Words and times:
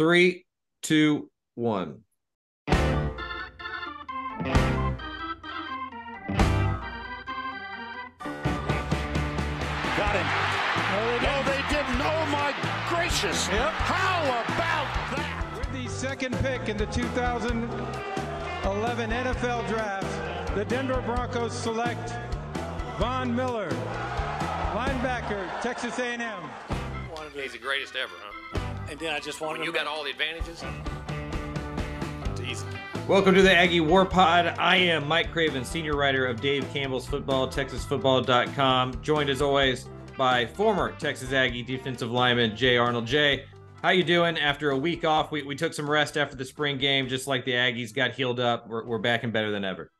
Three, 0.00 0.46
two, 0.80 1.28
one. 1.56 2.04
Got 2.66 2.78
him. 10.16 10.24
No, 11.20 11.36
they 11.44 11.60
didn't. 11.68 12.00
Oh, 12.00 12.24
my 12.32 12.56
gracious. 12.88 13.46
Yep. 13.48 13.72
How 13.72 14.24
about 14.24 14.88
that? 15.18 15.44
With 15.58 15.70
the 15.70 15.86
second 15.90 16.34
pick 16.38 16.70
in 16.70 16.78
the 16.78 16.86
2011 16.86 19.10
NFL 19.10 19.68
Draft, 19.68 20.54
the 20.54 20.64
Denver 20.64 21.02
Broncos 21.04 21.52
select 21.52 22.14
Von 22.98 23.36
Miller, 23.36 23.68
linebacker, 24.72 25.46
Texas 25.60 25.98
A&M. 25.98 26.42
He's 27.34 27.52
the 27.52 27.58
greatest 27.58 27.96
ever, 27.96 28.14
huh? 28.18 28.39
And 28.90 28.98
then 28.98 29.14
I 29.14 29.20
just 29.20 29.40
wanted 29.40 29.60
When 29.60 29.66
you 29.66 29.72
got 29.72 29.86
all 29.86 30.02
the 30.02 30.10
advantages, 30.10 30.64
it's 32.24 32.40
easy. 32.40 32.66
Welcome 33.06 33.36
to 33.36 33.42
the 33.42 33.54
Aggie 33.54 33.80
War 33.80 34.04
Pod. 34.04 34.46
I 34.58 34.74
am 34.78 35.06
Mike 35.06 35.30
Craven, 35.30 35.64
senior 35.64 35.94
writer 35.94 36.26
of 36.26 36.40
Dave 36.40 36.66
Campbell's 36.72 37.06
Football, 37.06 37.46
TexasFootball.com, 37.46 39.00
joined 39.00 39.30
as 39.30 39.40
always 39.40 39.88
by 40.18 40.44
former 40.44 40.90
Texas 40.98 41.32
Aggie 41.32 41.62
defensive 41.62 42.10
lineman 42.10 42.56
Jay 42.56 42.76
Arnold. 42.76 43.06
Jay, 43.06 43.44
how 43.80 43.90
you 43.90 44.02
doing? 44.02 44.36
After 44.36 44.70
a 44.72 44.76
week 44.76 45.04
off, 45.04 45.30
we, 45.30 45.44
we 45.44 45.54
took 45.54 45.72
some 45.72 45.88
rest 45.88 46.16
after 46.16 46.34
the 46.34 46.44
spring 46.44 46.76
game, 46.76 47.06
just 47.06 47.28
like 47.28 47.44
the 47.44 47.52
Aggies 47.52 47.94
got 47.94 48.10
healed 48.10 48.40
up. 48.40 48.68
We're, 48.68 48.84
we're 48.84 48.98
back 48.98 49.22
and 49.22 49.32
better 49.32 49.52
than 49.52 49.64
ever. 49.64 49.92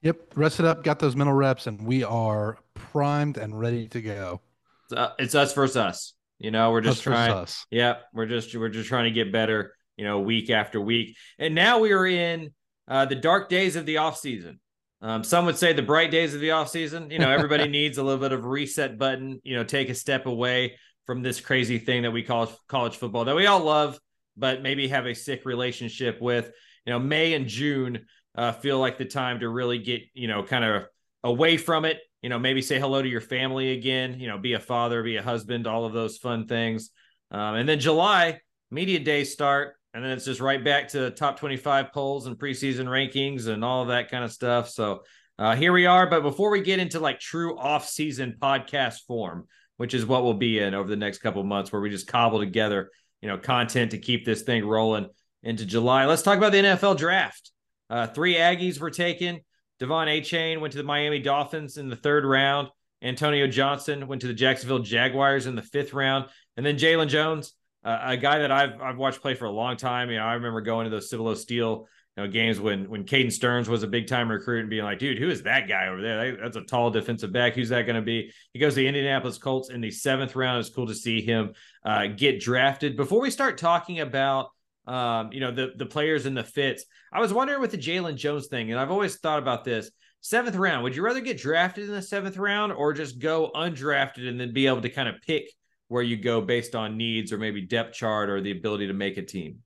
Yep, 0.00 0.32
rested 0.34 0.64
up, 0.64 0.82
got 0.82 0.98
those 0.98 1.14
mental 1.14 1.34
reps, 1.34 1.66
and 1.66 1.78
we 1.86 2.04
are 2.04 2.56
primed 2.72 3.36
and 3.36 3.60
ready 3.60 3.86
to 3.88 4.00
go. 4.00 4.40
It's, 4.84 4.94
uh, 4.94 5.12
it's 5.18 5.34
us 5.34 5.52
versus 5.52 5.76
us. 5.76 6.14
You 6.40 6.50
know, 6.50 6.72
we're 6.72 6.80
just 6.80 7.00
Us 7.00 7.04
versus 7.04 7.26
trying. 7.26 7.78
Yep, 7.78 8.02
we're 8.14 8.26
just 8.26 8.56
we're 8.56 8.70
just 8.70 8.88
trying 8.88 9.04
to 9.04 9.10
get 9.10 9.30
better, 9.30 9.74
you 9.96 10.04
know, 10.04 10.20
week 10.20 10.48
after 10.48 10.80
week. 10.80 11.16
And 11.38 11.54
now 11.54 11.78
we 11.78 11.92
are 11.92 12.06
in 12.06 12.52
uh, 12.88 13.04
the 13.04 13.14
dark 13.14 13.50
days 13.50 13.76
of 13.76 13.84
the 13.84 13.98
off 13.98 14.18
season. 14.18 14.58
Um, 15.02 15.22
some 15.22 15.44
would 15.46 15.58
say 15.58 15.74
the 15.74 15.82
bright 15.82 16.10
days 16.10 16.34
of 16.34 16.40
the 16.40 16.52
off 16.52 16.70
season. 16.70 17.10
You 17.10 17.18
know, 17.18 17.30
everybody 17.30 17.68
needs 17.68 17.98
a 17.98 18.02
little 18.02 18.20
bit 18.20 18.32
of 18.32 18.46
reset 18.46 18.98
button. 18.98 19.40
You 19.44 19.56
know, 19.56 19.64
take 19.64 19.90
a 19.90 19.94
step 19.94 20.24
away 20.24 20.76
from 21.04 21.22
this 21.22 21.40
crazy 21.42 21.78
thing 21.78 22.02
that 22.02 22.10
we 22.10 22.22
call 22.22 22.50
college 22.68 22.96
football 22.96 23.26
that 23.26 23.36
we 23.36 23.46
all 23.46 23.60
love, 23.60 23.98
but 24.36 24.62
maybe 24.62 24.88
have 24.88 25.06
a 25.06 25.14
sick 25.14 25.44
relationship 25.44 26.22
with. 26.22 26.50
You 26.86 26.94
know, 26.94 26.98
May 26.98 27.34
and 27.34 27.46
June 27.46 28.06
uh, 28.34 28.52
feel 28.52 28.78
like 28.78 28.96
the 28.96 29.04
time 29.04 29.40
to 29.40 29.48
really 29.50 29.78
get 29.78 30.00
you 30.14 30.26
know 30.26 30.42
kind 30.42 30.64
of 30.64 30.86
away 31.22 31.58
from 31.58 31.84
it. 31.84 31.98
You 32.22 32.28
know, 32.28 32.38
maybe 32.38 32.62
say 32.62 32.78
hello 32.78 33.00
to 33.00 33.08
your 33.08 33.20
family 33.20 33.72
again. 33.72 34.20
You 34.20 34.28
know, 34.28 34.38
be 34.38 34.52
a 34.52 34.60
father, 34.60 35.02
be 35.02 35.16
a 35.16 35.22
husband, 35.22 35.66
all 35.66 35.84
of 35.84 35.92
those 35.92 36.18
fun 36.18 36.46
things. 36.46 36.90
Um, 37.30 37.54
and 37.54 37.68
then 37.68 37.80
July 37.80 38.40
media 38.70 39.00
days 39.00 39.32
start, 39.32 39.74
and 39.94 40.04
then 40.04 40.12
it's 40.12 40.24
just 40.24 40.40
right 40.40 40.62
back 40.62 40.88
to 40.88 41.10
top 41.10 41.38
25 41.38 41.92
polls 41.92 42.26
and 42.26 42.38
preseason 42.38 42.86
rankings 42.86 43.48
and 43.48 43.64
all 43.64 43.82
of 43.82 43.88
that 43.88 44.10
kind 44.10 44.24
of 44.24 44.32
stuff. 44.32 44.68
So 44.68 45.02
uh, 45.38 45.56
here 45.56 45.72
we 45.72 45.86
are. 45.86 46.08
But 46.08 46.22
before 46.22 46.50
we 46.50 46.60
get 46.60 46.78
into 46.78 47.00
like 47.00 47.18
true 47.18 47.58
off-season 47.58 48.36
podcast 48.40 49.06
form, 49.06 49.46
which 49.78 49.94
is 49.94 50.06
what 50.06 50.22
we'll 50.22 50.34
be 50.34 50.58
in 50.58 50.74
over 50.74 50.88
the 50.88 50.96
next 50.96 51.18
couple 51.18 51.42
months, 51.42 51.72
where 51.72 51.80
we 51.80 51.90
just 51.90 52.06
cobble 52.06 52.38
together, 52.38 52.90
you 53.22 53.28
know, 53.28 53.38
content 53.38 53.92
to 53.92 53.98
keep 53.98 54.24
this 54.24 54.42
thing 54.42 54.64
rolling 54.64 55.08
into 55.42 55.64
July. 55.64 56.04
Let's 56.04 56.22
talk 56.22 56.38
about 56.38 56.52
the 56.52 56.58
NFL 56.58 56.98
draft. 56.98 57.50
Uh, 57.88 58.06
three 58.06 58.34
Aggies 58.34 58.78
were 58.78 58.90
taken. 58.90 59.40
Devon 59.80 60.08
Achane 60.08 60.60
went 60.60 60.72
to 60.72 60.78
the 60.78 60.84
Miami 60.84 61.18
Dolphins 61.18 61.78
in 61.78 61.88
the 61.88 61.96
third 61.96 62.24
round. 62.24 62.68
Antonio 63.02 63.46
Johnson 63.46 64.06
went 64.06 64.20
to 64.20 64.26
the 64.26 64.34
Jacksonville 64.34 64.80
Jaguars 64.80 65.46
in 65.46 65.56
the 65.56 65.62
fifth 65.62 65.94
round, 65.94 66.26
and 66.58 66.64
then 66.66 66.76
Jalen 66.76 67.08
Jones, 67.08 67.54
uh, 67.82 67.98
a 68.02 68.16
guy 68.18 68.40
that 68.40 68.52
I've 68.52 68.78
I've 68.80 68.98
watched 68.98 69.22
play 69.22 69.34
for 69.34 69.46
a 69.46 69.50
long 69.50 69.78
time. 69.78 70.10
You 70.10 70.18
know, 70.18 70.24
I 70.24 70.34
remember 70.34 70.60
going 70.60 70.84
to 70.84 70.90
those 70.90 71.08
Cibolo 71.08 71.34
Steele 71.34 71.88
you 72.16 72.24
know, 72.24 72.30
games 72.30 72.60
when 72.60 72.90
when 72.90 73.04
Caden 73.04 73.32
Sterns 73.32 73.70
was 73.70 73.82
a 73.82 73.86
big 73.86 74.06
time 74.06 74.30
recruit 74.30 74.60
and 74.60 74.68
being 74.68 74.84
like, 74.84 74.98
dude, 74.98 75.18
who 75.18 75.30
is 75.30 75.44
that 75.44 75.66
guy 75.66 75.88
over 75.88 76.02
there? 76.02 76.36
That's 76.36 76.56
a 76.56 76.62
tall 76.62 76.90
defensive 76.90 77.32
back. 77.32 77.54
Who's 77.54 77.70
that 77.70 77.86
going 77.86 77.96
to 77.96 78.02
be? 78.02 78.32
He 78.52 78.58
goes 78.58 78.74
to 78.74 78.80
the 78.80 78.86
Indianapolis 78.86 79.38
Colts 79.38 79.70
in 79.70 79.80
the 79.80 79.90
seventh 79.90 80.36
round. 80.36 80.60
It's 80.60 80.68
cool 80.68 80.88
to 80.88 80.94
see 80.94 81.22
him 81.22 81.54
uh, 81.84 82.08
get 82.08 82.40
drafted. 82.40 82.98
Before 82.98 83.20
we 83.20 83.30
start 83.30 83.56
talking 83.56 84.00
about 84.00 84.50
um, 84.90 85.32
you 85.32 85.40
know, 85.40 85.52
the 85.52 85.72
the 85.76 85.86
players 85.86 86.26
and 86.26 86.36
the 86.36 86.44
fits. 86.44 86.84
I 87.12 87.20
was 87.20 87.32
wondering 87.32 87.60
with 87.60 87.70
the 87.70 87.78
Jalen 87.78 88.16
Jones 88.16 88.48
thing, 88.48 88.70
and 88.70 88.80
I've 88.80 88.90
always 88.90 89.16
thought 89.16 89.38
about 89.38 89.64
this. 89.64 89.90
Seventh 90.22 90.56
round, 90.56 90.82
would 90.84 90.94
you 90.94 91.02
rather 91.02 91.20
get 91.20 91.38
drafted 91.38 91.84
in 91.88 91.92
the 91.94 92.02
seventh 92.02 92.36
round 92.36 92.72
or 92.72 92.92
just 92.92 93.18
go 93.20 93.50
undrafted 93.54 94.28
and 94.28 94.38
then 94.38 94.52
be 94.52 94.66
able 94.66 94.82
to 94.82 94.90
kind 94.90 95.08
of 95.08 95.14
pick 95.26 95.44
where 95.88 96.02
you 96.02 96.16
go 96.16 96.40
based 96.40 96.74
on 96.74 96.96
needs 96.98 97.32
or 97.32 97.38
maybe 97.38 97.62
depth 97.62 97.94
chart 97.94 98.28
or 98.28 98.40
the 98.40 98.50
ability 98.50 98.86
to 98.88 98.92
make 98.92 99.16
a 99.16 99.22
team? 99.22 99.60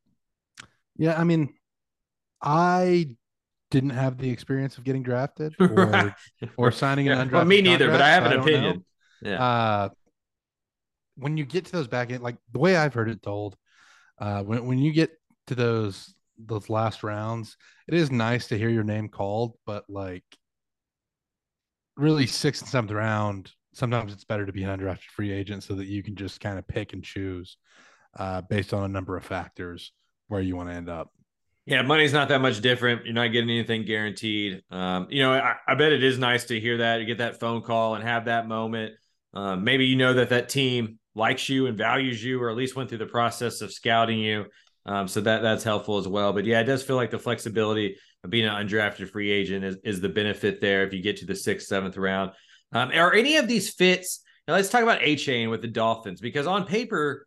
Yeah, 0.96 1.18
I 1.20 1.24
mean, 1.24 1.52
I 2.40 3.16
didn't 3.72 3.90
have 3.90 4.16
the 4.18 4.30
experience 4.30 4.78
of 4.78 4.84
getting 4.84 5.02
drafted 5.02 5.54
or, 5.60 5.86
Right. 5.86 6.12
or 6.56 6.70
signing 6.70 7.08
an 7.08 7.18
Yeah, 7.18 7.24
undrafted. 7.24 7.32
well, 7.32 7.44
me 7.46 7.60
neither, 7.62 7.88
but 7.90 8.00
I 8.00 8.10
have 8.10 8.24
an 8.26 8.30
so 8.30 8.36
don't 8.36 8.46
know. 8.46 8.52
opinion. 8.52 8.84
Yeah. 9.22 9.44
Uh, 9.44 9.88
when 11.16 11.36
you 11.36 11.44
get 11.44 11.64
to 11.66 11.72
those 11.72 11.88
back 11.88 12.10
end, 12.12 12.22
like 12.22 12.36
the 12.52 12.58
way 12.58 12.76
I've 12.76 12.94
heard 12.94 13.08
it 13.10 13.22
told, 13.22 13.56
uh, 14.24 14.42
when 14.42 14.64
when 14.64 14.78
you 14.78 14.90
get 14.90 15.10
to 15.46 15.54
those 15.54 16.14
those 16.38 16.70
last 16.70 17.02
rounds, 17.02 17.58
it 17.86 17.92
is 17.92 18.10
nice 18.10 18.46
to 18.48 18.56
hear 18.56 18.70
your 18.70 18.82
name 18.82 19.06
called, 19.06 19.58
but 19.66 19.84
like 19.86 20.24
really 21.98 22.26
sixth 22.26 22.62
and 22.62 22.70
seventh 22.70 22.92
round, 22.92 23.52
sometimes 23.74 24.14
it's 24.14 24.24
better 24.24 24.46
to 24.46 24.52
be 24.52 24.62
an 24.64 24.70
undrafted 24.70 25.10
free 25.14 25.30
agent 25.30 25.62
so 25.62 25.74
that 25.74 25.88
you 25.88 26.02
can 26.02 26.16
just 26.16 26.40
kind 26.40 26.58
of 26.58 26.66
pick 26.66 26.94
and 26.94 27.04
choose 27.04 27.58
uh, 28.18 28.40
based 28.40 28.72
on 28.72 28.84
a 28.84 28.88
number 28.88 29.14
of 29.14 29.26
factors 29.26 29.92
where 30.28 30.40
you 30.40 30.56
want 30.56 30.70
to 30.70 30.74
end 30.74 30.88
up. 30.88 31.10
Yeah, 31.66 31.82
money's 31.82 32.14
not 32.14 32.28
that 32.28 32.40
much 32.40 32.62
different. 32.62 33.04
You're 33.04 33.12
not 33.12 33.28
getting 33.28 33.50
anything 33.50 33.84
guaranteed. 33.84 34.62
Um, 34.70 35.06
you 35.10 35.22
know, 35.22 35.34
I, 35.34 35.56
I 35.68 35.74
bet 35.74 35.92
it 35.92 36.02
is 36.02 36.18
nice 36.18 36.44
to 36.44 36.58
hear 36.58 36.78
that, 36.78 36.98
to 36.98 37.04
get 37.04 37.18
that 37.18 37.40
phone 37.40 37.60
call 37.60 37.94
and 37.94 38.02
have 38.02 38.24
that 38.24 38.48
moment. 38.48 38.94
Um, 39.34 39.64
maybe 39.64 39.84
you 39.84 39.96
know 39.96 40.14
that 40.14 40.30
that 40.30 40.48
team 40.48 40.98
likes 41.14 41.48
you 41.48 41.66
and 41.66 41.78
values 41.78 42.22
you, 42.22 42.42
or 42.42 42.50
at 42.50 42.56
least 42.56 42.76
went 42.76 42.88
through 42.88 42.98
the 42.98 43.06
process 43.06 43.60
of 43.60 43.72
scouting 43.72 44.19
you. 44.19 44.47
Um, 44.86 45.08
so 45.08 45.20
that 45.22 45.42
that's 45.42 45.64
helpful 45.64 45.98
as 45.98 46.06
well. 46.06 46.32
But 46.32 46.44
yeah, 46.44 46.60
it 46.60 46.64
does 46.64 46.82
feel 46.82 46.97
like 46.97 47.10
the 47.10 47.19
flexibility 47.19 47.97
of 48.22 48.30
being 48.30 48.47
an 48.47 48.66
undrafted 48.66 49.10
free 49.10 49.30
agent 49.30 49.64
is, 49.64 49.76
is 49.84 50.00
the 50.00 50.08
benefit 50.08 50.60
there 50.60 50.86
if 50.86 50.92
you 50.92 51.02
get 51.02 51.19
to 51.19 51.26
the 51.26 51.34
sixth, 51.34 51.66
seventh 51.66 51.97
round. 51.97 52.32
Um, 52.72 52.91
are 52.91 53.14
any 53.14 53.36
of 53.36 53.48
these 53.48 53.70
fits? 53.70 54.20
Now 54.47 54.54
let's 54.54 54.69
talk 54.69 54.82
about 54.82 55.00
Achane 55.00 55.50
with 55.50 55.62
the 55.62 55.69
Dolphins 55.69 56.20
because 56.20 56.47
on 56.47 56.66
paper, 56.66 57.26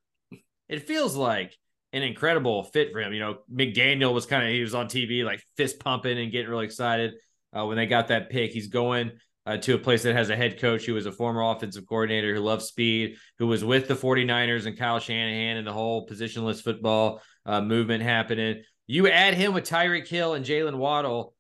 it 0.69 0.85
feels 0.85 1.15
like 1.15 1.57
an 1.93 2.03
incredible 2.03 2.63
fit 2.63 2.91
for 2.91 2.99
him. 2.99 3.13
You 3.13 3.21
know, 3.21 3.37
McDaniel 3.51 4.13
was 4.13 4.25
kind 4.25 4.43
of 4.43 4.51
he 4.51 4.61
was 4.61 4.75
on 4.75 4.87
TV 4.87 5.23
like 5.23 5.41
fist 5.55 5.79
pumping 5.79 6.19
and 6.19 6.31
getting 6.31 6.49
really 6.49 6.65
excited 6.65 7.13
uh, 7.57 7.65
when 7.65 7.77
they 7.77 7.85
got 7.85 8.09
that 8.09 8.29
pick. 8.29 8.51
He's 8.51 8.67
going 8.67 9.11
uh, 9.47 9.57
to 9.57 9.73
a 9.75 9.77
place 9.79 10.03
that 10.03 10.13
has 10.13 10.29
a 10.29 10.35
head 10.35 10.59
coach 10.59 10.85
who 10.85 10.93
was 10.93 11.05
a 11.05 11.11
former 11.11 11.41
offensive 11.41 11.87
coordinator 11.87 12.35
who 12.35 12.41
loves 12.41 12.65
speed, 12.65 13.15
who 13.39 13.47
was 13.47 13.63
with 13.63 13.87
the 13.87 13.93
49ers 13.95 14.65
and 14.65 14.77
Kyle 14.77 14.99
Shanahan 14.99 15.57
and 15.57 15.65
the 15.65 15.71
whole 15.73 16.05
positionless 16.05 16.61
football 16.61 17.21
uh, 17.45 17.61
movement 17.61 18.03
happening. 18.03 18.61
You 18.87 19.07
add 19.07 19.33
him 19.33 19.53
with 19.53 19.63
Tyreek 19.63 20.07
Hill 20.07 20.33
and 20.33 20.45
Jaylen 20.45 20.75
Waddle. 20.75 21.33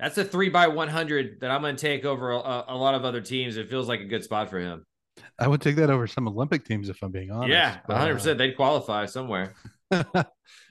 That's 0.00 0.18
a 0.18 0.24
three 0.24 0.48
by 0.48 0.66
100 0.66 1.40
that 1.40 1.50
I'm 1.52 1.60
going 1.62 1.76
to 1.76 1.80
take 1.80 2.04
over 2.04 2.32
a, 2.32 2.64
a 2.68 2.76
lot 2.76 2.96
of 2.96 3.04
other 3.04 3.20
teams. 3.20 3.56
It 3.56 3.70
feels 3.70 3.86
like 3.88 4.00
a 4.00 4.04
good 4.04 4.24
spot 4.24 4.50
for 4.50 4.58
him. 4.58 4.84
I 5.38 5.46
would 5.46 5.60
take 5.60 5.76
that 5.76 5.90
over 5.90 6.08
some 6.08 6.26
Olympic 6.26 6.64
teams 6.64 6.88
if 6.88 7.00
I'm 7.02 7.12
being 7.12 7.30
honest. 7.30 7.50
yeah, 7.50 7.78
100%. 7.88 8.26
uh, 8.32 8.34
They'd 8.34 8.56
qualify 8.56 9.06
somewhere. 9.06 9.54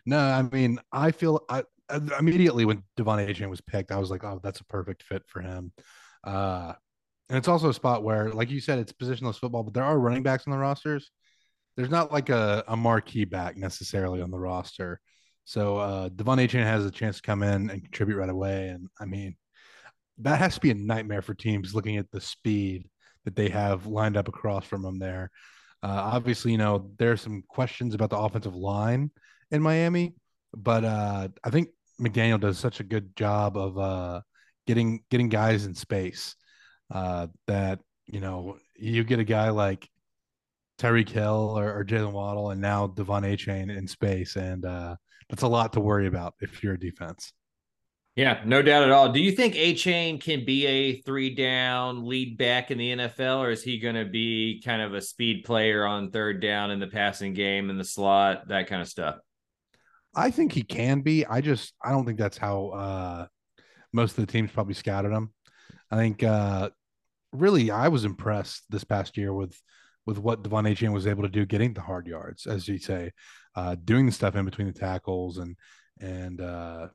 no, 0.06 0.18
I 0.20 0.42
mean, 0.52 0.80
I 0.92 1.12
feel 1.12 1.46
I- 1.50 1.64
immediately 2.20 2.66
when 2.66 2.84
Devon 2.98 3.20
Adrian 3.20 3.50
was 3.50 3.62
picked, 3.62 3.92
I 3.92 3.98
was 3.98 4.12
like, 4.12 4.24
oh, 4.24 4.42
that's 4.44 4.60
a 4.60 4.66
perfect 4.66 5.04
fit 5.04 5.24
for 5.28 5.42
him. 5.42 5.72
Uh, 6.24 6.74
and 7.30 7.38
it's 7.38 7.48
also 7.48 7.70
a 7.70 7.74
spot 7.74 8.04
where, 8.04 8.32
like 8.32 8.50
you 8.50 8.60
said, 8.60 8.80
it's 8.80 8.94
positionless 8.94 9.40
football, 9.40 9.64
but 9.64 9.74
there 9.74 9.84
are 9.84 9.98
running 9.98 10.24
backs 10.24 10.44
on 10.46 10.52
the 10.52 10.58
rosters. 10.58 11.10
There's 11.76 11.90
not 11.90 12.12
like 12.12 12.30
a, 12.30 12.64
a 12.68 12.78
marquee 12.78 13.26
back 13.26 13.58
necessarily 13.58 14.22
on 14.22 14.30
the 14.30 14.40
roster. 14.40 15.00
So 15.46 15.78
uh, 15.78 16.10
Devon 16.10 16.40
Achane 16.40 16.64
has 16.64 16.86
a 16.86 16.92
chance 16.92 17.18
to 17.18 17.22
come 17.24 17.44
in 17.44 17.70
and 17.70 17.84
contribute 17.84 18.18
right 18.18 18.30
away. 18.30 18.70
And 18.70 18.88
I 19.00 19.06
mean, 19.06 19.36
that 20.20 20.40
has 20.40 20.56
to 20.56 20.62
be 20.62 20.72
a 20.72 20.76
nightmare 20.76 21.22
for 21.22 21.34
teams 21.34 21.74
looking 21.74 21.98
at 21.98 22.12
the 22.12 22.22
speed 22.22 22.88
that 23.26 23.36
they 23.36 23.50
have 23.50 23.88
lined 23.88 24.18
up 24.18 24.28
across 24.28 24.66
from 24.66 24.84
them 24.84 25.00
there. 25.00 25.32
Uh, 25.82 26.12
obviously, 26.14 26.52
you 26.52 26.58
know, 26.58 26.92
there's 26.98 27.22
some 27.22 27.44
questions 27.48 27.94
about 27.94 28.10
the 28.10 28.18
offensive 28.18 28.56
line 28.56 29.12
in 29.52 29.62
Miami, 29.62 30.14
but 30.56 30.86
uh, 30.86 31.28
I 31.44 31.50
think 31.50 31.70
McDaniel 32.00 32.40
does 32.40 32.58
such 32.58 32.80
a 32.80 32.86
good 32.86 33.16
job 33.16 33.58
of 33.58 33.78
uh, 33.78 34.22
getting 34.68 35.04
getting 35.10 35.30
guys 35.30 35.66
in 35.66 35.76
space 35.76 36.36
uh, 36.92 37.28
that 37.48 37.80
you 38.06 38.20
know 38.20 38.58
you 38.76 39.04
get 39.04 39.20
a 39.20 39.24
guy 39.24 39.50
like 39.50 39.90
Tyreek 40.80 41.10
Hill 41.10 41.56
or, 41.58 41.80
or 41.80 41.86
Jaylen 41.86 42.12
Waddle, 42.12 42.52
and 42.52 42.62
now 42.62 42.88
Devon 42.88 43.24
Achane 43.24 43.76
in 43.76 43.88
space, 43.88 44.36
and 44.36 44.66
uh, 44.66 44.96
that's 45.30 45.44
a 45.44 45.48
lot 45.48 45.74
to 45.74 45.80
worry 45.80 46.08
about 46.08 46.34
if 46.42 46.64
you're 46.64 46.74
a 46.74 46.80
defense. 46.80 47.34
Yeah, 48.16 48.44
no 48.46 48.62
doubt 48.62 48.84
at 48.84 48.92
all. 48.92 49.12
Do 49.12 49.20
you 49.20 49.32
think 49.32 49.56
Achane 49.56 50.22
can 50.22 50.46
be 50.46 50.68
a 50.68 51.02
three 51.02 51.34
down 51.34 52.06
lead 52.06 52.38
back 52.38 52.70
in 52.70 52.78
the 52.78 52.92
NFL, 52.92 53.40
or 53.40 53.50
is 53.50 53.64
he 53.64 53.80
going 53.80 53.96
to 53.96 54.06
be 54.06 54.62
kind 54.64 54.84
of 54.84 54.94
a 54.94 55.02
speed 55.02 55.44
player 55.46 55.84
on 55.84 56.12
third 56.12 56.40
down 56.40 56.70
in 56.70 56.80
the 56.80 56.88
passing 56.88 57.34
game 57.34 57.72
in 57.72 57.78
the 57.78 57.84
slot, 57.84 58.50
that 58.50 58.68
kind 58.68 58.84
of 58.84 58.88
stuff? 58.88 59.18
I 60.16 60.30
think 60.30 60.52
he 60.52 60.62
can 60.62 61.02
be. 61.02 61.26
I 61.26 61.42
just 61.42 61.74
I 61.84 61.90
don't 61.90 62.06
think 62.06 62.20
that's 62.20 62.38
how 62.38 62.68
uh, 62.68 63.28
most 63.94 64.18
of 64.18 64.26
the 64.26 64.32
teams 64.32 64.52
probably 64.52 64.74
scouted 64.74 65.12
him. 65.12 65.32
I 65.90 65.96
think 65.96 66.24
uh, 66.24 66.72
really 67.32 67.72
I 67.72 67.88
was 67.88 68.06
impressed 68.06 68.64
this 68.70 68.84
past 68.84 69.18
year 69.18 69.34
with 69.34 69.60
with 70.06 70.18
what 70.18 70.44
De'Von 70.44 70.70
Achane 70.70 70.92
was 70.92 71.08
able 71.08 71.24
to 71.24 71.30
do, 71.30 71.46
getting 71.46 71.74
the 71.74 71.82
hard 71.82 72.08
yards, 72.08 72.46
as 72.46 72.68
you 72.68 72.78
say, 72.78 73.12
uh, 73.56 73.76
doing 73.86 74.06
the 74.06 74.12
stuff 74.12 74.36
in 74.36 74.44
between 74.44 74.68
the 74.68 74.74
tackles 74.74 75.38
and 75.38 75.56
and 76.02 76.42
uh, 76.42 76.88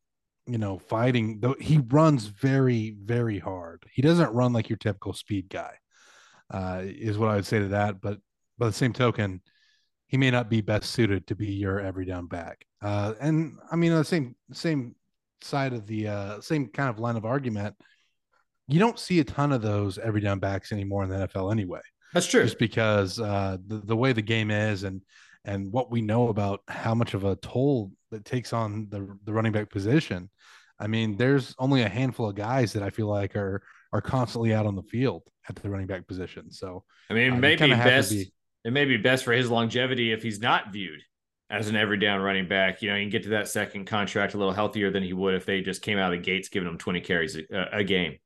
you 0.46 0.58
know 0.58 0.78
fighting. 0.78 1.40
Though 1.40 1.56
he 1.60 1.78
runs 1.78 2.26
very 2.26 2.96
very 3.02 3.38
hard. 3.38 3.84
He 3.92 4.02
doesn't 4.02 4.34
run 4.34 4.52
like 4.52 4.68
your 4.68 4.78
typical 4.78 5.12
speed 5.12 5.48
guy. 5.48 5.74
Uh, 6.50 6.80
is 6.84 7.18
what 7.18 7.28
I 7.28 7.36
would 7.36 7.46
say 7.46 7.58
to 7.58 7.68
that. 7.68 8.00
But 8.00 8.18
by 8.56 8.66
the 8.66 8.72
same 8.72 8.92
token, 8.92 9.42
he 10.06 10.16
may 10.16 10.30
not 10.30 10.48
be 10.48 10.62
best 10.62 10.90
suited 10.90 11.26
to 11.26 11.36
be 11.36 11.52
your 11.52 11.78
every 11.78 12.06
down 12.06 12.26
back. 12.26 12.64
Uh, 12.82 13.14
and 13.20 13.58
I 13.70 13.76
mean, 13.76 13.92
the 13.92 14.04
same 14.04 14.34
same 14.52 14.94
side 15.42 15.72
of 15.72 15.86
the 15.86 16.08
uh, 16.08 16.40
same 16.40 16.68
kind 16.68 16.88
of 16.88 16.98
line 16.98 17.16
of 17.16 17.24
argument, 17.24 17.74
you 18.66 18.78
don't 18.78 18.98
see 18.98 19.20
a 19.20 19.24
ton 19.24 19.52
of 19.52 19.62
those 19.62 19.98
every 19.98 20.20
down 20.20 20.38
backs 20.38 20.72
anymore 20.72 21.04
in 21.04 21.10
the 21.10 21.26
NFL 21.26 21.50
anyway. 21.50 21.80
That's 22.12 22.26
true. 22.26 22.42
Just 22.42 22.58
because 22.58 23.20
uh, 23.20 23.58
the 23.66 23.78
the 23.78 23.96
way 23.96 24.12
the 24.12 24.22
game 24.22 24.50
is 24.50 24.84
and 24.84 25.02
and 25.44 25.72
what 25.72 25.90
we 25.90 26.00
know 26.00 26.28
about 26.28 26.60
how 26.68 26.94
much 26.94 27.14
of 27.14 27.24
a 27.24 27.36
toll 27.36 27.92
that 28.10 28.24
takes 28.24 28.52
on 28.52 28.88
the 28.90 29.18
the 29.24 29.32
running 29.32 29.52
back 29.52 29.70
position. 29.70 30.30
I 30.80 30.86
mean, 30.86 31.16
there's 31.16 31.54
only 31.58 31.82
a 31.82 31.88
handful 31.88 32.28
of 32.28 32.36
guys 32.36 32.72
that 32.74 32.82
I 32.82 32.90
feel 32.90 33.08
like 33.08 33.36
are 33.36 33.62
are 33.92 34.00
constantly 34.00 34.54
out 34.54 34.66
on 34.66 34.76
the 34.76 34.82
field 34.82 35.22
at 35.48 35.56
the 35.56 35.70
running 35.70 35.86
back 35.86 36.06
position. 36.06 36.50
So 36.50 36.84
I 37.10 37.14
mean, 37.14 37.32
uh, 37.32 37.36
maybe 37.36 37.58
kinda 37.58 37.76
have 37.76 37.84
to 37.84 37.90
best 37.90 38.10
be- 38.10 38.32
it 38.64 38.72
may 38.72 38.84
be 38.84 38.96
best 38.96 39.24
for 39.24 39.32
his 39.32 39.50
longevity 39.50 40.12
if 40.12 40.22
he's 40.22 40.40
not 40.40 40.72
viewed 40.72 41.00
as 41.50 41.68
an 41.68 41.76
every 41.76 41.98
down 41.98 42.20
running 42.20 42.48
back. 42.48 42.82
You 42.82 42.90
know, 42.90 42.96
you 42.96 43.04
can 43.04 43.10
get 43.10 43.22
to 43.24 43.30
that 43.30 43.48
second 43.48 43.86
contract 43.86 44.34
a 44.34 44.38
little 44.38 44.52
healthier 44.52 44.90
than 44.90 45.02
he 45.02 45.12
would 45.12 45.34
if 45.34 45.46
they 45.46 45.60
just 45.60 45.82
came 45.82 45.98
out 45.98 46.12
of 46.12 46.18
the 46.18 46.24
gates 46.24 46.48
giving 46.48 46.68
him 46.68 46.78
20 46.78 47.00
carries 47.00 47.36
a, 47.36 47.68
a 47.72 47.84
game. 47.84 48.18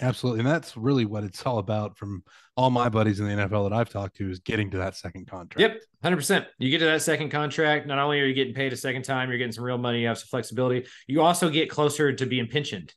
Absolutely. 0.00 0.40
And 0.40 0.48
that's 0.48 0.76
really 0.76 1.04
what 1.04 1.24
it's 1.24 1.44
all 1.44 1.58
about 1.58 1.96
from 1.96 2.22
all 2.56 2.70
my 2.70 2.88
buddies 2.88 3.18
in 3.18 3.26
the 3.26 3.32
NFL 3.32 3.68
that 3.68 3.76
I've 3.76 3.88
talked 3.88 4.16
to 4.18 4.30
is 4.30 4.38
getting 4.38 4.70
to 4.70 4.78
that 4.78 4.96
second 4.96 5.26
contract. 5.26 5.60
Yep, 5.60 5.82
hundred 6.04 6.16
percent. 6.16 6.46
You 6.58 6.70
get 6.70 6.78
to 6.78 6.84
that 6.84 7.02
second 7.02 7.30
contract. 7.30 7.86
Not 7.86 7.98
only 7.98 8.20
are 8.20 8.24
you 8.24 8.34
getting 8.34 8.54
paid 8.54 8.72
a 8.72 8.76
second 8.76 9.02
time, 9.02 9.28
you're 9.28 9.38
getting 9.38 9.52
some 9.52 9.64
real 9.64 9.78
money. 9.78 10.02
You 10.02 10.08
have 10.08 10.18
some 10.18 10.28
flexibility. 10.28 10.86
You 11.08 11.22
also 11.22 11.50
get 11.50 11.68
closer 11.68 12.12
to 12.12 12.26
being 12.26 12.46
pensioned, 12.46 12.94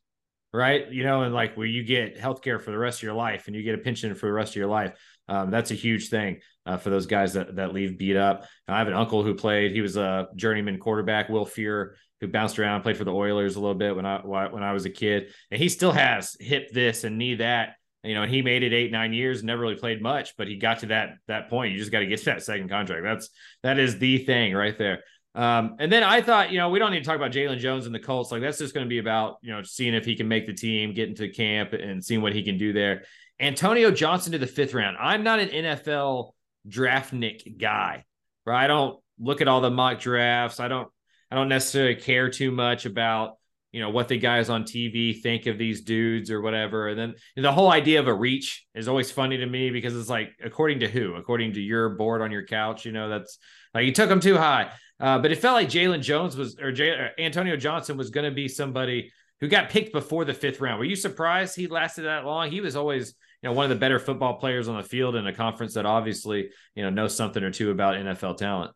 right? 0.53 0.91
You 0.91 1.03
know, 1.03 1.23
and 1.23 1.33
like 1.33 1.57
where 1.57 1.65
you 1.65 1.83
get 1.83 2.19
healthcare 2.19 2.61
for 2.61 2.69
the 2.69 2.77
rest 2.77 2.99
of 2.99 3.03
your 3.03 3.13
life, 3.13 3.47
and 3.47 3.55
you 3.55 3.63
get 3.63 3.73
a 3.73 3.79
pension 3.79 4.13
for 4.13 4.27
the 4.27 4.33
rest 4.33 4.51
of 4.51 4.57
your 4.57 4.67
life. 4.67 4.93
Um, 5.27 5.49
that's 5.49 5.71
a 5.71 5.75
huge 5.75 6.09
thing 6.09 6.41
uh, 6.65 6.77
for 6.77 6.89
those 6.89 7.05
guys 7.05 7.33
that 7.33 7.55
that 7.55 7.73
leave 7.73 7.97
beat 7.97 8.17
up. 8.17 8.45
I 8.67 8.77
have 8.77 8.87
an 8.87 8.93
uncle 8.93 9.23
who 9.23 9.33
played. 9.33 9.71
He 9.71 9.81
was 9.81 9.97
a 9.97 10.27
journeyman 10.35 10.79
quarterback, 10.79 11.29
Will 11.29 11.45
Furrer, 11.45 11.95
who 12.19 12.27
bounced 12.27 12.59
around, 12.59 12.81
played 12.81 12.97
for 12.97 13.03
the 13.03 13.13
Oilers 13.13 13.55
a 13.55 13.59
little 13.59 13.75
bit 13.75 13.95
when 13.95 14.05
I 14.05 14.19
when 14.19 14.63
I 14.63 14.73
was 14.73 14.85
a 14.85 14.89
kid, 14.89 15.33
and 15.49 15.61
he 15.61 15.69
still 15.69 15.91
has 15.91 16.35
hip 16.39 16.71
this 16.71 17.03
and 17.03 17.17
knee 17.17 17.35
that. 17.35 17.75
You 18.03 18.15
know, 18.15 18.25
he 18.25 18.41
made 18.41 18.63
it 18.63 18.73
eight 18.73 18.91
nine 18.91 19.13
years, 19.13 19.43
never 19.43 19.61
really 19.61 19.75
played 19.75 20.01
much, 20.01 20.35
but 20.35 20.47
he 20.47 20.55
got 20.55 20.79
to 20.79 20.87
that 20.87 21.17
that 21.27 21.49
point. 21.49 21.73
You 21.73 21.77
just 21.77 21.91
got 21.91 21.99
to 21.99 22.07
get 22.07 22.19
to 22.19 22.25
that 22.25 22.43
second 22.43 22.69
contract. 22.69 23.03
That's 23.03 23.29
that 23.63 23.79
is 23.79 23.99
the 23.99 24.19
thing 24.19 24.53
right 24.53 24.77
there. 24.77 25.03
Um, 25.33 25.77
and 25.79 25.91
then 25.91 26.03
I 26.03 26.21
thought, 26.21 26.51
you 26.51 26.57
know, 26.57 26.69
we 26.69 26.79
don't 26.79 26.91
need 26.91 26.99
to 26.99 27.05
talk 27.05 27.15
about 27.15 27.31
Jalen 27.31 27.59
Jones 27.59 27.85
and 27.85 27.95
the 27.95 27.99
Colts. 27.99 28.31
Like 28.31 28.41
that's 28.41 28.57
just 28.57 28.73
going 28.73 28.85
to 28.85 28.89
be 28.89 28.97
about, 28.97 29.37
you 29.41 29.53
know, 29.53 29.63
seeing 29.63 29.93
if 29.93 30.03
he 30.03 30.15
can 30.15 30.27
make 30.27 30.45
the 30.45 30.53
team, 30.53 30.93
get 30.93 31.07
into 31.07 31.29
camp 31.29 31.71
and 31.71 32.03
seeing 32.03 32.21
what 32.21 32.33
he 32.33 32.43
can 32.43 32.57
do 32.57 32.73
there. 32.73 33.03
Antonio 33.39 33.91
Johnson 33.91 34.33
to 34.33 34.37
the 34.37 34.47
fifth 34.47 34.73
round. 34.73 34.97
I'm 34.99 35.23
not 35.23 35.39
an 35.39 35.49
NFL 35.49 36.31
draft 36.67 37.13
nick 37.13 37.57
guy, 37.57 38.05
right? 38.45 38.63
I 38.63 38.67
don't 38.67 38.99
look 39.19 39.41
at 39.41 39.47
all 39.47 39.61
the 39.61 39.71
mock 39.71 39.99
drafts. 39.99 40.59
I 40.59 40.67
don't 40.67 40.89
I 41.29 41.35
don't 41.35 41.49
necessarily 41.49 41.95
care 41.95 42.29
too 42.29 42.51
much 42.51 42.85
about 42.85 43.37
you 43.71 43.79
know 43.79 43.89
what 43.89 44.09
the 44.09 44.17
guys 44.17 44.49
on 44.49 44.63
TV 44.63 45.21
think 45.21 45.45
of 45.45 45.57
these 45.57 45.81
dudes 45.81 46.29
or 46.29 46.41
whatever. 46.41 46.89
And 46.89 46.99
then 46.99 47.15
the 47.35 47.51
whole 47.51 47.71
idea 47.71 47.99
of 47.99 48.07
a 48.07 48.13
reach 48.13 48.65
is 48.75 48.87
always 48.87 49.11
funny 49.11 49.37
to 49.37 49.45
me 49.45 49.69
because 49.69 49.95
it's 49.95 50.09
like 50.09 50.31
according 50.43 50.81
to 50.81 50.89
who? 50.89 51.15
According 51.15 51.53
to 51.53 51.61
your 51.61 51.89
board 51.89 52.21
on 52.21 52.31
your 52.31 52.45
couch, 52.45 52.85
you 52.85 52.91
know 52.91 53.09
that's 53.09 53.37
like 53.73 53.85
you 53.85 53.93
took 53.93 54.09
them 54.09 54.19
too 54.19 54.37
high. 54.37 54.71
Uh, 54.99 55.17
but 55.17 55.31
it 55.31 55.39
felt 55.39 55.55
like 55.55 55.69
Jalen 55.69 56.01
Jones 56.01 56.37
was 56.37 56.59
or, 56.59 56.71
J, 56.71 56.89
or 56.89 57.11
Antonio 57.17 57.57
Johnson 57.57 57.97
was 57.97 58.11
going 58.11 58.29
to 58.29 58.35
be 58.35 58.47
somebody 58.47 59.11
who 59.39 59.47
got 59.47 59.71
picked 59.71 59.91
before 59.91 60.25
the 60.25 60.33
fifth 60.33 60.61
round. 60.61 60.77
Were 60.77 60.85
you 60.85 60.95
surprised 60.95 61.55
he 61.55 61.65
lasted 61.65 62.03
that 62.03 62.23
long? 62.23 62.51
He 62.51 62.61
was 62.61 62.75
always 62.75 63.15
you 63.41 63.49
know 63.49 63.53
one 63.53 63.65
of 63.65 63.69
the 63.69 63.75
better 63.75 63.99
football 63.99 64.35
players 64.35 64.67
on 64.67 64.77
the 64.77 64.83
field 64.83 65.15
in 65.15 65.25
a 65.27 65.33
conference 65.33 65.73
that 65.73 65.85
obviously 65.85 66.49
you 66.75 66.83
know 66.83 66.89
knows 66.89 67.15
something 67.15 67.43
or 67.43 67.51
two 67.51 67.71
about 67.71 67.95
NFL 67.95 68.37
talent. 68.37 68.71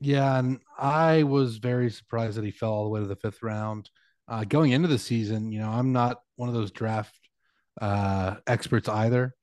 Yeah, 0.00 0.38
and 0.38 0.60
I 0.78 1.22
was 1.22 1.58
very 1.58 1.90
surprised 1.90 2.36
that 2.36 2.44
he 2.44 2.50
fell 2.50 2.72
all 2.72 2.84
the 2.84 2.90
way 2.90 3.00
to 3.00 3.06
the 3.06 3.16
fifth 3.16 3.42
round. 3.42 3.88
Uh, 4.26 4.44
going 4.44 4.72
into 4.72 4.88
the 4.88 4.98
season, 4.98 5.52
you 5.52 5.60
know, 5.60 5.68
I'm 5.68 5.92
not 5.92 6.18
one 6.36 6.48
of 6.48 6.54
those 6.54 6.72
draft 6.72 7.14
uh, 7.80 8.36
experts 8.46 8.88
either. 8.88 9.34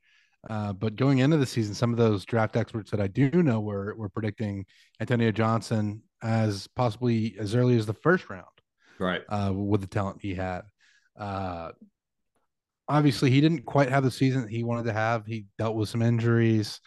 Uh, 0.50 0.73
but 0.73 0.95
going 0.95 1.19
into 1.19 1.38
the 1.38 1.45
season, 1.45 1.75
some 1.75 1.91
of 1.91 1.97
those 1.97 2.25
draft 2.25 2.56
experts 2.57 2.89
that 2.89 3.00
I 3.00 3.07
do 3.07 3.29
know 3.44 3.59
were 3.59 3.94
were 3.95 4.09
predicting 4.09 4.65
Antonio 5.00 5.31
Johnson 5.31 6.01
as 6.23 6.68
possibly 6.75 7.35
as 7.39 7.53
early 7.56 7.77
as 7.77 7.85
the 7.85 7.94
first 7.94 8.29
round, 8.29 8.45
Right. 9.00 9.21
uh, 9.29 9.53
with 9.53 9.81
the 9.81 9.88
talent 9.88 10.19
he 10.21 10.33
had. 10.33 10.62
Uh, 11.18 11.71
obviously, 12.91 13.31
he 13.31 13.41
didn't 13.41 13.65
quite 13.65 13.89
have 13.89 14.03
the 14.03 14.11
season 14.11 14.47
he 14.47 14.63
wanted 14.63 14.85
to 14.85 14.93
have. 14.93 15.25
He 15.25 15.45
dealt 15.57 15.75
with 15.75 15.89
some 15.89 16.01
injuries. 16.01 16.79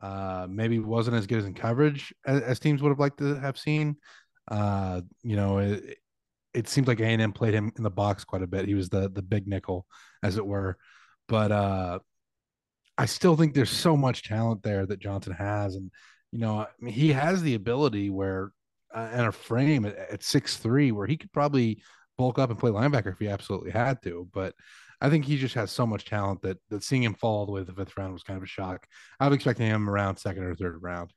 Uh, 0.00 0.46
maybe 0.48 0.78
wasn't 0.78 1.14
as 1.14 1.26
good 1.26 1.38
as 1.38 1.44
in 1.44 1.52
coverage 1.52 2.14
as, 2.24 2.40
as 2.40 2.58
teams 2.58 2.80
would 2.80 2.88
have 2.88 2.98
liked 2.98 3.18
to 3.18 3.38
have 3.38 3.58
seen. 3.58 3.96
Uh, 4.50 5.02
you 5.22 5.36
know, 5.36 5.58
it, 5.58 5.98
it 6.54 6.68
seems 6.68 6.88
like 6.88 7.00
A&M 7.00 7.32
played 7.32 7.52
him 7.52 7.70
in 7.76 7.82
the 7.82 7.90
box 7.90 8.24
quite 8.24 8.42
a 8.42 8.46
bit. 8.46 8.66
He 8.66 8.74
was 8.74 8.88
the 8.88 9.10
the 9.10 9.22
big 9.22 9.46
nickel, 9.46 9.86
as 10.22 10.38
it 10.38 10.46
were. 10.46 10.78
But 11.28 11.52
uh, 11.52 11.98
I 12.96 13.06
still 13.06 13.36
think 13.36 13.54
there's 13.54 13.70
so 13.70 13.96
much 13.96 14.26
talent 14.26 14.62
there 14.62 14.86
that 14.86 15.00
Johnson 15.00 15.34
has, 15.34 15.74
and 15.74 15.90
you 16.32 16.38
know, 16.38 16.60
I 16.60 16.66
mean, 16.80 16.94
he 16.94 17.12
has 17.12 17.42
the 17.42 17.54
ability 17.54 18.08
where 18.08 18.52
uh, 18.94 19.08
and 19.12 19.26
a 19.26 19.32
frame 19.32 19.84
at, 19.84 19.96
at 19.96 20.22
six 20.22 20.56
three 20.56 20.92
where 20.92 21.06
he 21.06 21.18
could 21.18 21.32
probably 21.32 21.82
bulk 22.16 22.38
up 22.38 22.50
and 22.50 22.58
play 22.58 22.70
linebacker 22.70 23.12
if 23.12 23.18
he 23.18 23.28
absolutely 23.28 23.70
had 23.70 24.02
to. 24.02 24.26
But 24.32 24.54
I 25.00 25.08
think 25.08 25.24
he 25.24 25.36
just 25.36 25.54
has 25.54 25.70
so 25.70 25.86
much 25.86 26.04
talent 26.04 26.42
that 26.42 26.58
that 26.68 26.82
seeing 26.82 27.02
him 27.02 27.14
fall 27.14 27.38
all 27.38 27.46
the 27.46 27.52
way 27.52 27.60
to 27.60 27.64
the 27.64 27.72
fifth 27.72 27.96
round 27.96 28.12
was 28.12 28.22
kind 28.22 28.36
of 28.36 28.42
a 28.42 28.46
shock. 28.46 28.86
I 29.18 29.28
was 29.28 29.34
expecting 29.34 29.66
him 29.66 29.88
around 29.88 30.16
second 30.16 30.44
or 30.44 30.54
third 30.54 30.82
round. 30.82 31.12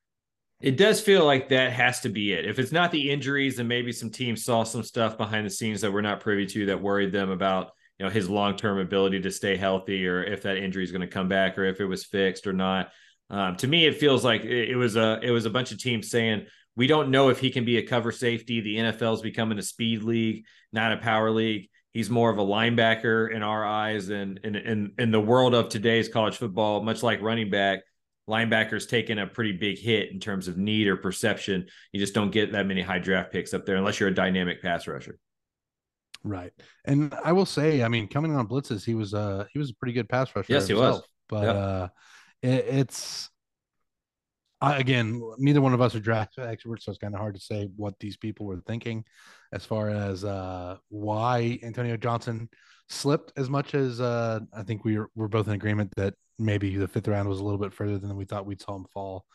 It 0.62 0.78
does 0.78 1.02
feel 1.02 1.26
like 1.26 1.50
that 1.50 1.74
has 1.74 2.00
to 2.02 2.10
be 2.10 2.32
it. 2.32 2.46
If 2.46 2.58
it's 2.58 2.72
not 2.72 2.92
the 2.92 3.12
injuries, 3.12 3.58
then 3.58 3.68
maybe 3.68 3.92
some 3.92 4.10
teams 4.10 4.46
saw 4.46 4.64
some 4.64 4.84
stuff 4.84 5.18
behind 5.18 5.46
the 5.46 5.50
scenes 5.50 5.82
that 5.82 5.92
we're 5.92 6.02
not 6.02 6.22
privy 6.22 6.46
to 6.46 6.68
that 6.68 6.82
worried 6.82 7.12
them 7.12 7.30
about 7.30 7.72
you 8.00 8.06
know 8.06 8.12
his 8.12 8.30
long 8.30 8.56
term 8.56 8.80
ability 8.80 9.20
to 9.22 9.32
stay 9.32 9.58
healthy, 9.58 10.08
or 10.08 10.24
if 10.24 10.44
that 10.44 10.58
injury 10.58 10.84
is 10.84 10.92
going 10.92 11.02
to 11.02 11.08
come 11.08 11.28
back, 11.28 11.58
or 11.58 11.66
if 11.66 11.82
it 11.82 11.86
was 11.86 12.06
fixed 12.06 12.48
or 12.48 12.54
not. 12.54 12.92
Um, 13.30 13.56
to 13.58 13.68
me, 13.68 13.86
it 13.86 13.98
feels 13.98 14.24
like 14.24 14.44
it, 14.44 14.70
it 14.70 14.76
was 14.76 14.96
a 14.96 15.20
it 15.22 15.32
was 15.32 15.46
a 15.46 15.50
bunch 15.50 15.72
of 15.72 15.80
teams 15.80 16.10
saying 16.10 16.46
we 16.76 16.88
don't 16.88 17.12
know 17.12 17.30
if 17.30 17.40
he 17.40 17.52
can 17.52 17.66
be 17.66 17.78
a 17.78 17.86
cover 17.86 18.12
safety. 18.12 18.62
The 18.62 18.78
NFL 18.78 19.16
is 19.16 19.22
becoming 19.22 19.60
a 19.60 19.64
speed 19.64 20.04
league, 20.04 20.46
not 20.72 20.94
a 20.94 20.98
power 20.98 21.30
league. 21.30 21.70
He's 21.94 22.10
more 22.10 22.32
of 22.32 22.38
a 22.40 22.44
linebacker 22.44 23.32
in 23.32 23.44
our 23.44 23.64
eyes, 23.64 24.10
and 24.10 24.40
in 24.44 24.56
in 24.56 24.94
in 24.98 25.12
the 25.12 25.22
world 25.22 25.54
of 25.54 25.70
today's 25.70 26.10
college 26.10 26.38
football, 26.38 26.82
much 26.82 27.04
like 27.04 27.22
running 27.22 27.50
back, 27.50 27.82
linebackers 28.28 28.90
taking 28.90 29.20
a 29.20 29.28
pretty 29.28 29.52
big 29.52 29.78
hit 29.78 30.12
in 30.12 30.20
terms 30.20 30.48
of 30.48 30.58
need 30.58 30.88
or 30.88 30.98
perception. 30.98 31.68
You 31.92 32.00
just 32.00 32.14
don't 32.14 32.32
get 32.32 32.54
that 32.54 32.66
many 32.66 32.82
high 32.82 33.00
draft 33.00 33.32
picks 33.32 33.54
up 33.54 33.66
there 33.66 33.76
unless 33.76 34.00
you're 34.00 34.10
a 34.10 34.14
dynamic 34.14 34.62
pass 34.62 34.88
rusher. 34.88 35.20
Right. 36.24 36.54
And 36.86 37.14
I 37.24 37.34
will 37.34 37.46
say, 37.46 37.84
I 37.84 37.90
mean, 37.90 38.08
coming 38.08 38.36
on 38.36 38.48
blitzes, 38.48 38.86
he 38.86 38.96
was 38.96 39.14
uh 39.14 39.46
he 39.52 39.60
was 39.60 39.70
a 39.72 39.76
pretty 39.76 39.94
good 39.94 40.10
pass 40.10 40.34
rusher. 40.36 40.54
Yes, 40.54 40.68
he 40.68 40.74
was. 40.74 41.02
But 41.28 41.44
Yep. 41.44 41.56
uh 41.56 41.88
it, 42.42 42.66
it's 42.70 43.30
I, 44.62 44.78
again, 44.78 45.22
neither 45.38 45.60
one 45.60 45.74
of 45.74 45.82
us 45.82 45.94
are 45.94 46.00
draft 46.00 46.40
experts, 46.40 46.86
so 46.86 46.92
it's 46.92 46.98
kind 46.98 47.14
of 47.14 47.20
hard 47.20 47.36
to 47.36 47.42
say 47.42 47.70
what 47.76 48.00
these 48.00 48.16
people 48.16 48.46
were 48.46 48.62
thinking 48.66 49.04
as 49.54 49.66
far 49.66 49.90
as 49.90 50.26
uh 50.26 50.76
why 50.90 51.60
Antonio 51.64 51.96
Johnson 51.96 52.50
slipped 52.90 53.32
as 53.38 53.50
much 53.50 53.76
as 53.76 54.02
uh 54.02 54.40
I 54.54 54.64
think 54.64 54.84
we 54.84 54.98
were, 54.98 55.10
we're 55.16 55.28
both 55.30 55.48
in 55.48 55.54
agreement 55.54 55.92
that 55.96 56.16
maybe 56.40 56.76
the 56.76 56.88
fifth 56.88 57.08
round 57.08 57.30
was 57.30 57.40
a 57.40 57.44
little 57.44 57.60
bit 57.60 57.74
further 57.74 57.98
than 58.00 58.18
we 58.18 58.26
thought 58.26 58.46
we'd 58.46 58.62
saw 58.62 58.76
him 58.76 58.86
fall. 58.94 59.26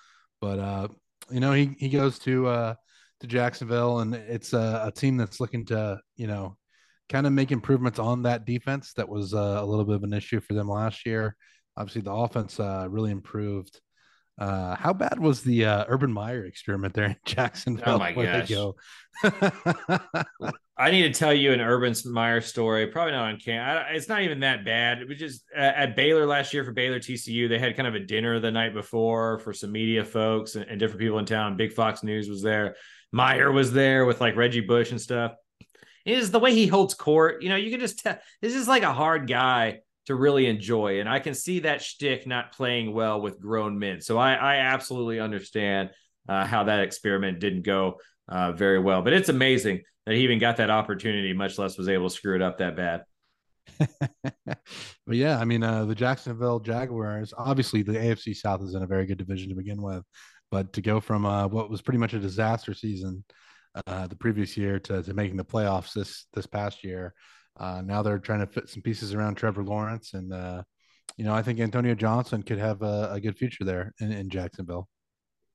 But 0.40 0.58
uh, 0.58 0.88
you 1.30 1.40
know, 1.40 1.52
he 1.52 1.76
he 1.78 1.88
goes 1.88 2.18
to 2.20 2.48
uh 2.48 2.74
to 3.20 3.26
Jacksonville 3.26 4.00
and 4.00 4.14
it's 4.14 4.52
a, 4.52 4.82
a 4.86 4.92
team 4.92 5.16
that's 5.16 5.40
looking 5.40 5.64
to, 5.66 6.00
you 6.16 6.26
know, 6.26 6.56
kind 7.08 7.26
of 7.26 7.32
make 7.32 7.50
improvements 7.50 7.98
on 7.98 8.22
that 8.22 8.44
defense 8.44 8.92
that 8.94 9.08
was 9.08 9.34
uh, 9.34 9.58
a 9.60 9.64
little 9.64 9.84
bit 9.84 9.96
of 9.96 10.04
an 10.04 10.12
issue 10.12 10.40
for 10.40 10.54
them 10.54 10.68
last 10.68 11.06
year. 11.06 11.36
Obviously, 11.76 12.02
the 12.02 12.12
offense 12.12 12.60
uh, 12.60 12.86
really 12.88 13.10
improved 13.10 13.80
Uh, 14.38 14.76
how 14.76 14.92
bad 14.92 15.18
was 15.18 15.42
the 15.42 15.64
uh, 15.64 15.84
Urban 15.88 16.12
Meyer 16.12 16.44
experiment 16.44 16.94
there 16.94 17.06
in 17.06 17.16
Jacksonville? 17.24 17.94
Oh 17.94 17.98
my 17.98 18.12
gosh. 18.12 18.50
I 20.80 20.92
need 20.92 21.12
to 21.12 21.18
tell 21.18 21.34
you 21.34 21.52
an 21.52 21.60
Urban 21.60 21.92
Meyer 22.06 22.40
story. 22.40 22.86
Probably 22.86 23.12
not 23.12 23.28
on 23.30 23.40
camera. 23.40 23.86
It's 23.90 24.08
not 24.08 24.22
even 24.22 24.40
that 24.40 24.64
bad. 24.64 24.98
It 25.00 25.08
was 25.08 25.18
just 25.18 25.42
at 25.52 25.96
Baylor 25.96 26.24
last 26.24 26.54
year 26.54 26.64
for 26.64 26.70
Baylor 26.70 27.00
TCU. 27.00 27.48
They 27.48 27.58
had 27.58 27.76
kind 27.76 27.88
of 27.88 27.96
a 27.96 28.00
dinner 28.00 28.38
the 28.38 28.52
night 28.52 28.74
before 28.74 29.40
for 29.40 29.52
some 29.52 29.72
media 29.72 30.04
folks 30.04 30.54
and, 30.54 30.66
and 30.66 30.78
different 30.78 31.00
people 31.00 31.18
in 31.18 31.24
town. 31.24 31.56
Big 31.56 31.72
Fox 31.72 32.04
News 32.04 32.28
was 32.28 32.40
there. 32.42 32.76
Meyer 33.10 33.50
was 33.50 33.72
there 33.72 34.04
with 34.04 34.20
like 34.20 34.36
Reggie 34.36 34.60
Bush 34.60 34.92
and 34.92 35.00
stuff. 35.00 35.32
It 36.04 36.16
is 36.16 36.30
the 36.30 36.38
way 36.38 36.54
he 36.54 36.68
holds 36.68 36.94
court. 36.94 37.42
You 37.42 37.48
know, 37.48 37.56
you 37.56 37.72
can 37.72 37.80
just 37.80 37.98
tell 37.98 38.18
this 38.40 38.54
is 38.54 38.68
like 38.68 38.84
a 38.84 38.92
hard 38.92 39.26
guy 39.26 39.80
to 40.08 40.14
really 40.14 40.46
enjoy. 40.46 41.00
And 41.00 41.08
I 41.08 41.18
can 41.18 41.34
see 41.34 41.60
that 41.60 41.82
shtick 41.82 42.26
not 42.26 42.52
playing 42.52 42.94
well 42.94 43.20
with 43.20 43.38
grown 43.38 43.78
men. 43.78 44.00
So 44.00 44.16
I, 44.16 44.32
I 44.32 44.56
absolutely 44.56 45.20
understand 45.20 45.90
uh, 46.26 46.46
how 46.46 46.64
that 46.64 46.80
experiment 46.80 47.40
didn't 47.40 47.60
go 47.60 48.00
uh, 48.26 48.52
very 48.52 48.78
well. 48.78 49.02
But 49.02 49.12
it's 49.12 49.28
amazing 49.28 49.82
that 50.06 50.14
he 50.14 50.22
even 50.22 50.38
got 50.38 50.56
that 50.56 50.70
opportunity, 50.70 51.34
much 51.34 51.58
less 51.58 51.76
was 51.76 51.90
able 51.90 52.08
to 52.08 52.14
screw 52.14 52.34
it 52.34 52.40
up 52.40 52.56
that 52.56 52.74
bad. 52.74 53.04
but 54.46 54.56
yeah, 55.16 55.38
I 55.38 55.44
mean, 55.44 55.62
uh, 55.62 55.84
the 55.84 55.94
Jacksonville 55.94 56.60
Jaguars, 56.60 57.34
obviously 57.36 57.82
the 57.82 57.92
AFC 57.92 58.34
South 58.34 58.62
is 58.62 58.72
in 58.72 58.82
a 58.82 58.86
very 58.86 59.04
good 59.04 59.18
division 59.18 59.50
to 59.50 59.54
begin 59.54 59.82
with, 59.82 60.04
but 60.50 60.72
to 60.72 60.80
go 60.80 61.00
from 61.00 61.26
uh, 61.26 61.46
what 61.48 61.68
was 61.68 61.82
pretty 61.82 61.98
much 61.98 62.14
a 62.14 62.18
disaster 62.18 62.72
season 62.72 63.24
uh, 63.86 64.06
the 64.06 64.16
previous 64.16 64.56
year 64.56 64.78
to, 64.78 65.02
to 65.02 65.12
making 65.12 65.36
the 65.36 65.44
playoffs 65.44 65.92
this 65.92 66.24
this 66.32 66.46
past 66.46 66.82
year, 66.82 67.12
uh, 67.58 67.82
now 67.84 68.02
they're 68.02 68.18
trying 68.18 68.40
to 68.40 68.46
fit 68.46 68.68
some 68.68 68.82
pieces 68.82 69.14
around 69.14 69.34
Trevor 69.34 69.64
Lawrence, 69.64 70.14
and 70.14 70.32
uh, 70.32 70.62
you 71.16 71.24
know, 71.24 71.34
I 71.34 71.42
think 71.42 71.60
Antonio 71.60 71.94
Johnson 71.94 72.42
could 72.42 72.58
have 72.58 72.82
a, 72.82 73.10
a 73.12 73.20
good 73.20 73.36
future 73.36 73.64
there 73.64 73.92
in, 74.00 74.12
in 74.12 74.30
Jacksonville. 74.30 74.88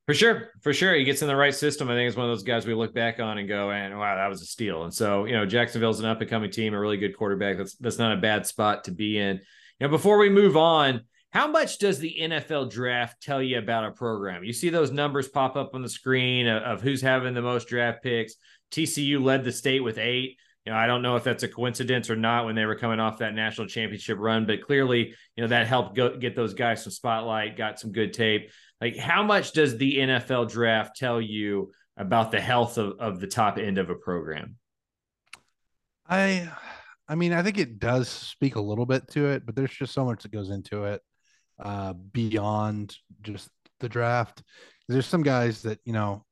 For 0.06 0.14
sure, 0.14 0.50
for 0.62 0.74
sure, 0.74 0.94
he 0.94 1.06
gets 1.06 1.22
in 1.22 1.30
the 1.30 1.36
right 1.36 1.56
system. 1.56 1.90
I 1.90 1.94
think 1.94 2.10
it's 2.10 2.18
one 2.18 2.26
of 2.26 2.32
those 2.32 2.44
guys 2.44 2.66
we 2.66 2.74
look 2.74 2.94
back 2.94 3.22
on 3.22 3.38
and 3.38 3.48
go, 3.48 3.72
"And 3.72 3.98
wow, 3.98 4.18
that 4.18 4.28
was 4.28 4.42
a 4.42 4.46
steal." 4.46 4.84
And 4.84 4.94
so, 4.94 5.24
you 5.24 5.32
know, 5.32 5.46
Jacksonville's 5.46 6.02
an 6.02 6.06
up 6.06 6.20
and 6.20 6.30
coming 6.30 6.52
team, 6.52 6.74
a 6.74 6.80
really 6.80 6.98
good 6.98 7.18
quarterback. 7.18 7.58
That's 7.58 7.76
that's 7.76 7.98
not 7.98 8.18
a 8.18 8.20
bad 8.20 8.46
spot 8.46 8.84
to 8.86 8.92
be 8.92 9.18
in. 9.18 9.38
You 9.80 9.88
know, 9.88 9.90
before 9.90 10.18
we 10.18 10.30
move 10.30 10.58
on, 10.58 11.04
how 11.32 11.48
much 11.48 11.80
does 11.80 12.00
the 12.00 12.18
NFL 12.20 12.70
draft 12.70 13.24
tell 13.24 13.42
you 13.42 13.58
about 13.58 13.86
a 13.86 13.92
program? 13.92 14.44
You 14.44 14.52
see 14.52 14.70
those 14.70 14.92
numbers 14.92 15.30
pop 15.30 15.56
up 15.56 15.72
on 15.74 15.82
the 15.82 15.90
screen 15.90 16.48
of, 16.48 16.64
of 16.64 16.82
who's 16.82 17.02
having 17.02 17.34
the 17.34 17.42
most 17.42 17.70
draft 17.70 18.04
picks. 18.04 18.36
TCU 18.72 19.24
led 19.24 19.46
the 19.46 19.54
state 19.54 19.84
with 19.84 19.98
eight. 19.98 20.38
You 20.66 20.72
know, 20.72 20.78
I 20.78 20.88
don't 20.88 21.02
know 21.02 21.18
if 21.18 21.26
that's 21.26 21.44
a 21.44 21.48
coincidence 21.48 22.10
or 22.10 22.16
not 22.16 22.46
when 22.46 22.56
they 22.56 22.66
were 22.66 22.76
coming 22.76 23.00
off 23.00 23.18
that 23.18 23.34
national 23.34 23.68
championship 23.68 24.18
run, 24.18 24.46
but 24.46 24.62
clearly, 24.62 25.14
you 25.36 25.44
know, 25.44 25.48
that 25.48 25.68
helped 25.68 25.96
go, 25.96 26.18
get 26.18 26.36
those 26.36 26.54
guys 26.54 26.84
some 26.84 26.92
spotlight, 26.92 27.58
got 27.58 27.80
some 27.80 27.92
good 27.92 28.14
tape. 28.14 28.50
Like, 28.80 28.96
how 28.96 29.24
much 29.24 29.52
does 29.52 29.78
the 29.78 29.98
NFL 29.98 30.50
draft 30.50 30.96
tell 30.96 31.20
you 31.20 31.72
about 31.98 32.32
the 32.32 32.40
health 32.40 32.78
of, 32.78 33.00
of 33.00 33.20
the 33.20 33.28
top 33.28 33.58
end 33.58 33.78
of 33.78 33.90
a 33.90 33.96
program? 33.96 34.56
I, 36.08 36.50
I 37.08 37.16
mean, 37.16 37.34
I 37.34 37.44
think 37.44 37.58
it 37.58 37.80
does 37.80 38.08
speak 38.08 38.56
a 38.56 38.62
little 38.62 38.86
bit 38.86 39.08
to 39.10 39.28
it, 39.28 39.46
but 39.46 39.56
there's 39.56 39.72
just 39.72 39.94
so 39.94 40.06
much 40.06 40.24
that 40.24 40.32
goes 40.32 40.50
into 40.50 40.86
it 40.86 41.02
uh, 41.60 41.94
beyond 41.94 42.96
just 43.22 43.50
the 43.80 43.90
draft. 43.90 44.44
There's 44.88 45.06
some 45.06 45.24
guys 45.24 45.62
that 45.64 45.80
you 45.86 45.94
know, 45.94 46.26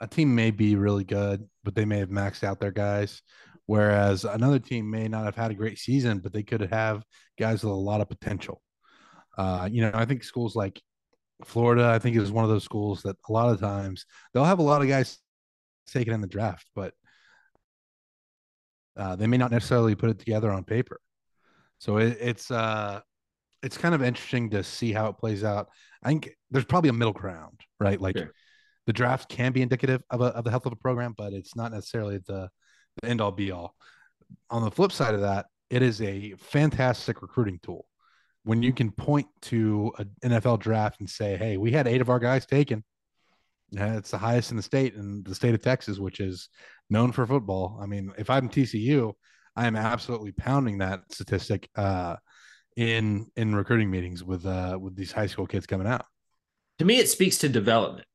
a 0.00 0.06
team 0.06 0.34
may 0.34 0.50
be 0.50 0.76
really 0.76 1.04
good, 1.04 1.48
but 1.62 1.74
they 1.74 1.84
may 1.84 1.98
have 1.98 2.10
maxed 2.10 2.44
out 2.44 2.60
their 2.60 2.70
guys. 2.70 3.22
Whereas 3.66 4.24
another 4.24 4.58
team 4.58 4.90
may 4.90 5.08
not 5.08 5.24
have 5.24 5.36
had 5.36 5.50
a 5.50 5.54
great 5.54 5.78
season, 5.78 6.18
but 6.18 6.32
they 6.32 6.42
could 6.42 6.60
have 6.60 7.02
guys 7.38 7.64
with 7.64 7.72
a 7.72 7.76
lot 7.76 8.00
of 8.00 8.08
potential. 8.08 8.60
Uh, 9.38 9.68
you 9.70 9.82
know, 9.82 9.90
I 9.94 10.04
think 10.04 10.22
schools 10.22 10.54
like 10.54 10.80
Florida, 11.44 11.88
I 11.88 11.98
think 11.98 12.16
is 12.16 12.30
one 12.30 12.44
of 12.44 12.50
those 12.50 12.64
schools 12.64 13.02
that 13.02 13.16
a 13.28 13.32
lot 13.32 13.48
of 13.48 13.60
times 13.60 14.06
they'll 14.32 14.44
have 14.44 14.58
a 14.58 14.62
lot 14.62 14.82
of 14.82 14.88
guys 14.88 15.18
taken 15.86 16.12
in 16.12 16.20
the 16.20 16.26
draft, 16.26 16.66
but 16.74 16.94
uh, 18.96 19.16
they 19.16 19.26
may 19.26 19.38
not 19.38 19.50
necessarily 19.50 19.94
put 19.94 20.10
it 20.10 20.18
together 20.18 20.50
on 20.52 20.64
paper. 20.64 21.00
So 21.78 21.96
it, 21.96 22.18
it's 22.20 22.50
uh, 22.50 23.00
it's 23.62 23.78
kind 23.78 23.94
of 23.94 24.02
interesting 24.02 24.50
to 24.50 24.62
see 24.62 24.92
how 24.92 25.08
it 25.08 25.18
plays 25.18 25.42
out. 25.42 25.68
I 26.02 26.08
think 26.08 26.30
there's 26.50 26.64
probably 26.64 26.90
a 26.90 26.94
middle 26.94 27.12
ground, 27.12 27.60
right? 27.80 28.00
Like 28.00 28.16
sure. 28.16 28.32
the 28.86 28.92
draft 28.92 29.28
can 29.28 29.52
be 29.52 29.62
indicative 29.62 30.02
of, 30.10 30.20
a, 30.20 30.26
of 30.26 30.44
the 30.44 30.50
health 30.50 30.66
of 30.66 30.72
a 30.72 30.76
program, 30.76 31.14
but 31.16 31.32
it's 31.32 31.56
not 31.56 31.72
necessarily 31.72 32.20
the, 32.26 32.48
the 33.02 33.08
end 33.08 33.20
all 33.20 33.32
be 33.32 33.50
all. 33.50 33.74
On 34.50 34.62
the 34.62 34.70
flip 34.70 34.92
side 34.92 35.14
of 35.14 35.20
that, 35.22 35.46
it 35.70 35.82
is 35.82 36.00
a 36.02 36.34
fantastic 36.38 37.22
recruiting 37.22 37.58
tool 37.62 37.86
when 38.44 38.62
you 38.62 38.72
can 38.72 38.90
point 38.90 39.26
to 39.42 39.92
an 39.98 40.10
NFL 40.22 40.60
draft 40.60 41.00
and 41.00 41.08
say, 41.08 41.36
"Hey, 41.36 41.56
we 41.56 41.72
had 41.72 41.88
eight 41.88 42.00
of 42.00 42.10
our 42.10 42.18
guys 42.18 42.46
taken. 42.46 42.84
It's 43.72 44.10
the 44.10 44.18
highest 44.18 44.50
in 44.50 44.56
the 44.56 44.62
state, 44.62 44.94
in 44.94 45.22
the 45.24 45.34
state 45.34 45.54
of 45.54 45.62
Texas, 45.62 45.98
which 45.98 46.20
is 46.20 46.48
known 46.90 47.12
for 47.12 47.26
football." 47.26 47.78
I 47.80 47.86
mean, 47.86 48.12
if 48.18 48.30
I'm 48.30 48.48
TCU, 48.48 49.14
I 49.56 49.66
am 49.66 49.76
absolutely 49.76 50.32
pounding 50.32 50.78
that 50.78 51.00
statistic 51.10 51.68
uh, 51.74 52.16
in 52.76 53.26
in 53.36 53.54
recruiting 53.54 53.90
meetings 53.90 54.22
with 54.22 54.46
uh, 54.46 54.78
with 54.80 54.94
these 54.94 55.12
high 55.12 55.26
school 55.26 55.46
kids 55.46 55.66
coming 55.66 55.86
out. 55.86 56.06
To 56.78 56.84
me, 56.84 56.98
it 56.98 57.08
speaks 57.08 57.38
to 57.38 57.48
development 57.48 58.06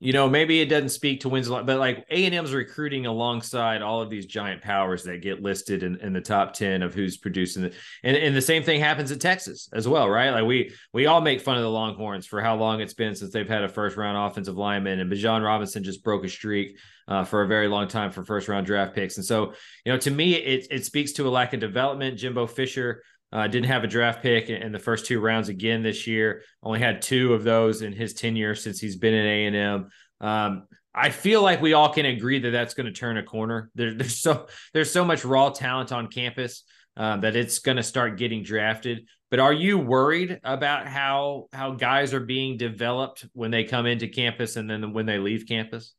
you 0.00 0.12
know, 0.12 0.28
maybe 0.28 0.60
it 0.60 0.66
doesn't 0.66 0.90
speak 0.90 1.20
to 1.20 1.28
wins 1.28 1.48
a 1.48 1.52
lot, 1.52 1.66
but 1.66 1.78
like 1.78 2.06
A 2.10 2.24
and 2.24 2.34
M's 2.34 2.52
recruiting 2.52 3.06
alongside 3.06 3.82
all 3.82 4.00
of 4.00 4.10
these 4.10 4.26
giant 4.26 4.62
powers 4.62 5.02
that 5.04 5.22
get 5.22 5.42
listed 5.42 5.82
in, 5.82 5.96
in 5.96 6.12
the 6.12 6.20
top 6.20 6.52
ten 6.52 6.82
of 6.82 6.94
who's 6.94 7.16
producing 7.16 7.64
it, 7.64 7.74
and 8.04 8.16
and 8.16 8.36
the 8.36 8.40
same 8.40 8.62
thing 8.62 8.80
happens 8.80 9.10
at 9.10 9.20
Texas 9.20 9.68
as 9.72 9.88
well, 9.88 10.08
right? 10.08 10.30
Like 10.30 10.44
we 10.44 10.72
we 10.92 11.06
all 11.06 11.20
make 11.20 11.40
fun 11.40 11.56
of 11.56 11.64
the 11.64 11.70
Longhorns 11.70 12.26
for 12.26 12.40
how 12.40 12.54
long 12.54 12.80
it's 12.80 12.94
been 12.94 13.16
since 13.16 13.32
they've 13.32 13.48
had 13.48 13.64
a 13.64 13.68
first 13.68 13.96
round 13.96 14.16
offensive 14.16 14.56
lineman, 14.56 15.00
and 15.00 15.10
Bijan 15.10 15.44
Robinson 15.44 15.82
just 15.82 16.04
broke 16.04 16.24
a 16.24 16.28
streak 16.28 16.78
uh, 17.08 17.24
for 17.24 17.42
a 17.42 17.48
very 17.48 17.66
long 17.66 17.88
time 17.88 18.12
for 18.12 18.24
first 18.24 18.46
round 18.46 18.66
draft 18.66 18.94
picks, 18.94 19.16
and 19.16 19.26
so 19.26 19.52
you 19.84 19.92
know, 19.92 19.98
to 19.98 20.12
me, 20.12 20.34
it 20.34 20.68
it 20.70 20.84
speaks 20.84 21.10
to 21.12 21.26
a 21.26 21.30
lack 21.30 21.54
of 21.54 21.60
development. 21.60 22.18
Jimbo 22.18 22.46
Fisher 22.46 23.02
uh, 23.32 23.46
didn't 23.46 23.66
have 23.66 23.84
a 23.84 23.88
draft 23.88 24.22
pick 24.22 24.48
in 24.48 24.72
the 24.72 24.78
first 24.78 25.06
two 25.06 25.20
rounds 25.20 25.48
again 25.48 25.82
this 25.82 26.06
year. 26.06 26.42
Only 26.62 26.80
had 26.80 27.02
two 27.02 27.34
of 27.34 27.44
those 27.44 27.82
in 27.82 27.92
his 27.92 28.14
tenure 28.14 28.54
since 28.54 28.80
he's 28.80 28.96
been 28.96 29.14
in 29.14 29.26
A 29.26 29.46
and 29.46 29.56
M. 29.56 29.90
Um, 30.20 30.68
I 30.94 31.10
feel 31.10 31.42
like 31.42 31.60
we 31.60 31.74
all 31.74 31.92
can 31.92 32.06
agree 32.06 32.40
that 32.40 32.50
that's 32.50 32.74
going 32.74 32.86
to 32.86 32.92
turn 32.92 33.18
a 33.18 33.22
corner. 33.22 33.70
There, 33.74 33.94
there's 33.94 34.18
so 34.18 34.46
there's 34.72 34.90
so 34.90 35.04
much 35.04 35.24
raw 35.24 35.50
talent 35.50 35.92
on 35.92 36.08
campus 36.08 36.64
uh, 36.96 37.18
that 37.18 37.36
it's 37.36 37.60
going 37.60 37.76
to 37.76 37.82
start 37.82 38.18
getting 38.18 38.42
drafted. 38.42 39.06
But 39.30 39.40
are 39.40 39.52
you 39.52 39.78
worried 39.78 40.40
about 40.42 40.86
how 40.86 41.48
how 41.52 41.72
guys 41.72 42.14
are 42.14 42.20
being 42.20 42.56
developed 42.56 43.26
when 43.34 43.50
they 43.50 43.64
come 43.64 43.86
into 43.86 44.08
campus 44.08 44.56
and 44.56 44.68
then 44.68 44.92
when 44.92 45.06
they 45.06 45.18
leave 45.18 45.46
campus? 45.46 45.94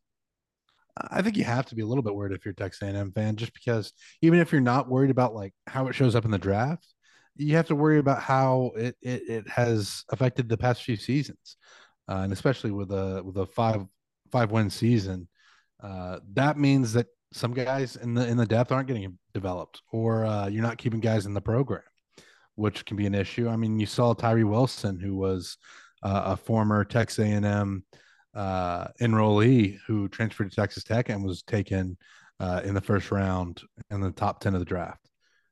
I 1.12 1.22
think 1.22 1.38
you 1.38 1.46
have 1.46 1.68
to 1.68 1.76
be 1.76 1.82
a 1.82 1.86
little 1.86 2.04
bit 2.04 2.16
worried 2.16 2.34
if 2.34 2.44
you're 2.44 2.52
a 2.52 2.56
Texas 2.56 2.82
A&M 2.82 3.14
fan, 3.14 3.38
just 3.38 3.54
because 3.54 3.94
even 4.22 4.40
if 4.40 4.52
you're 4.52 4.60
not 4.60 4.90
worried 4.90 5.12
about 5.12 5.34
like 5.34 5.54
how 5.68 5.88
it 5.88 5.96
shows 5.96 6.16
up 6.16 6.26
in 6.26 6.32
the 6.32 6.38
draft, 6.38 6.86
you 7.40 7.56
have 7.56 7.68
to 7.68 7.76
worry 7.76 8.00
about 8.00 8.22
how 8.22 8.72
it 8.76 8.96
it, 9.02 9.24
it 9.30 9.48
has 9.48 10.04
affected 10.12 10.50
the 10.50 10.58
past 10.58 10.84
few 10.84 10.96
seasons, 10.96 11.58
uh, 12.10 12.22
and 12.24 12.34
especially 12.34 12.72
with 12.72 12.92
a 12.92 13.22
with 13.24 13.38
a 13.38 13.46
five 13.46 13.86
five 14.32 14.52
win 14.52 14.70
season. 14.70 15.28
Uh, 15.82 16.20
that 16.34 16.58
means 16.58 16.94
that 16.94 17.08
some 17.32 17.54
guys 17.54 17.96
in 17.96 18.14
the 18.14 18.28
in 18.28 18.38
the 18.38 18.46
depth 18.46 18.72
aren't 18.72 18.88
getting 18.88 19.18
developed, 19.34 19.82
or 19.92 20.26
uh, 20.26 20.48
you're 20.48 20.64
not 20.64 20.78
keeping 20.78 21.00
guys 21.00 21.26
in 21.26 21.34
the 21.34 21.42
program, 21.42 21.82
which 22.56 22.86
can 22.86 22.98
be 22.98 23.06
an 23.06 23.16
issue. 23.16 23.48
I 23.48 23.56
mean, 23.56 23.80
you 23.80 23.86
saw 23.86 24.14
Tyree 24.14 24.44
Wilson, 24.44 25.00
who 25.00 25.16
was 25.16 25.58
uh, 26.04 26.24
a 26.26 26.38
former 26.38 26.84
Texas 26.84 27.20
A&M 27.20 27.84
uh, 28.34 28.88
enrollee 29.02 29.80
who 29.88 30.08
transferred 30.10 30.50
to 30.50 30.56
Texas 30.56 30.84
Tech 30.84 31.10
and 31.10 31.24
was 31.24 31.42
taken 31.44 31.98
uh, 32.40 32.62
in 32.64 32.74
the 32.74 32.82
first 32.82 33.12
round 33.12 33.62
in 33.90 34.02
the 34.02 34.12
top 34.12 34.40
ten 34.40 34.54
of 34.54 34.60
the 34.60 34.66
draft. 34.66 35.09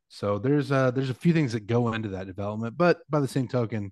So 0.10 0.40
there's 0.40 0.72
uh 0.72 0.92
there's 0.92 1.10
a 1.10 1.16
few 1.16 1.34
things 1.34 1.54
that 1.54 1.68
go 1.68 1.94
into 1.94 2.10
that 2.10 2.28
development, 2.28 2.78
but 2.78 3.00
by 3.10 3.20
the 3.20 3.28
same 3.28 3.48
token, 3.48 3.92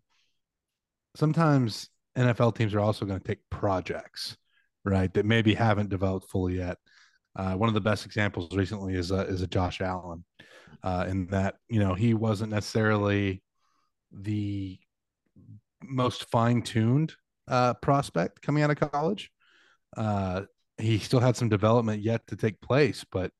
sometimes 1.16 1.90
NFL 2.18 2.56
teams 2.56 2.74
are 2.74 2.80
also 2.80 3.06
going 3.06 3.20
to 3.20 3.28
take 3.28 3.50
projects, 3.50 4.38
right, 4.84 5.14
that 5.14 5.26
maybe 5.26 5.54
haven't 5.54 5.90
developed 5.90 6.30
fully 6.30 6.58
yet. 6.58 6.78
Uh, 7.36 7.54
one 7.56 7.68
of 7.68 7.74
the 7.74 7.82
best 7.82 8.06
examples 8.06 8.56
recently 8.56 8.96
is 8.96 9.12
a, 9.12 9.22
is 9.28 9.42
a 9.42 9.48
Josh 9.48 9.82
Allen, 9.82 10.24
uh, 10.84 11.06
in 11.10 11.28
that 11.28 11.56
you 11.68 11.80
know 11.80 11.94
he 11.94 12.14
wasn't 12.14 12.52
necessarily 12.52 13.44
the 14.12 14.80
most 15.84 16.30
fine 16.30 16.62
tuned 16.62 17.14
uh, 17.48 17.74
prospect 17.76 18.42
coming 18.42 18.64
out 18.64 18.72
of 18.72 18.92
college. 18.92 19.32
Uh, 19.98 20.44
he 20.78 20.98
still 21.00 21.20
had 21.20 21.36
some 21.36 21.50
development 21.50 22.02
yet 22.02 22.26
to 22.28 22.36
take 22.36 22.60
place, 22.62 23.06
but 23.12 23.32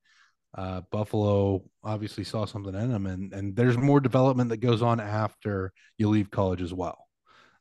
uh, 0.56 0.82
Buffalo 0.90 1.64
obviously 1.84 2.24
saw 2.24 2.46
something 2.46 2.74
in 2.74 2.92
him, 2.92 3.06
and 3.06 3.34
and 3.34 3.56
there's 3.56 3.78
more 3.78 4.00
development 4.00 4.50
that 4.50 4.58
goes 4.58 4.82
on 4.82 5.00
after 5.00 5.74
you 5.98 6.10
leave 6.10 6.32
college 6.32 6.62
as 6.62 6.74
well. 6.74 6.98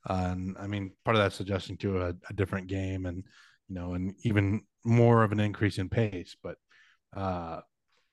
Uh, 0.08 0.28
and 0.30 0.56
I 0.58 0.66
mean, 0.66 0.92
part 1.04 1.16
of 1.16 1.22
that's 1.22 1.34
suggesting 1.34 1.76
to 1.78 2.02
a, 2.02 2.14
a, 2.30 2.32
different 2.34 2.68
game, 2.68 3.06
and 3.06 3.24
you 3.68 3.74
know, 3.74 3.94
and 3.94 4.14
even 4.22 4.62
more 4.84 5.24
of 5.24 5.32
an 5.32 5.40
increase 5.40 5.78
in 5.78 5.88
pace. 5.88 6.36
But 6.40 6.56
uh, 7.16 7.60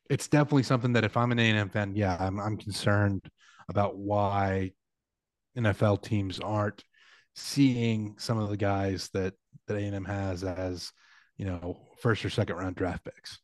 it's 0.10 0.28
definitely 0.28 0.64
something 0.64 0.94
that 0.94 1.04
if 1.04 1.16
I'm 1.16 1.32
an 1.32 1.40
A&M 1.40 1.70
fan, 1.70 1.96
yeah, 1.96 2.18
I'm 2.20 2.40
I'm 2.40 2.58
concerned 2.58 3.30
about 3.70 3.98
why 3.98 4.72
NFL 5.58 6.02
teams 6.02 6.40
aren't 6.40 6.84
seeing 7.36 8.16
some 8.18 8.40
of 8.40 8.50
the 8.50 8.58
guys 8.58 9.10
that 9.14 9.36
that 9.68 9.78
A&M 9.78 10.06
has 10.06 10.44
as 10.44 10.92
you 11.38 11.46
know 11.46 11.78
first 12.02 12.26
or 12.26 12.32
second 12.32 12.56
round 12.56 12.76
draft 12.76 13.06
picks. 13.06 13.40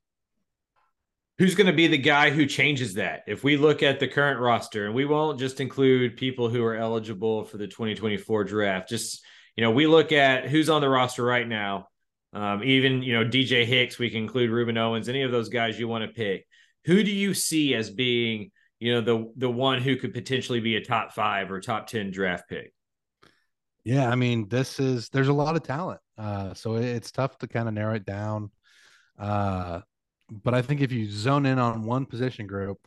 Who's 1.39 1.55
going 1.55 1.67
to 1.67 1.73
be 1.73 1.87
the 1.87 1.99
guy 1.99 2.31
who 2.31 2.47
changes 2.47 2.95
that? 2.95 3.23
If 3.27 3.43
we 3.43 3.57
look 3.57 3.83
at 3.83 3.99
the 3.99 4.07
current 4.07 4.39
roster, 4.39 4.87
and 4.87 4.95
we 4.95 5.05
won't 5.05 5.39
just 5.39 5.59
include 5.59 6.17
people 6.17 6.49
who 6.49 6.63
are 6.63 6.75
eligible 6.75 7.43
for 7.43 7.57
the 7.57 7.67
2024 7.67 8.43
draft, 8.43 8.89
just 8.89 9.23
you 9.55 9.63
know, 9.63 9.71
we 9.71 9.87
look 9.87 10.11
at 10.11 10.47
who's 10.47 10.69
on 10.69 10.81
the 10.81 10.89
roster 10.89 11.23
right 11.23 11.47
now. 11.47 11.89
Um, 12.33 12.63
even 12.63 13.01
you 13.01 13.13
know 13.13 13.25
DJ 13.25 13.65
Hicks, 13.65 13.97
we 13.97 14.09
can 14.09 14.21
include 14.21 14.51
Rueben 14.51 14.77
Owens, 14.77 15.09
any 15.09 15.23
of 15.23 15.31
those 15.31 15.49
guys 15.49 15.79
you 15.79 15.87
want 15.87 16.03
to 16.03 16.09
pick. 16.09 16.45
Who 16.85 17.03
do 17.03 17.11
you 17.11 17.33
see 17.33 17.73
as 17.73 17.89
being 17.89 18.51
you 18.79 18.93
know 18.93 19.01
the 19.01 19.31
the 19.35 19.49
one 19.49 19.81
who 19.81 19.95
could 19.95 20.13
potentially 20.13 20.59
be 20.59 20.75
a 20.75 20.83
top 20.83 21.13
five 21.13 21.51
or 21.51 21.59
top 21.59 21.87
ten 21.87 22.11
draft 22.11 22.47
pick? 22.47 22.73
Yeah, 23.83 24.09
I 24.09 24.15
mean, 24.15 24.47
this 24.49 24.79
is 24.79 25.09
there's 25.09 25.29
a 25.29 25.33
lot 25.33 25.55
of 25.55 25.63
talent, 25.63 26.01
uh, 26.17 26.53
so 26.53 26.75
it's 26.75 27.11
tough 27.11 27.37
to 27.39 27.47
kind 27.47 27.67
of 27.67 27.73
narrow 27.73 27.95
it 27.95 28.05
down. 28.05 28.51
Uh, 29.17 29.81
but 30.29 30.53
I 30.53 30.61
think 30.61 30.81
if 30.81 30.91
you 30.91 31.09
zone 31.09 31.45
in 31.45 31.59
on 31.59 31.83
one 31.83 32.05
position 32.05 32.47
group, 32.47 32.79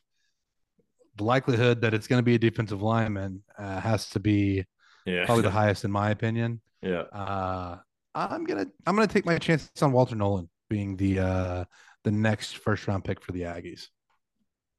the 1.16 1.24
likelihood 1.24 1.80
that 1.82 1.94
it's 1.94 2.06
going 2.06 2.18
to 2.18 2.24
be 2.24 2.34
a 2.34 2.38
defensive 2.38 2.82
lineman 2.82 3.42
uh, 3.58 3.80
has 3.80 4.08
to 4.10 4.20
be 4.20 4.64
yeah. 5.06 5.24
probably 5.24 5.42
the 5.42 5.50
highest 5.60 5.84
in 5.84 5.90
my 5.90 6.10
opinion. 6.10 6.60
Yeah. 6.82 7.02
Uh, 7.12 7.78
I'm 8.14 8.44
gonna 8.44 8.66
I'm 8.86 8.96
gonna 8.96 9.06
take 9.06 9.26
my 9.26 9.38
chance 9.38 9.70
on 9.82 9.92
Walter 9.92 10.16
Nolen 10.16 10.48
being 10.68 10.96
the 10.96 11.20
uh, 11.20 11.64
the 12.04 12.10
next 12.10 12.56
first 12.56 12.86
round 12.88 13.04
pick 13.04 13.22
for 13.22 13.32
the 13.32 13.42
Aggies. 13.42 13.88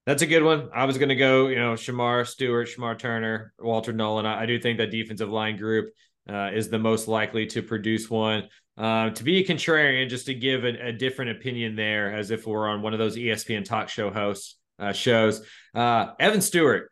That's 0.05 0.23
a 0.23 0.27
good 0.27 0.43
one. 0.43 0.69
I 0.73 0.85
was 0.85 0.97
going 0.97 1.09
to 1.09 1.15
go, 1.15 1.47
you 1.47 1.57
know, 1.57 1.73
Shemar 1.73 2.25
Stewart, 2.25 2.67
Shemar 2.67 2.97
Turner, 2.97 3.53
Walter 3.59 3.93
Nolen. 3.93 4.25
I, 4.25 4.41
I 4.41 4.45
do 4.47 4.59
think 4.59 4.79
that 4.79 4.89
defensive 4.89 5.29
line 5.29 5.57
group 5.57 5.93
uh, 6.27 6.49
is 6.53 6.69
the 6.69 6.79
most 6.79 7.07
likely 7.07 7.45
to 7.47 7.61
produce 7.61 8.09
one. 8.09 8.49
Uh, 8.81 9.11
to 9.11 9.23
be 9.23 9.37
a 9.37 9.45
contrarian, 9.45 10.09
just 10.09 10.25
to 10.25 10.33
give 10.33 10.63
a, 10.63 10.87
a, 10.87 10.91
different 10.91 11.29
opinion 11.29 11.75
there, 11.75 12.15
as 12.15 12.31
if 12.31 12.47
we're 12.47 12.67
on 12.67 12.81
one 12.81 12.93
of 12.93 12.99
those 12.99 13.15
ESPN 13.15 13.63
talk 13.63 13.89
show 13.89 14.09
hosts 14.09 14.57
uh, 14.79 14.91
shows. 14.91 15.45
Uh, 15.75 16.07
Evan 16.19 16.41
Stewart 16.41 16.91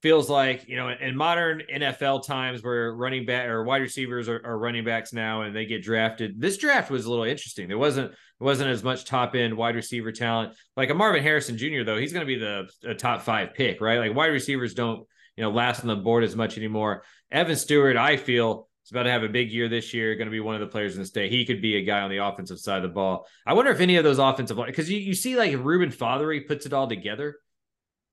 feels 0.00 0.30
like 0.30 0.66
you 0.66 0.76
know 0.76 0.88
in 0.88 1.14
modern 1.14 1.62
NFL 1.70 2.26
times 2.26 2.62
where 2.62 2.94
running 2.94 3.26
back 3.26 3.48
or 3.48 3.64
wide 3.64 3.82
receivers 3.82 4.30
are, 4.30 4.40
are, 4.46 4.58
running 4.58 4.84
backs 4.84 5.12
now 5.12 5.42
and 5.42 5.54
they 5.54 5.66
get 5.66 5.82
drafted. 5.82 6.40
This 6.40 6.56
draft 6.56 6.90
was 6.90 7.04
a 7.04 7.10
little 7.10 7.24
interesting. 7.24 7.68
There 7.68 7.76
wasn't 7.76 8.12
it 8.12 8.16
wasn't 8.44 8.70
as 8.70 8.82
much 8.82 9.04
top 9.04 9.34
end 9.34 9.54
wide 9.54 9.74
receiver 9.74 10.12
talent 10.12 10.54
like 10.74 10.88
a 10.88 10.94
Marvin 10.94 11.22
Harrison 11.22 11.58
Jr. 11.58 11.82
though. 11.84 11.98
He's 11.98 12.14
going 12.14 12.26
to 12.26 12.34
be 12.34 12.38
the 12.38 12.94
top 12.94 13.22
five 13.22 13.52
pick, 13.52 13.82
right? 13.82 13.98
Like 13.98 14.14
wide 14.14 14.26
receivers 14.28 14.72
don't 14.72 15.06
you 15.36 15.42
know 15.42 15.50
last 15.50 15.80
on 15.80 15.88
the 15.88 15.96
board 15.96 16.24
as 16.24 16.34
much 16.34 16.56
anymore. 16.56 17.02
Evan 17.30 17.56
Stewart, 17.56 17.96
I 17.96 18.16
feel. 18.16 18.65
Is 18.86 18.92
about 18.92 19.02
to 19.02 19.10
have 19.10 19.24
a 19.24 19.28
big 19.28 19.50
year 19.50 19.68
this 19.68 19.92
year. 19.92 20.14
Going 20.14 20.28
to 20.28 20.32
be 20.32 20.40
one 20.40 20.54
of 20.54 20.60
the 20.60 20.68
players 20.68 20.94
in 20.94 21.02
the 21.02 21.06
state. 21.06 21.32
He 21.32 21.44
could 21.44 21.60
be 21.60 21.76
a 21.76 21.82
guy 21.82 22.02
on 22.02 22.10
the 22.10 22.18
offensive 22.18 22.60
side 22.60 22.76
of 22.76 22.82
the 22.84 22.94
ball. 22.94 23.26
I 23.44 23.52
wonder 23.52 23.72
if 23.72 23.80
any 23.80 23.96
of 23.96 24.04
those 24.04 24.18
offensive 24.18 24.58
because 24.64 24.88
you, 24.88 24.98
you 24.98 25.14
see 25.14 25.36
like 25.36 25.52
Reuben 25.58 25.90
Fatheree 25.90 26.46
puts 26.46 26.66
it 26.66 26.72
all 26.72 26.88
together 26.88 27.36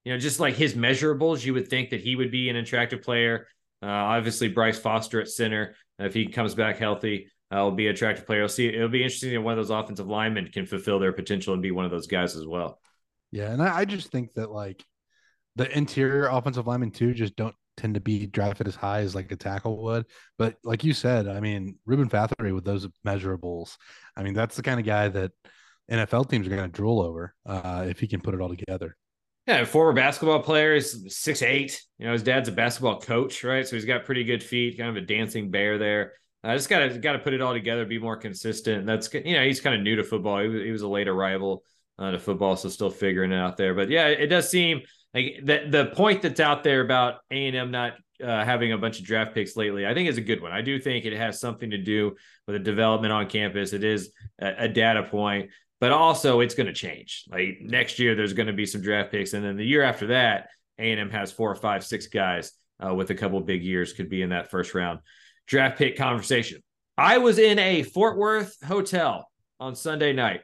you 0.03 0.11
know, 0.11 0.19
just 0.19 0.39
like 0.39 0.55
his 0.55 0.73
measurables, 0.73 1.45
you 1.45 1.53
would 1.53 1.69
think 1.69 1.91
that 1.91 2.01
he 2.01 2.15
would 2.15 2.31
be 2.31 2.49
an 2.49 2.55
attractive 2.55 3.01
player. 3.01 3.47
Uh, 3.81 3.87
obviously, 3.87 4.49
Bryce 4.49 4.79
Foster 4.79 5.21
at 5.21 5.29
center, 5.29 5.75
if 5.99 6.13
he 6.13 6.27
comes 6.27 6.55
back 6.55 6.77
healthy, 6.77 7.27
uh, 7.51 7.57
will 7.59 7.71
be 7.71 7.87
an 7.87 7.93
attractive 7.93 8.25
player. 8.25 8.41
I'll 8.41 8.49
see. 8.49 8.67
It'll 8.67 8.89
be 8.89 9.03
interesting 9.03 9.33
if 9.33 9.41
one 9.41 9.57
of 9.57 9.57
those 9.57 9.69
offensive 9.69 10.07
linemen 10.07 10.49
can 10.51 10.65
fulfill 10.65 10.99
their 10.99 11.13
potential 11.13 11.53
and 11.53 11.61
be 11.61 11.71
one 11.71 11.85
of 11.85 11.91
those 11.91 12.07
guys 12.07 12.35
as 12.35 12.45
well. 12.45 12.79
Yeah, 13.31 13.51
and 13.51 13.61
I, 13.61 13.79
I 13.79 13.85
just 13.85 14.11
think 14.11 14.33
that 14.33 14.51
like 14.51 14.83
the 15.55 15.75
interior 15.75 16.27
offensive 16.27 16.67
linemen 16.67 16.91
too 16.91 17.13
just 17.13 17.35
don't 17.35 17.55
tend 17.77 17.95
to 17.95 17.99
be 17.99 18.27
drafted 18.27 18.67
as 18.67 18.75
high 18.75 19.01
as 19.01 19.15
like 19.15 19.31
a 19.31 19.35
tackle 19.35 19.81
would. 19.83 20.05
But 20.37 20.55
like 20.63 20.83
you 20.83 20.93
said, 20.93 21.27
I 21.27 21.39
mean, 21.39 21.77
Reuben 21.85 22.09
Fatheree 22.09 22.53
with 22.53 22.65
those 22.65 22.87
measurables, 23.05 23.77
I 24.15 24.23
mean, 24.23 24.33
that's 24.33 24.55
the 24.55 24.63
kind 24.63 24.79
of 24.79 24.85
guy 24.85 25.09
that 25.09 25.31
NFL 25.91 26.29
teams 26.29 26.47
are 26.47 26.49
going 26.49 26.63
to 26.63 26.67
drool 26.67 27.01
over 27.01 27.33
uh, 27.45 27.85
if 27.87 27.99
he 27.99 28.07
can 28.07 28.21
put 28.21 28.33
it 28.33 28.41
all 28.41 28.49
together. 28.49 28.95
Yeah, 29.47 29.65
former 29.65 29.91
basketball 29.91 30.41
player. 30.41 30.75
He's 30.75 31.17
six 31.17 31.41
eight. 31.41 31.81
You 31.97 32.05
know, 32.05 32.13
his 32.13 32.23
dad's 32.23 32.47
a 32.47 32.53
basketball 32.53 33.01
coach, 33.01 33.43
right? 33.43 33.67
So 33.67 33.75
he's 33.75 33.83
got 33.83 34.05
pretty 34.05 34.23
good 34.23 34.41
feet, 34.41 34.77
kind 34.77 34.89
of 34.89 34.95
a 34.95 35.05
dancing 35.05 35.51
bear 35.51 35.77
there. 35.77 36.13
I 36.45 36.53
uh, 36.53 36.55
just 36.55 36.69
gotta 36.69 36.97
gotta 36.97 37.19
put 37.19 37.33
it 37.33 37.41
all 37.41 37.53
together, 37.53 37.85
be 37.85 37.99
more 37.99 38.15
consistent. 38.15 38.85
That's 38.85 39.13
you 39.13 39.33
know, 39.33 39.43
he's 39.43 39.59
kind 39.59 39.75
of 39.75 39.81
new 39.81 39.97
to 39.97 40.03
football. 40.03 40.39
He 40.39 40.63
he 40.63 40.71
was 40.71 40.81
a 40.81 40.87
late 40.87 41.09
arrival 41.09 41.63
uh, 41.99 42.11
to 42.11 42.19
football, 42.19 42.55
so 42.55 42.69
still 42.69 42.89
figuring 42.89 43.31
it 43.31 43.37
out 43.37 43.57
there. 43.57 43.73
But 43.73 43.89
yeah, 43.89 44.07
it 44.07 44.27
does 44.27 44.49
seem 44.49 44.81
like 45.13 45.39
the 45.43 45.67
the 45.69 45.85
point 45.95 46.21
that's 46.21 46.39
out 46.39 46.63
there 46.63 46.81
about 46.81 47.15
A 47.31 47.47
and 47.47 47.55
M 47.55 47.71
not 47.71 47.93
uh, 48.23 48.43
having 48.43 48.71
a 48.71 48.77
bunch 48.77 48.99
of 48.99 49.05
draft 49.05 49.33
picks 49.33 49.55
lately, 49.55 49.85
I 49.85 49.93
think 49.93 50.09
is 50.09 50.17
a 50.17 50.21
good 50.21 50.41
one. 50.41 50.51
I 50.51 50.61
do 50.61 50.79
think 50.79 51.05
it 51.05 51.13
has 51.13 51.39
something 51.39 51.71
to 51.71 51.77
do 51.77 52.15
with 52.47 52.55
the 52.55 52.59
development 52.59 53.13
on 53.13 53.27
campus. 53.27 53.73
It 53.73 53.83
is 53.83 54.11
a, 54.39 54.63
a 54.63 54.67
data 54.67 55.03
point 55.03 55.49
but 55.83 55.91
also 55.91 56.39
it's 56.39 56.55
going 56.55 56.67
to 56.67 56.71
change. 56.71 57.25
Like 57.29 57.57
next 57.59 57.99
year, 57.99 58.15
there's 58.15 58.31
going 58.31 58.47
to 58.47 58.53
be 58.53 58.65
some 58.65 58.79
draft 58.79 59.11
picks, 59.11 59.33
and 59.33 59.43
then 59.43 59.57
the 59.57 59.65
year 59.65 59.83
after 59.83 60.07
that, 60.07 60.47
A 60.79 60.89
and 60.89 60.97
M 60.97 61.09
has 61.09 61.33
four 61.33 61.51
or 61.51 61.55
five, 61.55 61.83
six 61.83 62.07
guys 62.07 62.53
uh, 62.79 62.95
with 62.95 63.09
a 63.09 63.15
couple 63.15 63.41
big 63.41 63.65
years 63.65 63.91
could 63.91 64.07
be 64.07 64.21
in 64.21 64.29
that 64.29 64.49
first 64.49 64.73
round 64.73 64.99
draft 65.45 65.77
pick 65.77 65.97
conversation. 65.97 66.61
I 66.97 67.17
was 67.17 67.37
in 67.37 67.59
a 67.59 67.83
Fort 67.83 68.17
Worth 68.17 68.55
hotel 68.65 69.29
on 69.59 69.75
Sunday 69.75 70.13
night. 70.13 70.43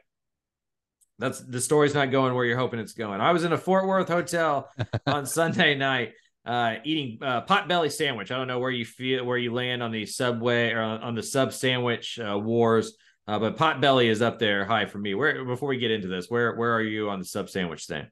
That's 1.20 1.40
the 1.40 1.60
story's 1.60 1.94
not 1.94 2.10
going 2.10 2.34
where 2.34 2.44
you're 2.44 2.58
hoping 2.58 2.80
it's 2.80 2.94
going. 2.94 3.20
I 3.20 3.32
was 3.32 3.44
in 3.44 3.52
a 3.52 3.58
Fort 3.58 3.86
Worth 3.86 4.08
hotel 4.08 4.70
on 5.06 5.26
Sunday 5.26 5.74
night 5.76 6.12
uh, 6.44 6.76
eating 6.84 7.18
uh, 7.22 7.44
potbelly 7.44 7.92
sandwich. 7.92 8.30
I 8.30 8.38
don't 8.38 8.48
know 8.48 8.58
where 8.58 8.70
you 8.70 8.84
feel 8.84 9.24
where 9.24 9.38
you 9.38 9.52
land 9.52 9.82
on 9.82 9.92
the 9.92 10.06
subway 10.06 10.72
or 10.72 10.80
on, 10.80 11.02
on 11.02 11.14
the 11.14 11.22
sub 11.22 11.52
sandwich 11.52 12.18
uh, 12.18 12.38
wars. 12.38 12.96
Uh, 13.28 13.38
but 13.38 13.56
Potbelly 13.56 14.06
is 14.06 14.22
up 14.22 14.40
there 14.40 14.64
high 14.64 14.86
for 14.86 14.98
me. 14.98 15.14
Where 15.14 15.44
before 15.44 15.68
we 15.68 15.78
get 15.78 15.90
into 15.90 16.08
this, 16.08 16.26
where 16.28 16.56
where 16.56 16.74
are 16.74 16.82
you 16.82 17.10
on 17.10 17.18
the 17.20 17.24
sub 17.24 17.48
sandwich 17.48 17.84
thing? 17.84 18.06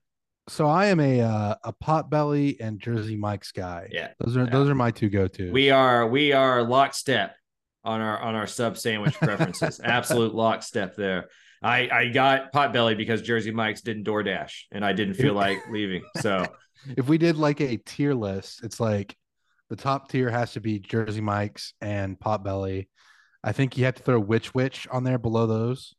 So 0.49 0.67
I 0.67 0.87
am 0.87 1.01
a 1.01 1.21
uh, 1.23 1.55
a 1.65 1.73
Potbelly 1.73 2.57
and 2.61 2.79
Jersey 2.79 3.17
Mike's 3.17 3.51
guy. 3.51 3.89
Yeah, 3.91 4.11
those 4.21 4.37
are 4.37 4.45
yeah. 4.45 4.51
those 4.51 4.69
are 4.69 4.75
my 4.75 4.91
two 4.91 5.09
go 5.09 5.27
to. 5.27 5.51
We 5.51 5.71
are 5.71 6.07
we 6.07 6.33
are 6.33 6.63
lockstep 6.63 7.35
on 7.83 8.01
our 8.01 8.21
on 8.21 8.35
our 8.35 8.47
sub 8.47 8.77
sandwich 8.77 9.15
preferences. 9.15 9.81
Absolute 9.85 10.35
lockstep 10.35 10.95
there. 10.95 11.29
I 11.63 11.89
I 11.91 12.09
got 12.09 12.53
Potbelly 12.53 12.97
because 12.97 13.23
Jersey 13.23 13.51
Mike's 13.51 13.81
didn't 13.81 14.05
DoorDash 14.05 14.53
and 14.73 14.85
I 14.85 14.93
didn't 14.93 15.15
feel 15.15 15.35
like 15.35 15.59
leaving. 15.71 16.03
So 16.21 16.47
if 16.97 17.09
we 17.09 17.19
did 17.19 17.37
like 17.37 17.61
a 17.61 17.77
tier 17.79 18.15
list, 18.15 18.65
it's 18.65 18.81
like 18.81 19.17
the 19.69 19.77
top 19.77 20.09
tier 20.11 20.31
has 20.31 20.53
to 20.53 20.61
be 20.61 20.79
Jersey 20.79 21.21
Mike's 21.21 21.75
and 21.81 22.19
Potbelly 22.19 22.87
I 23.43 23.53
think 23.53 23.79
you 23.79 23.85
have 23.85 23.95
to 23.95 24.03
throw 24.03 24.19
Which 24.19 24.55
Wich 24.55 24.89
on 24.91 25.05
there 25.05 25.19
below 25.19 25.47
those. 25.47 25.95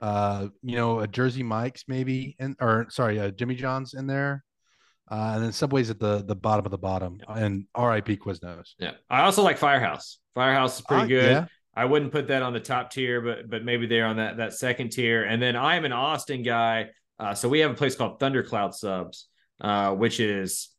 Uh, 0.00 0.48
you 0.62 0.76
know, 0.76 1.00
a 1.00 1.08
Jersey 1.08 1.42
Mike's 1.42 1.84
maybe, 1.88 2.36
and 2.38 2.56
or 2.60 2.86
sorry, 2.90 3.18
a 3.18 3.32
Jimmy 3.32 3.56
John's 3.56 3.94
in 3.94 4.06
there. 4.06 4.44
Uh, 5.10 5.32
and 5.34 5.44
then 5.44 5.52
Subway's 5.52 5.90
at 5.90 5.98
the 5.98 6.22
the 6.22 6.36
bottom 6.36 6.64
of 6.64 6.70
the 6.70 6.78
bottom, 6.78 7.18
and 7.28 7.64
RIP 7.76 8.20
Quiznos. 8.20 8.74
Yeah, 8.78 8.92
I 9.10 9.22
also 9.22 9.42
like 9.42 9.58
Firehouse. 9.58 10.18
Firehouse 10.34 10.78
is 10.78 10.84
pretty 10.84 11.04
uh, 11.04 11.06
good. 11.06 11.30
Yeah. 11.30 11.46
I 11.78 11.84
wouldn't 11.84 12.10
put 12.10 12.26
that 12.26 12.42
on 12.42 12.52
the 12.52 12.60
top 12.60 12.90
tier, 12.90 13.20
but 13.20 13.48
but 13.48 13.64
maybe 13.64 13.86
they're 13.86 14.06
on 14.06 14.16
that 14.16 14.38
that 14.38 14.52
second 14.52 14.90
tier. 14.90 15.22
And 15.22 15.40
then 15.40 15.54
I'm 15.54 15.84
an 15.84 15.92
Austin 15.92 16.42
guy, 16.42 16.86
uh, 17.20 17.34
so 17.34 17.48
we 17.48 17.60
have 17.60 17.70
a 17.70 17.74
place 17.74 17.94
called 17.94 18.18
Thundercloud 18.18 18.74
Subs, 18.74 19.28
uh, 19.60 19.92
which 19.92 20.18
is 20.18 20.70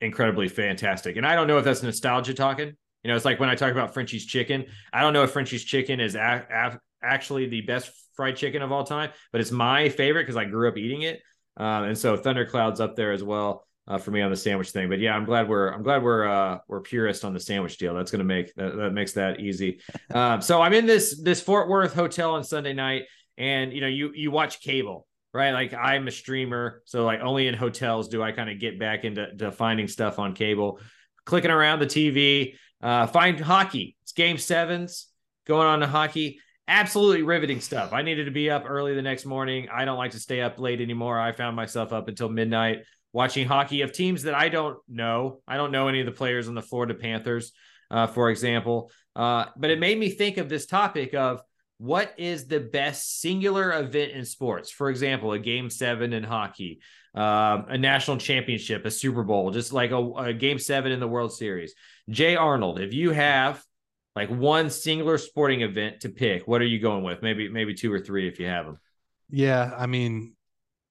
incredibly 0.00 0.48
fantastic. 0.48 1.16
And 1.16 1.26
I 1.26 1.34
don't 1.34 1.48
know 1.48 1.58
if 1.58 1.64
that's 1.64 1.82
nostalgia 1.82 2.32
talking, 2.34 2.68
you 3.02 3.08
know, 3.08 3.16
it's 3.16 3.24
like 3.24 3.40
when 3.40 3.48
I 3.48 3.56
talk 3.56 3.72
about 3.72 3.92
Frenchie's 3.92 4.24
chicken. 4.24 4.66
I 4.92 5.00
don't 5.00 5.12
know 5.12 5.24
if 5.24 5.32
Frenchie's 5.32 5.64
chicken 5.64 5.98
is 5.98 6.14
a- 6.14 6.46
a- 6.48 6.78
actually 7.02 7.48
the 7.48 7.62
best 7.62 7.90
fried 8.14 8.36
chicken 8.36 8.62
of 8.62 8.70
all 8.70 8.84
time, 8.84 9.10
but 9.32 9.40
it's 9.40 9.50
my 9.50 9.88
favorite 9.88 10.22
because 10.22 10.36
I 10.36 10.44
grew 10.44 10.68
up 10.68 10.78
eating 10.78 11.02
it. 11.02 11.20
Um, 11.56 11.84
and 11.84 11.98
so 11.98 12.16
Thundercloud's 12.16 12.80
up 12.80 12.94
there 12.94 13.12
as 13.12 13.24
well 13.24 13.66
uh, 13.88 13.98
for 13.98 14.10
me 14.10 14.20
on 14.20 14.30
the 14.30 14.36
sandwich 14.36 14.70
thing. 14.70 14.88
But 14.88 15.00
yeah, 15.00 15.14
I'm 15.14 15.24
glad 15.24 15.48
we're 15.48 15.68
I'm 15.68 15.82
glad 15.82 16.02
we're 16.02 16.28
uh, 16.28 16.58
we're 16.68 16.80
purist 16.80 17.24
on 17.24 17.34
the 17.34 17.40
sandwich 17.40 17.78
deal. 17.78 17.94
That's 17.94 18.10
gonna 18.10 18.24
make 18.24 18.54
that, 18.54 18.76
that 18.76 18.90
makes 18.92 19.12
that 19.12 19.40
easy. 19.40 19.80
Um, 20.12 20.42
so 20.42 20.60
I'm 20.60 20.72
in 20.72 20.86
this 20.86 21.22
this 21.22 21.40
Fort 21.40 21.68
Worth 21.68 21.94
hotel 21.94 22.34
on 22.34 22.42
Sunday 22.42 22.72
night, 22.72 23.04
and 23.38 23.72
you 23.72 23.80
know 23.80 23.86
you 23.86 24.10
you 24.12 24.32
watch 24.32 24.60
cable 24.60 25.06
right? 25.32 25.52
Like 25.52 25.74
I'm 25.74 26.08
a 26.08 26.10
streamer, 26.10 26.82
so 26.84 27.04
like 27.04 27.20
only 27.20 27.46
in 27.46 27.54
hotels 27.54 28.08
do 28.08 28.22
I 28.22 28.32
kind 28.32 28.50
of 28.50 28.58
get 28.58 28.78
back 28.78 29.04
into 29.04 29.52
finding 29.52 29.88
stuff 29.88 30.18
on 30.18 30.34
cable. 30.34 30.80
Clicking 31.24 31.50
around 31.50 31.78
the 31.78 31.86
TV, 31.86 32.54
uh, 32.82 33.06
find 33.06 33.38
hockey. 33.38 33.96
It's 34.02 34.12
game 34.12 34.38
sevens 34.38 35.06
going 35.46 35.66
on 35.66 35.80
to 35.80 35.86
hockey. 35.86 36.40
Absolutely 36.66 37.22
riveting 37.22 37.60
stuff. 37.60 37.92
I 37.92 38.02
needed 38.02 38.24
to 38.24 38.30
be 38.30 38.50
up 38.50 38.64
early 38.66 38.94
the 38.94 39.02
next 39.02 39.26
morning. 39.26 39.68
I 39.72 39.84
don't 39.84 39.98
like 39.98 40.12
to 40.12 40.20
stay 40.20 40.40
up 40.40 40.58
late 40.58 40.80
anymore. 40.80 41.18
I 41.18 41.32
found 41.32 41.56
myself 41.56 41.92
up 41.92 42.08
until 42.08 42.28
midnight 42.28 42.78
watching 43.12 43.46
hockey 43.46 43.82
of 43.82 43.92
teams 43.92 44.22
that 44.22 44.34
I 44.34 44.48
don't 44.48 44.78
know. 44.88 45.40
I 45.46 45.56
don't 45.56 45.72
know 45.72 45.88
any 45.88 46.00
of 46.00 46.06
the 46.06 46.12
players 46.12 46.48
on 46.48 46.54
the 46.54 46.62
Florida 46.62 46.94
Panthers, 46.94 47.52
uh, 47.90 48.06
for 48.06 48.30
example. 48.30 48.90
Uh, 49.16 49.46
but 49.56 49.70
it 49.70 49.80
made 49.80 49.98
me 49.98 50.10
think 50.10 50.36
of 50.36 50.48
this 50.48 50.66
topic 50.66 51.14
of 51.14 51.42
what 51.78 52.12
is 52.18 52.46
the 52.46 52.60
best 52.60 53.20
singular 53.20 53.72
event 53.72 54.12
in 54.12 54.24
sports? 54.24 54.70
For 54.70 54.90
example, 54.90 55.32
a 55.32 55.38
game 55.38 55.70
seven 55.70 56.12
in 56.12 56.22
hockey, 56.22 56.80
uh, 57.16 57.62
a 57.68 57.78
national 57.78 58.18
championship, 58.18 58.84
a 58.84 58.90
Super 58.90 59.22
Bowl, 59.22 59.50
just 59.50 59.72
like 59.72 59.90
a, 59.90 60.12
a 60.12 60.32
game 60.34 60.58
seven 60.58 60.92
in 60.92 61.00
the 61.00 61.08
World 61.08 61.32
Series. 61.32 61.74
Jay 62.10 62.36
Arnold, 62.36 62.80
if 62.80 62.92
you 62.92 63.12
have 63.12 63.64
like 64.14 64.28
one 64.28 64.68
singular 64.68 65.16
sporting 65.16 65.62
event 65.62 66.00
to 66.00 66.10
pick, 66.10 66.46
what 66.46 66.60
are 66.60 66.66
you 66.66 66.80
going 66.80 67.02
with? 67.02 67.22
Maybe 67.22 67.48
maybe 67.48 67.74
two 67.74 67.92
or 67.92 68.00
three 68.00 68.28
if 68.28 68.38
you 68.38 68.46
have 68.46 68.66
them. 68.66 68.78
Yeah, 69.30 69.72
I 69.76 69.86
mean, 69.86 70.34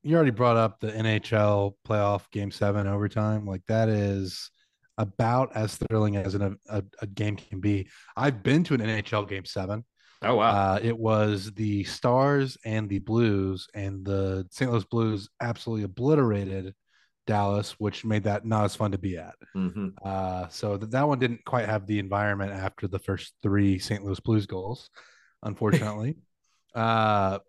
you 0.03 0.15
already 0.15 0.31
brought 0.31 0.57
up 0.57 0.79
the 0.79 0.91
NHL 0.91 1.73
playoff 1.87 2.29
game 2.31 2.51
seven 2.51 2.87
overtime. 2.87 3.45
Like 3.45 3.65
that 3.67 3.89
is 3.89 4.51
about 4.97 5.55
as 5.55 5.75
thrilling 5.75 6.17
as 6.17 6.35
an, 6.35 6.57
a, 6.69 6.83
a 7.01 7.07
game 7.07 7.35
can 7.35 7.59
be. 7.59 7.87
I've 8.15 8.43
been 8.43 8.63
to 8.65 8.73
an 8.73 8.81
NHL 8.81 9.27
game 9.27 9.45
seven. 9.45 9.85
Oh 10.21 10.35
wow! 10.35 10.73
Uh, 10.73 10.79
it 10.81 10.97
was 10.97 11.51
the 11.53 11.85
Stars 11.85 12.57
and 12.65 12.89
the 12.89 12.99
Blues, 12.99 13.67
and 13.73 14.03
the 14.03 14.45
St. 14.51 14.69
Louis 14.69 14.83
Blues 14.83 15.29
absolutely 15.39 15.85
obliterated 15.85 16.73
Dallas, 17.25 17.79
which 17.79 18.03
made 18.03 18.23
that 18.23 18.45
not 18.45 18.65
as 18.65 18.75
fun 18.75 18.91
to 18.91 18.97
be 18.97 19.15
at. 19.15 19.35
Mm-hmm. 19.55 19.89
Uh, 20.03 20.49
so 20.49 20.75
that, 20.75 20.91
that 20.91 21.07
one 21.07 21.19
didn't 21.19 21.45
quite 21.45 21.67
have 21.67 21.87
the 21.87 21.99
environment 21.99 22.51
after 22.51 22.87
the 22.87 22.99
first 22.99 23.33
three 23.41 23.79
St. 23.79 24.03
Louis 24.03 24.19
Blues 24.19 24.45
goals, 24.45 24.89
unfortunately. 25.43 26.17
uh, 26.75 27.39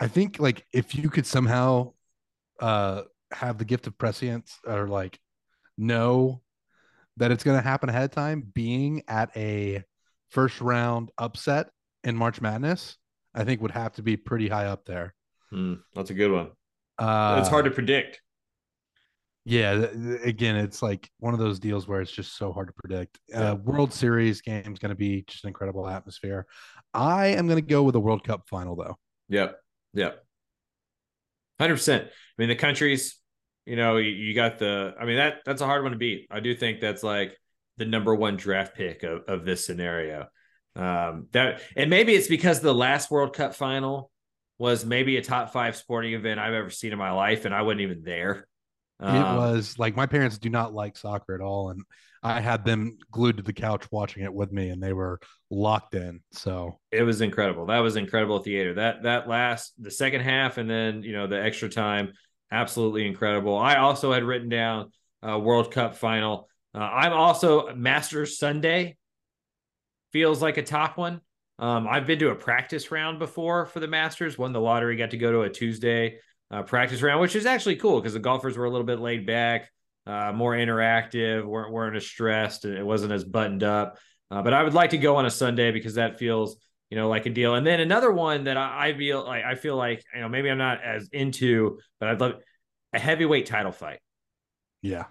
I 0.00 0.08
think 0.08 0.38
like 0.38 0.64
if 0.72 0.94
you 0.94 1.10
could 1.10 1.26
somehow 1.26 1.92
uh, 2.60 3.02
have 3.32 3.58
the 3.58 3.64
gift 3.64 3.86
of 3.86 3.98
prescience 3.98 4.58
or 4.66 4.88
like 4.88 5.18
know 5.76 6.42
that 7.16 7.30
it's 7.30 7.44
going 7.44 7.56
to 7.56 7.62
happen 7.62 7.88
ahead 7.88 8.04
of 8.04 8.10
time, 8.12 8.42
being 8.54 9.02
at 9.08 9.30
a 9.36 9.82
first 10.30 10.60
round 10.60 11.10
upset 11.18 11.70
in 12.04 12.16
March 12.16 12.40
Madness, 12.40 12.96
I 13.34 13.44
think 13.44 13.60
would 13.60 13.72
have 13.72 13.92
to 13.94 14.02
be 14.02 14.16
pretty 14.16 14.48
high 14.48 14.66
up 14.66 14.84
there. 14.84 15.14
Mm, 15.52 15.80
that's 15.94 16.10
a 16.10 16.14
good 16.14 16.30
one. 16.30 16.50
Uh, 16.98 17.36
it's 17.40 17.48
hard 17.48 17.64
to 17.64 17.70
predict. 17.70 18.20
Yeah, 19.44 19.86
again, 20.22 20.56
it's 20.56 20.82
like 20.82 21.10
one 21.20 21.32
of 21.32 21.40
those 21.40 21.58
deals 21.58 21.88
where 21.88 22.02
it's 22.02 22.12
just 22.12 22.36
so 22.36 22.52
hard 22.52 22.68
to 22.68 22.74
predict. 22.74 23.18
Yeah. 23.28 23.52
Uh, 23.52 23.54
World 23.54 23.94
Series 23.94 24.42
game 24.42 24.70
is 24.72 24.78
going 24.78 24.90
to 24.90 24.94
be 24.94 25.24
just 25.26 25.44
an 25.44 25.48
incredible 25.48 25.88
atmosphere. 25.88 26.46
I 26.92 27.28
am 27.28 27.46
going 27.46 27.56
to 27.56 27.66
go 27.66 27.82
with 27.82 27.94
a 27.94 28.00
World 28.00 28.24
Cup 28.24 28.46
final, 28.48 28.76
though. 28.76 28.96
Yep. 29.30 29.58
Yep. 29.94 30.24
100%. 31.60 32.04
I 32.04 32.08
mean, 32.38 32.48
the 32.48 32.56
countries, 32.56 33.16
you 33.66 33.76
know, 33.76 33.96
you, 33.96 34.10
you 34.10 34.34
got 34.34 34.58
the, 34.58 34.94
I 34.98 35.04
mean, 35.04 35.16
that 35.16 35.38
that's 35.44 35.60
a 35.60 35.66
hard 35.66 35.82
one 35.82 35.92
to 35.92 35.98
beat. 35.98 36.26
I 36.30 36.40
do 36.40 36.54
think 36.54 36.80
that's 36.80 37.02
like 37.02 37.36
the 37.76 37.84
number 37.84 38.14
one 38.14 38.36
draft 38.36 38.76
pick 38.76 39.02
of, 39.02 39.22
of 39.28 39.44
this 39.44 39.64
scenario. 39.64 40.26
Um, 40.76 41.26
that, 41.32 41.62
and 41.76 41.90
maybe 41.90 42.14
it's 42.14 42.28
because 42.28 42.60
the 42.60 42.74
last 42.74 43.10
World 43.10 43.34
Cup 43.34 43.54
final 43.54 44.10
was 44.58 44.84
maybe 44.84 45.16
a 45.16 45.22
top 45.22 45.52
five 45.52 45.76
sporting 45.76 46.14
event 46.14 46.40
I've 46.40 46.54
ever 46.54 46.70
seen 46.70 46.92
in 46.92 46.98
my 46.98 47.12
life, 47.12 47.44
and 47.44 47.54
I 47.54 47.62
wasn't 47.62 47.82
even 47.82 48.02
there. 48.02 48.46
Um, 49.00 49.16
it 49.16 49.38
was 49.38 49.78
like 49.78 49.96
my 49.96 50.06
parents 50.06 50.38
do 50.38 50.50
not 50.50 50.74
like 50.74 50.96
soccer 50.96 51.34
at 51.34 51.40
all, 51.40 51.70
and 51.70 51.82
I 52.22 52.40
had 52.40 52.64
them 52.64 52.98
glued 53.10 53.36
to 53.36 53.42
the 53.42 53.52
couch 53.52 53.86
watching 53.90 54.24
it 54.24 54.32
with 54.32 54.52
me, 54.52 54.70
and 54.70 54.82
they 54.82 54.92
were 54.92 55.20
locked 55.50 55.94
in. 55.94 56.20
So 56.32 56.78
it 56.90 57.02
was 57.02 57.20
incredible. 57.20 57.66
That 57.66 57.78
was 57.78 57.96
incredible 57.96 58.40
theater. 58.40 58.74
That 58.74 59.02
that 59.04 59.28
last 59.28 59.74
the 59.78 59.90
second 59.90 60.22
half, 60.22 60.58
and 60.58 60.68
then 60.68 61.02
you 61.02 61.12
know 61.12 61.26
the 61.26 61.42
extra 61.42 61.68
time, 61.68 62.12
absolutely 62.50 63.06
incredible. 63.06 63.56
I 63.56 63.76
also 63.76 64.12
had 64.12 64.24
written 64.24 64.48
down 64.48 64.90
uh, 65.26 65.38
World 65.38 65.72
Cup 65.72 65.96
final. 65.96 66.48
Uh, 66.74 66.78
I'm 66.78 67.12
also 67.12 67.74
Masters 67.74 68.38
Sunday. 68.38 68.96
Feels 70.12 70.40
like 70.40 70.56
a 70.56 70.62
top 70.62 70.96
one. 70.96 71.20
Um, 71.58 71.86
I've 71.88 72.06
been 72.06 72.18
to 72.20 72.30
a 72.30 72.34
practice 72.34 72.90
round 72.90 73.18
before 73.18 73.66
for 73.66 73.80
the 73.80 73.88
Masters. 73.88 74.38
Won 74.38 74.52
the 74.52 74.60
lottery. 74.60 74.96
Got 74.96 75.10
to 75.10 75.18
go 75.18 75.32
to 75.32 75.40
a 75.42 75.50
Tuesday 75.50 76.18
uh, 76.50 76.62
practice 76.62 77.02
round, 77.02 77.20
which 77.20 77.36
is 77.36 77.46
actually 77.46 77.76
cool 77.76 78.00
because 78.00 78.14
the 78.14 78.20
golfers 78.20 78.56
were 78.56 78.64
a 78.64 78.70
little 78.70 78.86
bit 78.86 79.00
laid 79.00 79.26
back, 79.26 79.70
uh, 80.08 80.32
more 80.32 80.54
interactive, 80.54 81.44
weren't 81.44 81.70
weren't 81.70 81.94
as 81.94 82.06
stressed, 82.06 82.64
and 82.64 82.76
it 82.76 82.84
wasn't 82.84 83.12
as 83.12 83.24
buttoned 83.24 83.62
up. 83.62 83.98
Uh, 84.30 84.42
but 84.42 84.54
I 84.54 84.62
would 84.62 84.74
like 84.74 84.90
to 84.90 84.98
go 84.98 85.16
on 85.16 85.26
a 85.26 85.30
Sunday 85.30 85.70
because 85.70 85.94
that 85.94 86.18
feels 86.18 86.56
you 86.90 86.96
know 86.96 87.08
like 87.08 87.26
a 87.26 87.30
deal. 87.30 87.54
And 87.54 87.66
then 87.66 87.78
another 87.80 88.10
one 88.10 88.44
that 88.44 88.56
I, 88.56 88.88
I 88.88 88.94
feel 88.96 89.22
like 89.24 89.44
I 89.44 89.54
feel 89.54 89.76
like 89.76 90.02
you 90.14 90.22
know 90.22 90.28
maybe 90.28 90.50
I'm 90.50 90.58
not 90.58 90.82
as 90.82 91.08
into, 91.12 91.78
but 92.00 92.08
I'd 92.08 92.20
love 92.20 92.36
a 92.94 92.98
heavyweight 92.98 93.44
title 93.44 93.70
fight. 93.70 94.00
Yeah, 94.80 95.04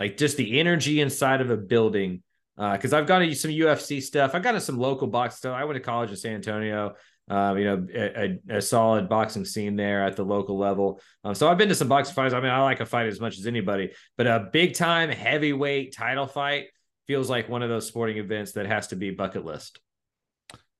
like 0.00 0.16
just 0.16 0.38
the 0.38 0.58
energy 0.58 1.00
inside 1.02 1.42
of 1.42 1.50
a 1.50 1.56
building. 1.56 2.22
Because 2.56 2.92
uh, 2.92 2.98
I've 2.98 3.06
got 3.06 3.20
some 3.36 3.52
UFC 3.52 4.02
stuff. 4.02 4.34
I've 4.34 4.42
got 4.42 4.60
some 4.62 4.78
local 4.78 5.06
box 5.06 5.36
stuff. 5.36 5.54
I 5.54 5.62
went 5.62 5.76
to 5.76 5.80
college 5.80 6.10
in 6.10 6.16
San 6.16 6.34
Antonio 6.34 6.94
um, 7.30 7.58
you 7.58 7.64
know, 7.64 7.86
a, 7.94 8.38
a, 8.48 8.62
solid 8.62 9.08
boxing 9.08 9.44
scene 9.44 9.76
there 9.76 10.04
at 10.04 10.16
the 10.16 10.24
local 10.24 10.58
level. 10.58 11.00
Um, 11.24 11.34
so 11.34 11.48
I've 11.48 11.58
been 11.58 11.68
to 11.68 11.74
some 11.74 11.88
boxing 11.88 12.14
fights. 12.14 12.32
I 12.32 12.40
mean, 12.40 12.50
I 12.50 12.62
like 12.62 12.80
a 12.80 12.86
fight 12.86 13.06
as 13.06 13.20
much 13.20 13.38
as 13.38 13.46
anybody, 13.46 13.92
but 14.16 14.26
a 14.26 14.48
big 14.50 14.74
time 14.74 15.10
heavyweight 15.10 15.94
title 15.94 16.26
fight 16.26 16.68
feels 17.06 17.28
like 17.28 17.48
one 17.48 17.62
of 17.62 17.68
those 17.68 17.86
sporting 17.86 18.16
events 18.16 18.52
that 18.52 18.66
has 18.66 18.88
to 18.88 18.96
be 18.96 19.10
bucket 19.10 19.44
list. 19.44 19.78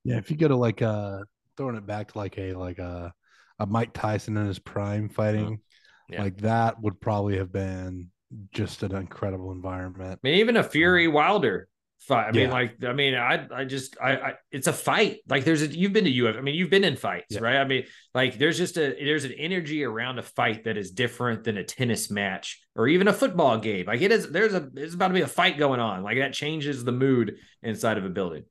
Yeah, 0.04 0.16
if 0.16 0.30
you 0.30 0.36
go 0.36 0.48
to 0.48 0.56
like 0.56 0.80
uh 0.80 1.18
throwing 1.56 1.76
it 1.76 1.86
back 1.86 2.12
to 2.12 2.18
like 2.18 2.38
a 2.38 2.54
like 2.54 2.78
a 2.78 3.12
a 3.58 3.66
Mike 3.66 3.92
Tyson 3.92 4.36
in 4.36 4.46
his 4.46 4.58
prime 4.58 5.08
fighting, 5.08 5.60
yeah. 6.08 6.22
like 6.22 6.38
that 6.38 6.80
would 6.80 7.00
probably 7.00 7.36
have 7.36 7.52
been 7.52 8.10
just 8.52 8.82
an 8.82 8.94
incredible 8.94 9.52
environment. 9.52 10.20
I 10.22 10.28
mean, 10.28 10.38
even 10.38 10.56
a 10.56 10.62
Fury 10.62 11.08
um, 11.08 11.12
Wilder 11.12 11.68
fight. 12.00 12.28
I 12.28 12.32
mean, 12.32 12.50
like, 12.50 12.82
I 12.84 12.92
mean, 12.92 13.14
I, 13.14 13.46
I 13.52 13.64
just, 13.64 13.96
I, 14.00 14.16
I, 14.16 14.34
it's 14.50 14.66
a 14.66 14.72
fight. 14.72 15.18
Like, 15.28 15.44
there's 15.44 15.62
a, 15.62 15.66
you've 15.66 15.92
been 15.92 16.04
to 16.04 16.12
UFC. 16.12 16.38
I 16.38 16.40
mean, 16.40 16.54
you've 16.54 16.70
been 16.70 16.84
in 16.84 16.96
fights, 16.96 17.26
yeah. 17.30 17.40
right? 17.40 17.56
I 17.56 17.64
mean, 17.64 17.84
like, 18.14 18.38
there's 18.38 18.56
just 18.56 18.76
a, 18.76 18.96
there's 18.98 19.24
an 19.24 19.32
energy 19.32 19.84
around 19.84 20.18
a 20.18 20.22
fight 20.22 20.64
that 20.64 20.76
is 20.76 20.90
different 20.90 21.44
than 21.44 21.56
a 21.56 21.64
tennis 21.64 22.10
match 22.10 22.60
or 22.76 22.88
even 22.88 23.08
a 23.08 23.12
football 23.12 23.58
game. 23.58 23.86
Like, 23.86 24.00
it 24.00 24.12
is, 24.12 24.30
there's 24.30 24.54
a, 24.54 24.68
it's 24.74 24.94
about 24.94 25.08
to 25.08 25.14
be 25.14 25.22
a 25.22 25.26
fight 25.28 25.58
going 25.58 25.80
on. 25.80 26.02
Like, 26.02 26.18
that 26.18 26.32
changes 26.32 26.84
the 26.84 26.92
mood 26.92 27.36
inside 27.62 27.98
of 27.98 28.04
a 28.04 28.10
building. 28.10 28.44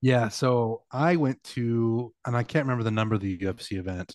Yeah. 0.00 0.28
So 0.28 0.82
I 0.90 1.16
went 1.16 1.42
to, 1.44 2.12
and 2.24 2.36
I 2.36 2.42
can't 2.42 2.64
remember 2.64 2.84
the 2.84 2.90
number 2.90 3.14
of 3.14 3.20
the 3.20 3.38
UFC 3.38 3.78
event, 3.78 4.14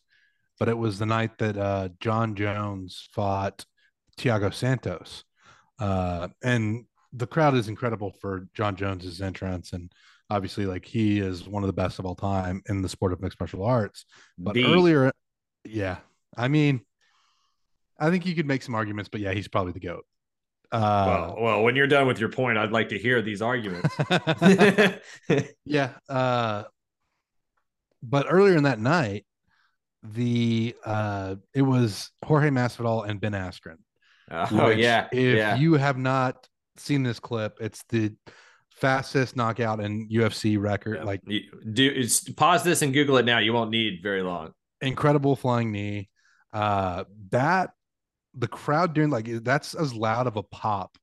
but 0.59 0.69
it 0.69 0.77
was 0.77 0.99
the 0.99 1.05
night 1.05 1.37
that 1.39 1.57
uh, 1.57 1.89
Jon 1.99 2.35
Jones 2.35 3.07
fought 3.11 3.65
Thiago 4.17 4.53
Santos. 4.53 5.23
Uh, 5.79 6.29
and 6.43 6.85
the 7.13 7.27
crowd 7.27 7.55
is 7.55 7.67
incredible 7.67 8.13
for 8.19 8.47
Jon 8.53 8.75
Jones's 8.75 9.21
entrance, 9.21 9.73
and 9.73 9.91
obviously, 10.29 10.65
like 10.65 10.85
he 10.85 11.19
is 11.19 11.47
one 11.47 11.63
of 11.63 11.67
the 11.67 11.73
best 11.73 11.99
of 11.99 12.05
all 12.05 12.15
time 12.15 12.61
in 12.67 12.81
the 12.81 12.89
sport 12.89 13.13
of 13.13 13.21
mixed 13.21 13.39
martial 13.39 13.63
arts. 13.63 14.05
But 14.37 14.55
the... 14.55 14.65
earlier, 14.65 15.11
yeah, 15.63 15.97
I 16.35 16.47
mean, 16.47 16.81
I 17.99 18.09
think 18.09 18.25
you 18.25 18.35
could 18.35 18.47
make 18.47 18.63
some 18.63 18.75
arguments, 18.75 19.09
but 19.09 19.21
yeah, 19.21 19.31
he's 19.33 19.47
probably 19.47 19.73
the 19.73 19.79
goat. 19.79 20.05
Uh, 20.71 21.05
well, 21.07 21.35
well, 21.39 21.63
when 21.63 21.75
you're 21.75 21.87
done 21.87 22.07
with 22.07 22.19
your 22.19 22.29
point, 22.29 22.57
I'd 22.57 22.71
like 22.71 22.89
to 22.89 22.97
hear 22.97 23.21
these 23.21 23.43
arguments. 23.43 23.95
yeah, 25.65 25.91
uh, 26.09 26.63
but 28.01 28.25
earlier 28.27 28.57
in 28.57 28.63
that 28.63 28.79
night, 28.79 29.25
the 30.01 30.75
uh, 30.83 31.35
it 31.53 31.61
was 31.61 32.09
Jorge 32.25 32.49
Masvidal 32.49 33.07
and 33.07 33.21
Ben 33.21 33.33
Askren. 33.33 33.77
Oh 34.31 34.69
yeah, 34.69 35.07
if 35.11 35.37
yeah. 35.37 35.55
you 35.55 35.75
have 35.75 35.97
not 35.97 36.47
seen 36.77 37.03
this 37.03 37.19
clip. 37.19 37.57
It's 37.59 37.83
the 37.89 38.13
fastest 38.71 39.35
knockout 39.35 39.79
in 39.79 40.09
UFC 40.09 40.59
record. 40.59 40.97
Yeah. 40.97 41.03
Like, 41.03 41.21
do 41.25 41.91
it's 41.95 42.29
pause 42.29 42.63
this 42.63 42.81
and 42.81 42.93
Google 42.93 43.17
it 43.17 43.25
now. 43.25 43.39
You 43.39 43.53
won't 43.53 43.71
need 43.71 43.99
very 44.01 44.21
long. 44.21 44.51
Incredible 44.81 45.35
flying 45.35 45.71
knee. 45.71 46.09
Uh, 46.51 47.03
that 47.31 47.71
the 48.35 48.47
crowd 48.47 48.93
during 48.93 49.09
like 49.09 49.27
that's 49.43 49.73
as 49.73 49.93
loud 49.93 50.27
of 50.27 50.37
a 50.37 50.43
pop 50.43 50.97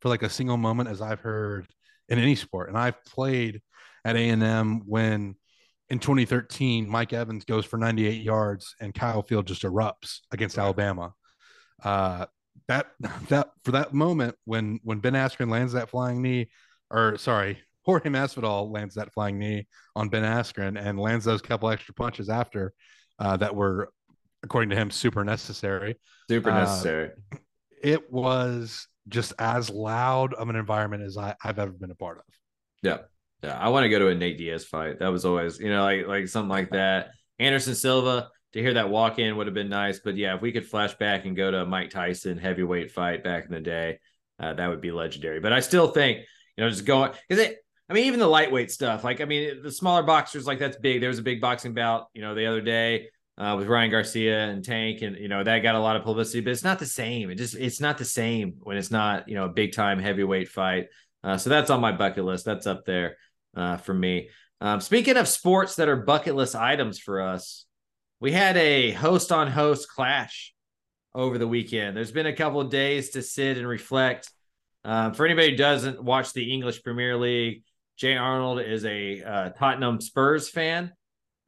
for 0.00 0.08
like 0.08 0.22
a 0.22 0.30
single 0.30 0.56
moment 0.56 0.88
as 0.88 1.00
I've 1.00 1.20
heard 1.20 1.66
in 2.08 2.18
any 2.18 2.34
sport. 2.34 2.68
And 2.68 2.78
I've 2.78 3.02
played 3.04 3.60
at 4.04 4.16
A 4.16 4.28
and 4.28 4.42
M 4.42 4.82
when 4.86 5.36
in 5.88 5.98
2013 5.98 6.88
Mike 6.88 7.12
Evans 7.12 7.44
goes 7.44 7.64
for 7.64 7.76
98 7.76 8.22
yards 8.22 8.74
and 8.80 8.94
Kyle 8.94 9.22
Field 9.22 9.46
just 9.46 9.62
erupts 9.62 10.20
against 10.32 10.56
right. 10.56 10.64
Alabama. 10.64 11.12
Uh, 11.82 12.26
that 12.68 12.86
that 13.28 13.50
for 13.64 13.72
that 13.72 13.92
moment 13.92 14.36
when 14.44 14.80
when 14.82 15.00
Ben 15.00 15.14
Askren 15.14 15.50
lands 15.50 15.72
that 15.72 15.90
flying 15.90 16.22
knee, 16.22 16.48
or 16.90 17.16
sorry, 17.18 17.58
Jorge 17.84 18.10
Masvidal 18.10 18.70
lands 18.70 18.96
that 18.96 19.12
flying 19.12 19.38
knee 19.38 19.66
on 19.94 20.08
Ben 20.08 20.24
Askren 20.24 20.78
and 20.78 20.98
lands 20.98 21.24
those 21.24 21.40
couple 21.40 21.70
extra 21.70 21.94
punches 21.94 22.28
after 22.28 22.72
uh, 23.18 23.36
that 23.36 23.54
were, 23.54 23.90
according 24.42 24.70
to 24.70 24.76
him, 24.76 24.90
super 24.90 25.24
necessary. 25.24 25.96
Super 26.28 26.50
uh, 26.50 26.60
necessary. 26.60 27.10
Uh, 27.32 27.38
it 27.82 28.10
was 28.12 28.88
just 29.08 29.32
as 29.38 29.70
loud 29.70 30.34
of 30.34 30.48
an 30.48 30.56
environment 30.56 31.02
as 31.04 31.16
I, 31.16 31.34
I've 31.44 31.58
ever 31.58 31.72
been 31.72 31.92
a 31.92 31.94
part 31.94 32.18
of. 32.18 32.24
Yeah. 32.82 32.98
Yeah. 33.42 33.56
I 33.56 33.68
want 33.68 33.84
to 33.84 33.88
go 33.88 34.00
to 34.00 34.08
a 34.08 34.14
Nate 34.14 34.38
Diaz 34.38 34.64
fight. 34.64 34.98
That 34.98 35.12
was 35.12 35.24
always, 35.24 35.60
you 35.60 35.70
know, 35.70 35.84
like 35.84 36.06
like 36.06 36.28
something 36.28 36.48
like 36.48 36.70
that. 36.70 37.10
Anderson 37.38 37.74
Silva, 37.74 38.30
to 38.56 38.62
hear 38.62 38.74
that 38.74 38.90
walk 38.90 39.18
in 39.18 39.36
would 39.36 39.46
have 39.46 39.54
been 39.54 39.68
nice. 39.68 40.00
But 40.00 40.16
yeah, 40.16 40.34
if 40.34 40.42
we 40.42 40.50
could 40.50 40.66
flash 40.66 40.94
back 40.94 41.24
and 41.24 41.36
go 41.36 41.50
to 41.50 41.64
Mike 41.64 41.90
Tyson 41.90 42.38
heavyweight 42.38 42.90
fight 42.90 43.22
back 43.22 43.44
in 43.46 43.52
the 43.52 43.60
day, 43.60 44.00
uh, 44.40 44.54
that 44.54 44.68
would 44.68 44.80
be 44.80 44.90
legendary. 44.90 45.40
But 45.40 45.52
I 45.52 45.60
still 45.60 45.88
think, 45.88 46.24
you 46.56 46.64
know, 46.64 46.70
just 46.70 46.84
going 46.84 47.12
because 47.28 47.44
it, 47.44 47.58
I 47.88 47.92
mean, 47.92 48.06
even 48.06 48.18
the 48.18 48.26
lightweight 48.26 48.72
stuff, 48.72 49.04
like, 49.04 49.20
I 49.20 49.24
mean, 49.26 49.62
the 49.62 49.70
smaller 49.70 50.02
boxers, 50.02 50.46
like, 50.46 50.58
that's 50.58 50.76
big. 50.76 51.00
There 51.00 51.08
was 51.08 51.20
a 51.20 51.22
big 51.22 51.40
boxing 51.40 51.72
bout, 51.72 52.08
you 52.14 52.20
know, 52.20 52.34
the 52.34 52.46
other 52.46 52.60
day 52.60 53.10
uh, 53.38 53.54
with 53.56 53.68
Ryan 53.68 53.90
Garcia 53.92 54.48
and 54.48 54.64
Tank, 54.64 55.02
and, 55.02 55.16
you 55.16 55.28
know, 55.28 55.44
that 55.44 55.60
got 55.60 55.76
a 55.76 55.78
lot 55.78 55.94
of 55.94 56.02
publicity, 56.02 56.40
but 56.40 56.50
it's 56.50 56.64
not 56.64 56.80
the 56.80 56.86
same. 56.86 57.30
It 57.30 57.36
just, 57.36 57.54
it's 57.54 57.80
not 57.80 57.96
the 57.96 58.04
same 58.04 58.54
when 58.62 58.76
it's 58.76 58.90
not, 58.90 59.28
you 59.28 59.36
know, 59.36 59.44
a 59.44 59.48
big 59.48 59.72
time 59.72 60.00
heavyweight 60.00 60.48
fight. 60.48 60.88
Uh, 61.22 61.38
so 61.38 61.48
that's 61.48 61.70
on 61.70 61.80
my 61.80 61.92
bucket 61.92 62.24
list. 62.24 62.44
That's 62.44 62.66
up 62.66 62.84
there. 62.84 63.16
uh, 63.56 63.78
for 63.78 63.94
me. 63.94 64.28
Um, 64.60 64.80
speaking 64.80 65.16
of 65.16 65.26
sports 65.26 65.76
that 65.76 65.88
are 65.88 65.96
bucket 65.96 66.34
list 66.34 66.54
items 66.54 66.98
for 66.98 67.20
us, 67.20 67.65
we 68.20 68.32
had 68.32 68.56
a 68.56 68.92
host 68.92 69.32
on 69.32 69.48
host 69.50 69.88
clash 69.88 70.54
over 71.14 71.38
the 71.38 71.48
weekend. 71.48 71.96
There's 71.96 72.12
been 72.12 72.26
a 72.26 72.32
couple 72.32 72.60
of 72.60 72.70
days 72.70 73.10
to 73.10 73.22
sit 73.22 73.58
and 73.58 73.66
reflect. 73.66 74.30
Um, 74.84 75.14
for 75.14 75.26
anybody 75.26 75.50
who 75.50 75.56
doesn't 75.56 76.02
watch 76.02 76.32
the 76.32 76.52
English 76.52 76.82
Premier 76.82 77.16
League, 77.16 77.64
Jay 77.96 78.16
Arnold 78.16 78.60
is 78.60 78.84
a 78.84 79.22
uh, 79.22 79.50
Tottenham 79.50 80.00
Spurs 80.00 80.48
fan. 80.48 80.92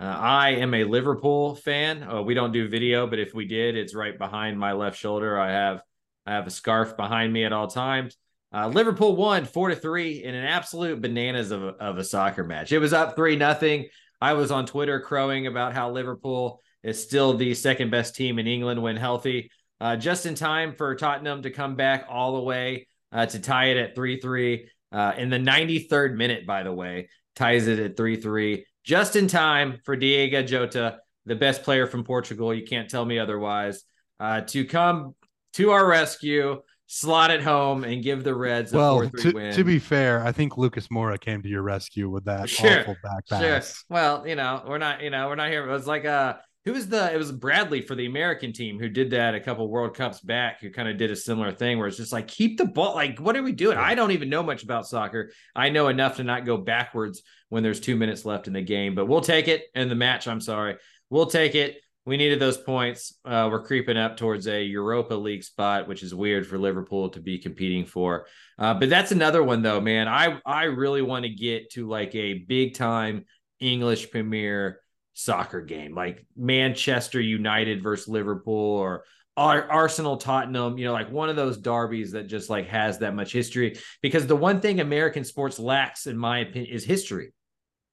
Uh, 0.00 0.04
I 0.04 0.50
am 0.50 0.74
a 0.74 0.84
Liverpool 0.84 1.54
fan. 1.54 2.02
Uh, 2.02 2.22
we 2.22 2.34
don't 2.34 2.52
do 2.52 2.68
video, 2.68 3.06
but 3.06 3.18
if 3.18 3.34
we 3.34 3.46
did, 3.46 3.76
it's 3.76 3.94
right 3.94 4.16
behind 4.16 4.58
my 4.58 4.72
left 4.72 4.98
shoulder. 4.98 5.38
I 5.38 5.50
have 5.50 5.82
I 6.26 6.32
have 6.32 6.46
a 6.46 6.50
scarf 6.50 6.96
behind 6.96 7.32
me 7.32 7.44
at 7.44 7.52
all 7.52 7.68
times. 7.68 8.16
Uh, 8.52 8.68
Liverpool 8.68 9.16
won 9.16 9.44
four 9.44 9.68
to 9.68 9.76
three 9.76 10.22
in 10.22 10.34
an 10.34 10.44
absolute 10.44 11.00
bananas 11.00 11.50
of 11.50 11.62
a, 11.62 11.68
of 11.68 11.98
a 11.98 12.04
soccer 12.04 12.44
match. 12.44 12.72
It 12.72 12.78
was 12.78 12.92
up 12.92 13.16
three 13.16 13.36
nothing. 13.36 13.88
I 14.20 14.32
was 14.34 14.50
on 14.50 14.66
Twitter 14.66 15.00
crowing 15.00 15.46
about 15.46 15.74
how 15.74 15.90
Liverpool 15.90 16.60
is 16.82 17.02
still 17.02 17.34
the 17.34 17.54
second 17.54 17.90
best 17.90 18.14
team 18.14 18.38
in 18.38 18.46
England 18.46 18.82
when 18.82 18.96
healthy. 18.96 19.50
Uh, 19.80 19.96
just 19.96 20.26
in 20.26 20.34
time 20.34 20.74
for 20.74 20.94
Tottenham 20.94 21.42
to 21.42 21.50
come 21.50 21.76
back 21.76 22.06
all 22.08 22.36
the 22.36 22.42
way 22.42 22.88
uh, 23.12 23.26
to 23.26 23.38
tie 23.38 23.66
it 23.66 23.76
at 23.76 23.94
three 23.94 24.20
three 24.20 24.68
uh, 24.92 25.12
in 25.16 25.30
the 25.30 25.38
93rd 25.38 26.16
minute. 26.16 26.46
By 26.46 26.62
the 26.62 26.72
way, 26.72 27.08
ties 27.36 27.66
it 27.66 27.78
at 27.78 27.96
three 27.96 28.16
three 28.16 28.64
just 28.84 29.16
in 29.16 29.28
time 29.28 29.80
for 29.84 29.96
Diogo 29.96 30.42
Jota, 30.42 30.98
the 31.26 31.36
best 31.36 31.62
player 31.62 31.86
from 31.86 32.04
Portugal. 32.04 32.54
You 32.54 32.64
can't 32.64 32.90
tell 32.90 33.04
me 33.04 33.18
otherwise. 33.18 33.84
Uh, 34.18 34.40
to 34.40 34.64
come 34.64 35.14
to 35.52 35.70
our 35.70 35.86
rescue 35.86 36.60
slot 36.88 37.30
it 37.30 37.42
home 37.42 37.84
and 37.84 38.02
give 38.02 38.24
the 38.24 38.34
Reds 38.34 38.72
a 38.72 38.76
well, 38.76 39.02
4-3 39.02 39.22
to, 39.22 39.32
win. 39.32 39.54
to 39.54 39.62
be 39.62 39.78
fair, 39.78 40.24
I 40.24 40.32
think 40.32 40.56
Lucas 40.56 40.88
Moura 40.88 41.20
came 41.20 41.42
to 41.42 41.48
your 41.48 41.62
rescue 41.62 42.08
with 42.08 42.24
that 42.24 42.48
Sure, 42.48 42.80
awful 42.80 42.96
back 43.02 43.24
Sure. 43.40 43.60
Well, 43.88 44.26
you 44.26 44.34
know, 44.34 44.64
we're 44.66 44.78
not, 44.78 45.02
you 45.02 45.10
know, 45.10 45.28
we're 45.28 45.36
not 45.36 45.50
here. 45.50 45.68
It 45.68 45.70
was 45.70 45.86
like 45.86 46.04
uh 46.04 46.36
who 46.64 46.72
was 46.72 46.88
the 46.88 47.12
it 47.12 47.16
was 47.16 47.30
Bradley 47.30 47.82
for 47.82 47.94
the 47.94 48.06
American 48.06 48.52
team 48.52 48.78
who 48.78 48.88
did 48.88 49.10
that 49.10 49.34
a 49.34 49.40
couple 49.40 49.68
World 49.68 49.94
Cups 49.94 50.20
back, 50.20 50.60
who 50.60 50.70
kind 50.70 50.88
of 50.88 50.96
did 50.98 51.10
a 51.10 51.16
similar 51.16 51.52
thing 51.52 51.78
where 51.78 51.88
it's 51.88 51.96
just 51.96 52.12
like 52.12 52.28
keep 52.28 52.58
the 52.58 52.66
ball. 52.66 52.94
Like, 52.94 53.18
what 53.18 53.36
are 53.36 53.42
we 53.42 53.52
doing? 53.52 53.78
I 53.78 53.94
don't 53.94 54.10
even 54.10 54.28
know 54.28 54.42
much 54.42 54.64
about 54.64 54.86
soccer. 54.86 55.32
I 55.54 55.70
know 55.70 55.88
enough 55.88 56.16
to 56.16 56.24
not 56.24 56.44
go 56.44 56.56
backwards 56.56 57.22
when 57.48 57.62
there's 57.62 57.80
two 57.80 57.96
minutes 57.96 58.24
left 58.24 58.48
in 58.48 58.52
the 58.52 58.60
game, 58.62 58.94
but 58.94 59.06
we'll 59.06 59.22
take 59.22 59.48
it 59.48 59.64
in 59.74 59.88
the 59.88 59.94
match. 59.94 60.28
I'm 60.28 60.40
sorry. 60.40 60.76
We'll 61.10 61.26
take 61.26 61.54
it. 61.54 61.80
We 62.08 62.16
needed 62.16 62.40
those 62.40 62.56
points. 62.56 63.14
Uh, 63.22 63.50
we're 63.52 63.62
creeping 63.62 63.98
up 63.98 64.16
towards 64.16 64.48
a 64.48 64.64
Europa 64.64 65.12
League 65.12 65.44
spot, 65.44 65.86
which 65.86 66.02
is 66.02 66.14
weird 66.14 66.46
for 66.46 66.56
Liverpool 66.56 67.10
to 67.10 67.20
be 67.20 67.38
competing 67.38 67.84
for. 67.84 68.26
Uh, 68.58 68.72
but 68.72 68.88
that's 68.88 69.12
another 69.12 69.42
one, 69.42 69.60
though, 69.60 69.82
man. 69.82 70.08
I 70.08 70.40
I 70.46 70.64
really 70.64 71.02
want 71.02 71.26
to 71.26 71.28
get 71.28 71.70
to 71.72 71.86
like 71.86 72.14
a 72.14 72.38
big 72.38 72.74
time 72.74 73.26
English 73.60 74.10
Premier 74.10 74.80
soccer 75.12 75.60
game, 75.60 75.94
like 75.94 76.24
Manchester 76.34 77.20
United 77.20 77.82
versus 77.82 78.08
Liverpool 78.08 78.54
or 78.54 79.04
Ar- 79.36 79.70
Arsenal 79.70 80.16
Tottenham. 80.16 80.78
You 80.78 80.86
know, 80.86 80.94
like 80.94 81.12
one 81.12 81.28
of 81.28 81.36
those 81.36 81.58
derbies 81.58 82.12
that 82.12 82.26
just 82.26 82.48
like 82.48 82.68
has 82.68 83.00
that 83.00 83.14
much 83.14 83.34
history. 83.34 83.78
Because 84.00 84.26
the 84.26 84.34
one 84.34 84.62
thing 84.62 84.80
American 84.80 85.24
sports 85.24 85.58
lacks, 85.58 86.06
in 86.06 86.16
my 86.16 86.38
opinion, 86.38 86.74
is 86.74 86.84
history. 86.84 87.34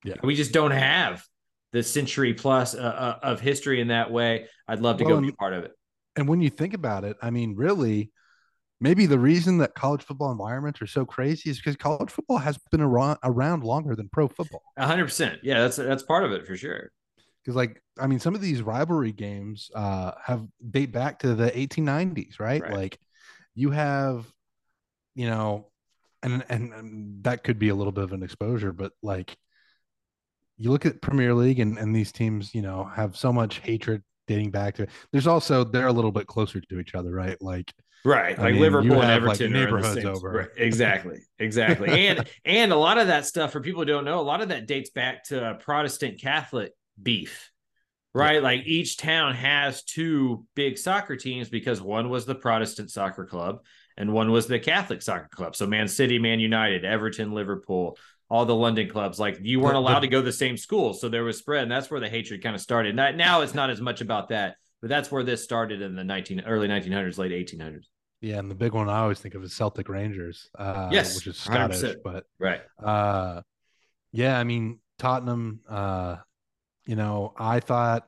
Yeah. 0.06 0.15
we 0.23 0.36
just 0.36 0.54
don't 0.54 0.71
have 0.71 1.25
the 1.76 1.84
century 1.84 2.34
plus 2.34 2.74
uh, 2.74 2.78
uh, 2.78 3.20
of 3.22 3.42
history 3.42 3.82
in 3.82 3.90
that 3.90 4.10
way. 4.10 4.48
I'd 4.66 4.80
love 4.80 4.98
to 5.00 5.04
Well, 5.04 5.18
go 5.18 5.22
be 5.22 5.34
part 5.34 5.54
of 5.54 5.66
it. 5.66 5.74
And 6.16 6.26
when 6.26 6.40
you 6.40 6.50
think 6.50 6.74
about 6.74 7.04
it, 7.04 7.18
I 7.22 7.32
mean, 7.32 7.54
really, 7.58 8.14
maybe 8.80 9.06
the 9.08 9.20
reason 9.20 9.58
that 9.58 9.76
college 9.76 10.02
football 10.02 10.32
environments 10.32 10.82
are 10.82 10.88
so 10.88 11.06
crazy 11.06 11.50
is 11.50 11.58
because 11.58 11.76
college 11.76 12.10
football 12.10 12.38
has 12.38 12.58
been 12.72 12.80
around, 12.80 13.18
around 13.26 13.66
longer 13.66 13.94
than 13.94 14.08
pro 14.08 14.30
football. 14.30 14.64
A 14.78 14.88
hundred 14.88 15.04
percent. 15.04 15.42
Yeah, 15.44 15.60
that's 15.60 15.76
that's 15.76 16.04
part 16.04 16.24
of 16.24 16.32
it 16.32 16.48
for 16.48 16.56
sure. 16.56 16.92
Because, 17.44 17.58
like, 17.58 17.84
I 18.00 18.08
mean, 18.08 18.20
some 18.20 18.36
of 18.36 18.42
these 18.42 18.62
rivalry 18.62 19.12
games 19.12 19.70
uh, 19.76 20.14
have 20.24 20.48
date 20.72 20.94
back 20.94 21.20
to 21.20 21.36
the 21.36 21.52
1890s, 21.52 22.40
right? 22.40 22.62
Right. 22.62 22.74
Like, 22.74 23.00
you 23.54 23.72
have, 23.72 24.26
you 25.14 25.30
know, 25.30 25.68
and, 26.24 26.44
and 26.48 26.74
and 26.74 27.24
that 27.26 27.44
could 27.44 27.60
be 27.60 27.68
a 27.70 27.76
little 27.76 27.92
bit 27.92 28.06
of 28.06 28.14
an 28.14 28.24
exposure, 28.24 28.72
but 28.72 28.94
like, 29.04 29.36
you 30.58 30.72
look 30.72 30.86
at 30.86 31.02
Premier 31.02 31.34
League 31.34 31.60
and 31.60 31.78
and 31.78 31.96
these 31.96 32.12
teams, 32.12 32.54
you 32.56 32.62
know, 32.62 32.84
have 32.86 33.15
so 33.18 33.32
much 33.34 33.60
hatred 33.60 34.04
dating 34.28 34.52
back 34.52 34.76
to. 34.76 34.88
There's 35.12 35.28
also 35.28 35.63
they're 35.63 35.88
a 35.88 35.94
little 35.94 36.12
bit 36.12 36.28
closer 36.28 36.60
to 36.62 36.80
each 36.80 36.96
other, 36.96 37.12
right? 37.12 37.39
Like, 37.41 37.74
Right, 38.04 38.38
I 38.38 38.41
like 38.44 38.54
mean, 38.54 38.62
Liverpool 38.62 39.02
and 39.02 39.26
like, 39.26 39.41
Everton 39.41 39.56
are 39.56 39.65
neighborhoods 39.65 39.94
same- 39.96 40.08
over. 40.08 40.30
Right, 40.32 40.48
exactly, 40.58 41.20
exactly, 41.39 42.08
and 42.08 42.28
and 42.46 42.72
a 42.72 42.76
lot 42.76 43.00
of 43.00 43.08
that 43.08 43.26
stuff 43.26 43.52
for 43.52 43.62
people 43.62 43.82
who 43.82 43.86
don't 43.86 44.06
know, 44.06 44.20
a 44.20 44.22
lot 44.22 44.41
of 44.41 44.50
that 44.50 44.68
dates 44.68 44.91
back 44.91 45.24
to 45.26 45.58
Protestant 45.60 46.22
Catholic 46.22 46.72
beef, 47.02 47.50
right? 48.13 48.44
Like 48.44 48.62
each 48.65 48.98
town 48.98 49.34
has 49.34 49.84
two 49.84 50.46
big 50.56 50.78
soccer 50.78 51.15
teams 51.15 51.50
because 51.50 51.82
one 51.82 52.10
was 52.10 52.28
the 52.28 52.36
Protestant 52.36 52.91
soccer 52.91 53.26
club 53.26 53.65
and 53.98 54.13
one 54.13 54.32
was 54.32 54.46
the 54.46 54.60
Catholic 54.60 55.02
soccer 55.02 55.30
club. 55.32 55.56
So 55.56 55.65
Man 55.65 55.88
City, 55.88 56.20
Man 56.20 56.39
United, 56.39 56.86
Everton, 56.86 57.32
Liverpool, 57.34 57.98
all 58.36 58.45
the 58.45 58.56
London 58.56 58.89
clubs, 58.89 59.19
like 59.19 59.39
you 59.41 59.60
weren't 59.60 59.78
allowed 59.78 60.02
to 60.02 60.08
go 60.08 60.19
to 60.19 60.26
the 60.26 60.32
same 60.34 60.58
school, 60.58 60.93
so 60.93 61.08
there 61.10 61.24
was 61.24 61.38
spread, 61.38 61.63
and 61.63 61.71
that's 61.71 61.89
where 61.89 62.00
the 62.00 62.10
hatred 62.10 62.43
kind 62.43 62.56
of 62.56 62.62
started. 62.62 62.95
Now, 62.95 63.12
now 63.12 63.41
it's 63.41 63.54
not 63.54 63.69
as 63.69 63.80
much 63.80 64.02
about 64.02 64.30
that, 64.30 64.56
but 64.82 64.89
that's 64.89 65.12
where 65.12 65.24
this 65.24 65.43
started 65.43 65.82
in 65.82 65.95
the 65.95 66.04
nineteen 66.04 66.41
early 66.41 66.67
nineteen 66.67 66.91
hundreds, 66.91 67.17
late 67.17 67.32
eighteen 67.32 67.60
hundreds. 67.62 67.89
yeah, 68.21 68.38
and 68.39 68.52
the 68.52 68.56
big 68.56 68.74
one 68.74 68.89
I 68.89 69.00
always 69.00 69.19
think 69.19 69.36
of 69.36 69.43
is 69.43 69.54
Celtic 69.54 69.88
Rangers, 69.89 70.50
uh, 70.60 70.89
Yes, 70.91 71.15
which 71.15 71.28
is 71.28 71.38
100%. 71.38 71.74
Scottish, 71.76 71.95
but 72.04 72.26
Right. 72.39 72.62
Uh, 72.84 73.41
yeah, 74.12 74.38
I 74.38 74.43
mean 74.43 74.80
Tottenham. 75.00 75.62
Uh, 75.67 76.17
you 76.86 76.95
know, 76.95 77.34
I 77.38 77.60
thought 77.62 78.08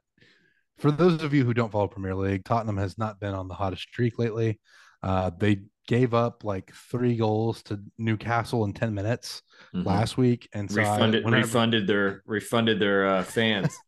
for 0.77 0.91
those 0.91 1.23
of 1.23 1.33
you 1.33 1.43
who 1.43 1.53
don't 1.53 1.71
follow 1.71 1.87
Premier 1.87 2.15
League, 2.15 2.43
Tottenham 2.45 2.77
has 2.77 2.97
not 2.97 3.19
been 3.19 3.33
on 3.33 3.47
the 3.47 3.55
hottest 3.55 3.83
streak 3.83 4.19
lately. 4.19 4.59
Uh, 5.01 5.31
they 5.37 5.61
gave 5.87 6.13
up 6.13 6.43
like 6.43 6.71
three 6.91 7.15
goals 7.15 7.63
to 7.63 7.81
Newcastle 7.97 8.65
in 8.65 8.73
ten 8.73 8.93
minutes 8.93 9.41
Mhm. 9.73 9.85
last 9.85 10.17
week, 10.17 10.47
and 10.53 10.69
so 10.69 10.81
I- 10.81 10.83
refunded 10.93 11.25
whenever- 11.25 11.43
refunded 11.43 11.87
their 11.87 12.21
refunded 12.25 12.79
their 12.79 13.07
uh, 13.07 13.23
fans. 13.23 13.75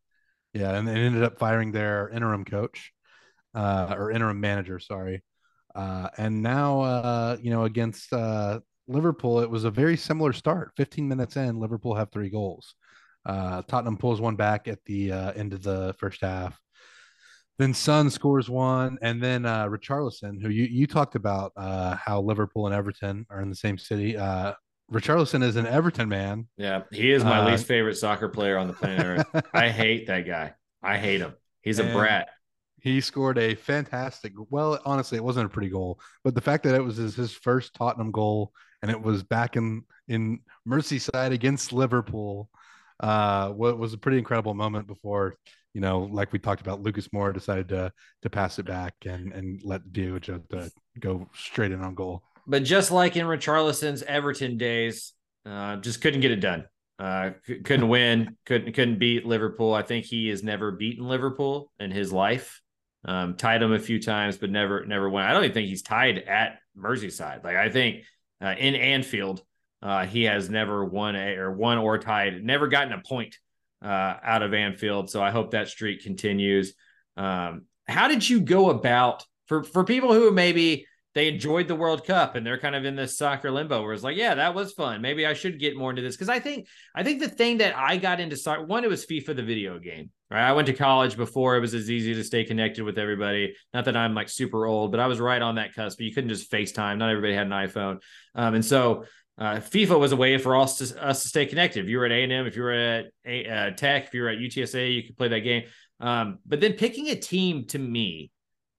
Yeah, 0.51 0.71
and 0.75 0.88
they 0.88 0.95
ended 0.95 1.21
up 1.21 1.38
firing 1.38 1.71
their 1.71 2.09
interim 2.09 2.43
coach, 2.43 2.91
uh, 3.53 3.93
or 3.95 4.09
interim 4.09 4.39
manager, 4.39 4.79
sorry. 4.79 5.23
Uh, 5.75 6.09
and 6.17 6.41
now, 6.41 6.81
uh, 6.81 7.38
you 7.39 7.51
know, 7.51 7.65
against 7.65 8.12
uh, 8.12 8.59
Liverpool, 8.88 9.41
it 9.41 9.49
was 9.49 9.63
a 9.65 9.69
very 9.69 9.95
similar 9.95 10.33
start. 10.33 10.71
15 10.75 11.07
minutes 11.07 11.38
in, 11.38 11.59
Liverpool 11.59 11.93
have 11.93 12.12
three 12.12 12.31
goals. 12.31 12.73
Uh, 13.27 13.62
Tottenham 13.67 13.95
pulls 13.97 14.19
one 14.19 14.35
back 14.38 14.67
at 14.67 14.83
the 14.85 15.12
uh, 15.12 15.31
end 15.33 15.53
of 15.53 15.62
the 15.62 15.93
first 15.99 16.21
half. 16.21 16.59
Then 17.60 17.74
Son 17.76 18.10
scores 18.10 18.50
one, 18.50 18.98
and 19.04 19.22
then 19.22 19.45
uh, 19.45 19.67
Richarlison, 19.67 20.41
who 20.41 20.50
you, 20.50 20.63
you 20.63 20.88
talked 20.88 21.15
about 21.15 21.52
uh, 21.58 21.95
how 21.98 22.22
Liverpool 22.22 22.65
and 22.65 22.74
Everton 22.76 23.28
are 23.30 23.41
in 23.41 23.50
the 23.50 23.56
same 23.56 23.78
city. 23.78 24.17
Uh, 24.17 24.54
Richarlison 24.91 25.43
is 25.43 25.56
an 25.58 25.67
Everton 25.67 26.10
man. 26.10 26.48
yeah, 26.58 26.84
he 26.91 27.12
is 27.12 27.24
my 27.24 27.39
Uh, 27.39 27.52
least 27.52 27.67
favorite 27.67 27.95
soccer 27.95 28.30
player 28.30 28.58
on 28.58 28.67
the 28.67 28.74
planet 28.74 29.06
Earth. 29.34 29.43
I 29.54 29.69
hate 29.84 30.08
that 30.08 30.26
guy. 30.26 30.54
I 30.82 30.98
hate 30.98 31.19
him. 31.22 31.34
He's 31.62 31.78
a 31.80 31.84
brat. 31.84 32.30
He 32.82 33.02
scored 33.02 33.38
a 33.38 33.56
fantastic. 33.56 34.32
Well, 34.50 34.80
honestly, 34.86 35.17
it 35.17 35.24
wasn't 35.24 35.45
a 35.48 35.50
pretty 35.50 35.69
goal, 35.69 36.00
but 36.24 36.34
the 36.34 36.41
fact 36.41 36.63
that 36.63 36.76
it 36.76 36.84
was 36.84 36.95
his, 36.95 37.13
his 37.15 37.34
first 37.34 37.74
Tottenham 37.76 38.12
goal 38.12 38.54
and 38.82 38.89
it 38.89 39.00
was 39.02 39.22
back 39.22 39.58
in 39.58 39.84
in 40.08 40.39
Merseyside 40.67 41.34
against 41.34 41.74
Liverpool, 41.74 42.50
uh, 43.02 43.50
what 43.50 43.78
was 43.78 43.93
a 43.93 43.98
pretty 43.98 44.17
incredible 44.17 44.54
moment. 44.54 44.88
Before 44.88 45.36
you 45.73 45.82
know, 45.82 46.01
like 46.12 46.32
we 46.32 46.39
talked 46.39 46.62
about, 46.62 46.82
Lucas 46.82 47.10
Moura 47.10 47.34
decided 47.34 47.69
to 47.69 47.91
to 48.21 48.29
pass 48.29 48.60
it 48.60 48.65
back 48.65 48.95
and 49.05 49.32
and 49.34 49.62
let 49.63 49.82
Jota 49.91 50.41
go 50.99 51.29
straight 51.36 51.71
in 51.71 51.82
on 51.82 51.95
goal. 51.95 52.23
But 52.47 52.63
just 52.63 52.91
like 52.91 53.15
in 53.15 53.27
Richarlison's 53.27 54.01
Everton 54.03 54.58
days, 54.58 55.13
uh, 55.45 55.77
just 55.77 56.01
couldn't 56.01 56.21
get 56.21 56.32
it 56.32 56.38
done. 56.38 56.65
Uh, 56.97 57.32
c- 57.45 57.60
couldn't 57.60 57.88
win. 57.88 58.36
Couldn't 58.45 58.73
couldn't 58.73 58.99
beat 58.99 59.25
Liverpool. 59.25 59.73
I 59.73 59.84
think 59.84 60.05
he 60.05 60.29
has 60.29 60.43
never 60.43 60.71
beaten 60.71 61.08
Liverpool 61.08 61.71
in 61.79 61.91
his 61.91 62.12
life. 62.12 62.62
Um, 63.05 63.38
tied 63.38 63.62
him 63.62 63.71
a 63.71 63.79
few 63.79 64.01
times, 64.01 64.38
but 64.38 64.49
never 64.49 64.86
never 64.86 65.10
won. 65.10 65.23
I 65.23 65.34
don't 65.34 65.43
even 65.43 65.53
think 65.53 65.69
he's 65.69 65.84
tied 65.84 66.17
at 66.17 66.60
Merseyside. 66.77 67.43
Like 67.43 67.55
I 67.55 67.69
think 67.69 68.03
uh, 68.41 68.55
in 68.58 68.75
Anfield, 68.75 69.41
uh, 69.82 70.05
he 70.05 70.23
has 70.23 70.49
never 70.49 70.84
won 70.84 71.15
a 71.15 71.36
or 71.36 71.51
won 71.51 71.77
or 71.77 71.97
tied. 71.99 72.43
Never 72.43 72.67
gotten 72.67 72.91
a 72.91 73.01
point 73.01 73.38
uh, 73.84 74.15
out 74.24 74.44
of 74.44 74.54
Anfield. 74.54 75.10
So 75.10 75.22
I 75.22 75.32
hope 75.32 75.52
that 75.52 75.70
streak 75.70 76.04
continues. 76.04 76.74
Um, 77.18 77.65
how 77.88 78.08
did 78.08 78.28
you 78.28 78.42
go 78.42 78.70
about 78.70 79.24
for 79.48 79.63
for 79.63 79.84
people 79.84 80.13
who 80.13 80.32
maybe 80.32 80.86
they 81.15 81.28
enjoyed 81.28 81.68
the 81.68 81.76
World 81.76 82.06
Cup 82.06 82.36
and 82.36 82.46
they're 82.46 82.60
kind 82.60 82.76
of 82.76 82.86
in 82.86 82.96
this 82.96 83.18
soccer 83.18 83.50
limbo 83.50 83.82
where 83.82 83.94
it's 83.94 84.04
like, 84.04 84.15
yeah, 84.15 84.36
that 84.36 84.54
was 84.54 84.74
fun. 84.74 85.02
Maybe 85.02 85.26
I 85.26 85.34
should 85.34 85.60
get 85.60 85.76
more 85.76 85.89
into 85.89 86.04
this 86.04 86.15
because 86.15 86.30
I 86.30 86.39
think 86.39 86.68
I 86.94 87.04
think 87.04 87.20
the 87.20 87.28
thing 87.28 87.58
that 87.58 87.76
I 87.76 87.98
got 87.98 88.20
into 88.20 88.38
soccer 88.38 88.63
one, 88.63 88.84
it 88.84 88.89
was 88.89 89.06
FIFA 89.06 89.36
the 89.36 89.44
video 89.44 89.80
game. 89.80 90.12
Right, 90.32 90.48
I 90.48 90.54
went 90.54 90.68
to 90.68 90.74
college 90.74 91.18
before 91.18 91.58
it 91.58 91.60
was 91.60 91.74
as 91.74 91.89
easy 91.89 92.13
to 92.13 92.24
stay 92.24 92.44
connected 92.44 92.84
with 92.84 93.00
everybody. 93.00 93.56
Not 93.74 93.86
that 93.86 93.98
I'm 93.98 94.13
like 94.13 94.30
super 94.30 94.68
old, 94.68 94.92
but 94.92 95.00
I 95.00 95.08
was 95.08 95.20
right 95.20 95.42
on 95.42 95.56
that 95.56 95.74
cusp. 95.74 95.98
But 95.98 96.06
You 96.06 96.13
couldn't 96.13 96.30
just 96.30 96.52
FaceTime. 96.52 97.00
Not 97.00 97.10
everybody 97.10 97.34
had 97.34 97.48
an 97.48 97.54
iPhone, 97.54 98.00
um, 98.36 98.54
and 98.54 98.63
so 98.63 99.06
uh, 99.39 99.56
FIFA 99.56 99.97
was 99.97 100.12
a 100.12 100.17
way 100.17 100.38
for 100.38 100.58
us 100.58 100.78
to, 100.80 101.04
us 101.04 101.23
to 101.23 101.30
stay 101.30 101.45
connected. 101.45 101.86
If 101.86 101.89
you 101.89 101.97
were 101.97 102.06
at 102.06 102.12
A 102.12 102.23
and 102.23 102.32
M, 102.32 102.45
if 102.45 102.58
you 102.58 102.62
were 102.62 102.73
at 102.73 103.06
a, 103.25 103.47
uh, 103.47 103.71
Tech, 103.71 104.08
if 104.08 104.13
you 104.13 104.21
were 104.21 104.30
at 104.30 104.38
UTSA, 104.38 104.93
you 104.93 105.04
could 105.04 105.17
play 105.17 105.30
that 105.30 105.39
game. 105.39 105.63
Um, 106.02 106.39
but 106.45 106.60
then 106.60 106.73
picking 106.73 107.08
a 107.08 107.15
team 107.15 107.65
to 107.67 107.80
me 107.80 108.32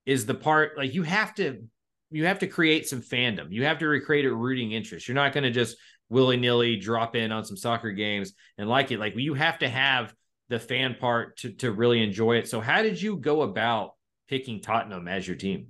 is 0.04 0.26
the 0.26 0.34
part 0.34 0.76
like 0.76 0.94
you 0.94 1.02
have 1.02 1.34
to 1.36 1.62
you 2.10 2.26
have 2.26 2.40
to 2.40 2.46
create 2.46 2.88
some 2.88 3.00
fandom. 3.00 3.52
You 3.52 3.64
have 3.64 3.78
to 3.78 3.86
recreate 3.86 4.26
a 4.26 4.34
rooting 4.34 4.72
interest. 4.72 5.08
You're 5.08 5.14
not 5.14 5.32
going 5.32 5.44
to 5.44 5.50
just 5.50 5.76
willy 6.08 6.36
nilly 6.36 6.76
drop 6.76 7.14
in 7.16 7.32
on 7.32 7.44
some 7.44 7.56
soccer 7.56 7.92
games 7.92 8.32
and 8.58 8.68
like 8.68 8.90
it. 8.90 8.98
Like 8.98 9.14
you 9.16 9.34
have 9.34 9.58
to 9.60 9.68
have 9.68 10.12
the 10.48 10.58
fan 10.58 10.96
part 11.00 11.38
to 11.38 11.52
to 11.54 11.72
really 11.72 12.02
enjoy 12.02 12.36
it. 12.36 12.48
So 12.48 12.60
how 12.60 12.82
did 12.82 13.00
you 13.00 13.16
go 13.16 13.42
about 13.42 13.92
picking 14.28 14.60
Tottenham 14.60 15.08
as 15.08 15.26
your 15.26 15.36
team? 15.36 15.68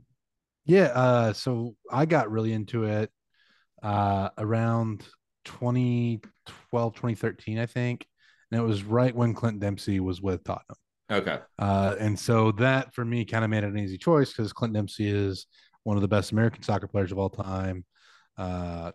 Yeah, 0.67 0.87
uh, 0.87 1.33
so 1.33 1.77
I 1.91 2.07
got 2.07 2.31
really 2.31 2.53
into 2.53 2.85
it 2.85 3.11
uh, 3.83 4.31
around 4.39 5.05
2012, 5.45 6.95
2013, 6.95 7.59
I 7.59 7.67
think. 7.67 8.07
And 8.51 8.61
it 8.61 8.65
was 8.65 8.83
right 8.83 9.15
when 9.15 9.35
Clint 9.35 9.61
Dempsey 9.61 10.01
was 10.01 10.21
with 10.21 10.43
Tottenham. 10.45 10.77
Okay. 11.11 11.39
Uh, 11.59 11.97
and 11.99 12.19
so 12.19 12.53
that 12.53 12.95
for 12.95 13.05
me 13.05 13.25
kind 13.25 13.45
of 13.45 13.51
made 13.51 13.65
it 13.65 13.71
an 13.71 13.79
easy 13.79 13.99
choice 13.99 14.31
because 14.33 14.53
Clint 14.53 14.75
Dempsey 14.75 15.09
is 15.09 15.47
one 15.83 15.97
of 15.97 16.03
the 16.03 16.09
best 16.09 16.33
American 16.33 16.63
soccer 16.63 16.87
players 16.87 17.13
of 17.13 17.19
all 17.19 17.31
time. 17.31 17.85
Uh, 18.37 18.93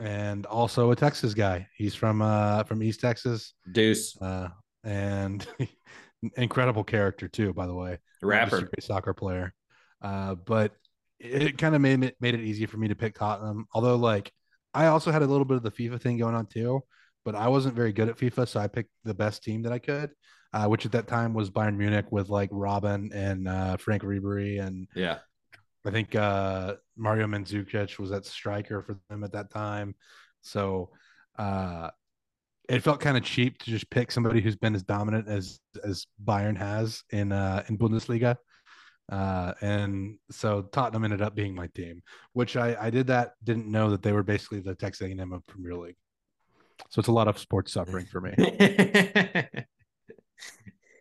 and 0.00 0.46
also 0.46 0.90
a 0.92 0.96
Texas 0.96 1.34
guy. 1.34 1.66
He's 1.74 1.94
from 1.94 2.22
uh 2.22 2.62
from 2.64 2.82
East 2.82 3.00
Texas. 3.00 3.54
Deuce. 3.72 4.16
Uh 4.20 4.48
and 4.84 5.46
incredible 6.36 6.84
character 6.84 7.28
too, 7.28 7.52
by 7.52 7.66
the 7.66 7.74
way. 7.74 7.98
Rapper. 8.22 8.60
great 8.60 8.82
soccer 8.82 9.14
player. 9.14 9.52
Uh, 10.00 10.34
but 10.34 10.72
it 11.20 11.58
kind 11.58 11.74
of 11.74 11.80
made 11.80 12.02
it 12.04 12.16
made 12.20 12.34
it 12.34 12.40
easy 12.40 12.66
for 12.66 12.76
me 12.76 12.88
to 12.88 12.94
pick 12.94 13.14
Tottenham. 13.14 13.66
Although 13.74 13.96
like 13.96 14.32
I 14.74 14.86
also 14.86 15.10
had 15.10 15.22
a 15.22 15.26
little 15.26 15.44
bit 15.44 15.56
of 15.56 15.62
the 15.62 15.70
FIFA 15.70 16.00
thing 16.00 16.18
going 16.18 16.34
on 16.34 16.46
too, 16.46 16.80
but 17.24 17.34
I 17.34 17.48
wasn't 17.48 17.74
very 17.74 17.92
good 17.92 18.08
at 18.08 18.16
FIFA, 18.16 18.48
so 18.48 18.60
I 18.60 18.68
picked 18.68 18.90
the 19.04 19.14
best 19.14 19.42
team 19.42 19.62
that 19.62 19.72
I 19.72 19.78
could 19.78 20.10
uh, 20.52 20.66
which 20.66 20.86
at 20.86 20.92
that 20.92 21.06
time 21.06 21.34
was 21.34 21.50
Bayern 21.50 21.76
Munich 21.76 22.06
with 22.10 22.28
like 22.28 22.50
Robben 22.50 23.10
and 23.14 23.48
uh, 23.48 23.76
Franck 23.76 24.02
Ribery 24.02 24.64
and 24.64 24.88
yeah, 24.94 25.18
I 25.84 25.90
think 25.90 26.14
uh, 26.14 26.74
Mario 26.96 27.26
Mandzukic 27.26 27.98
was 27.98 28.10
that 28.10 28.24
striker 28.24 28.82
for 28.82 28.98
them 29.08 29.24
at 29.24 29.32
that 29.32 29.50
time. 29.50 29.94
So 30.40 30.90
uh, 31.38 31.90
it 32.68 32.82
felt 32.82 33.00
kind 33.00 33.16
of 33.16 33.24
cheap 33.24 33.58
to 33.58 33.70
just 33.70 33.90
pick 33.90 34.10
somebody 34.10 34.40
who's 34.40 34.56
been 34.56 34.74
as 34.74 34.82
dominant 34.82 35.28
as 35.28 35.60
as 35.84 36.06
Bayern 36.24 36.56
has 36.56 37.02
in 37.10 37.32
uh, 37.32 37.64
in 37.68 37.76
Bundesliga. 37.76 38.36
Uh, 39.10 39.54
and 39.60 40.18
so 40.30 40.62
Tottenham 40.62 41.04
ended 41.04 41.22
up 41.22 41.34
being 41.34 41.54
my 41.54 41.66
team, 41.68 42.02
which 42.34 42.56
I, 42.56 42.76
I 42.78 42.90
did 42.90 43.06
that, 43.06 43.32
didn't 43.42 43.66
know 43.66 43.90
that 43.90 44.02
they 44.02 44.12
were 44.12 44.22
basically 44.22 44.60
the 44.60 44.74
Texas 44.74 45.08
A&M 45.08 45.32
of 45.32 45.46
Premier 45.46 45.74
League. 45.74 45.96
So 46.90 47.00
it's 47.00 47.08
a 47.08 47.12
lot 47.12 47.28
of 47.28 47.38
sports 47.38 47.72
suffering 47.72 48.06
for 48.06 48.20
me. 48.20 48.34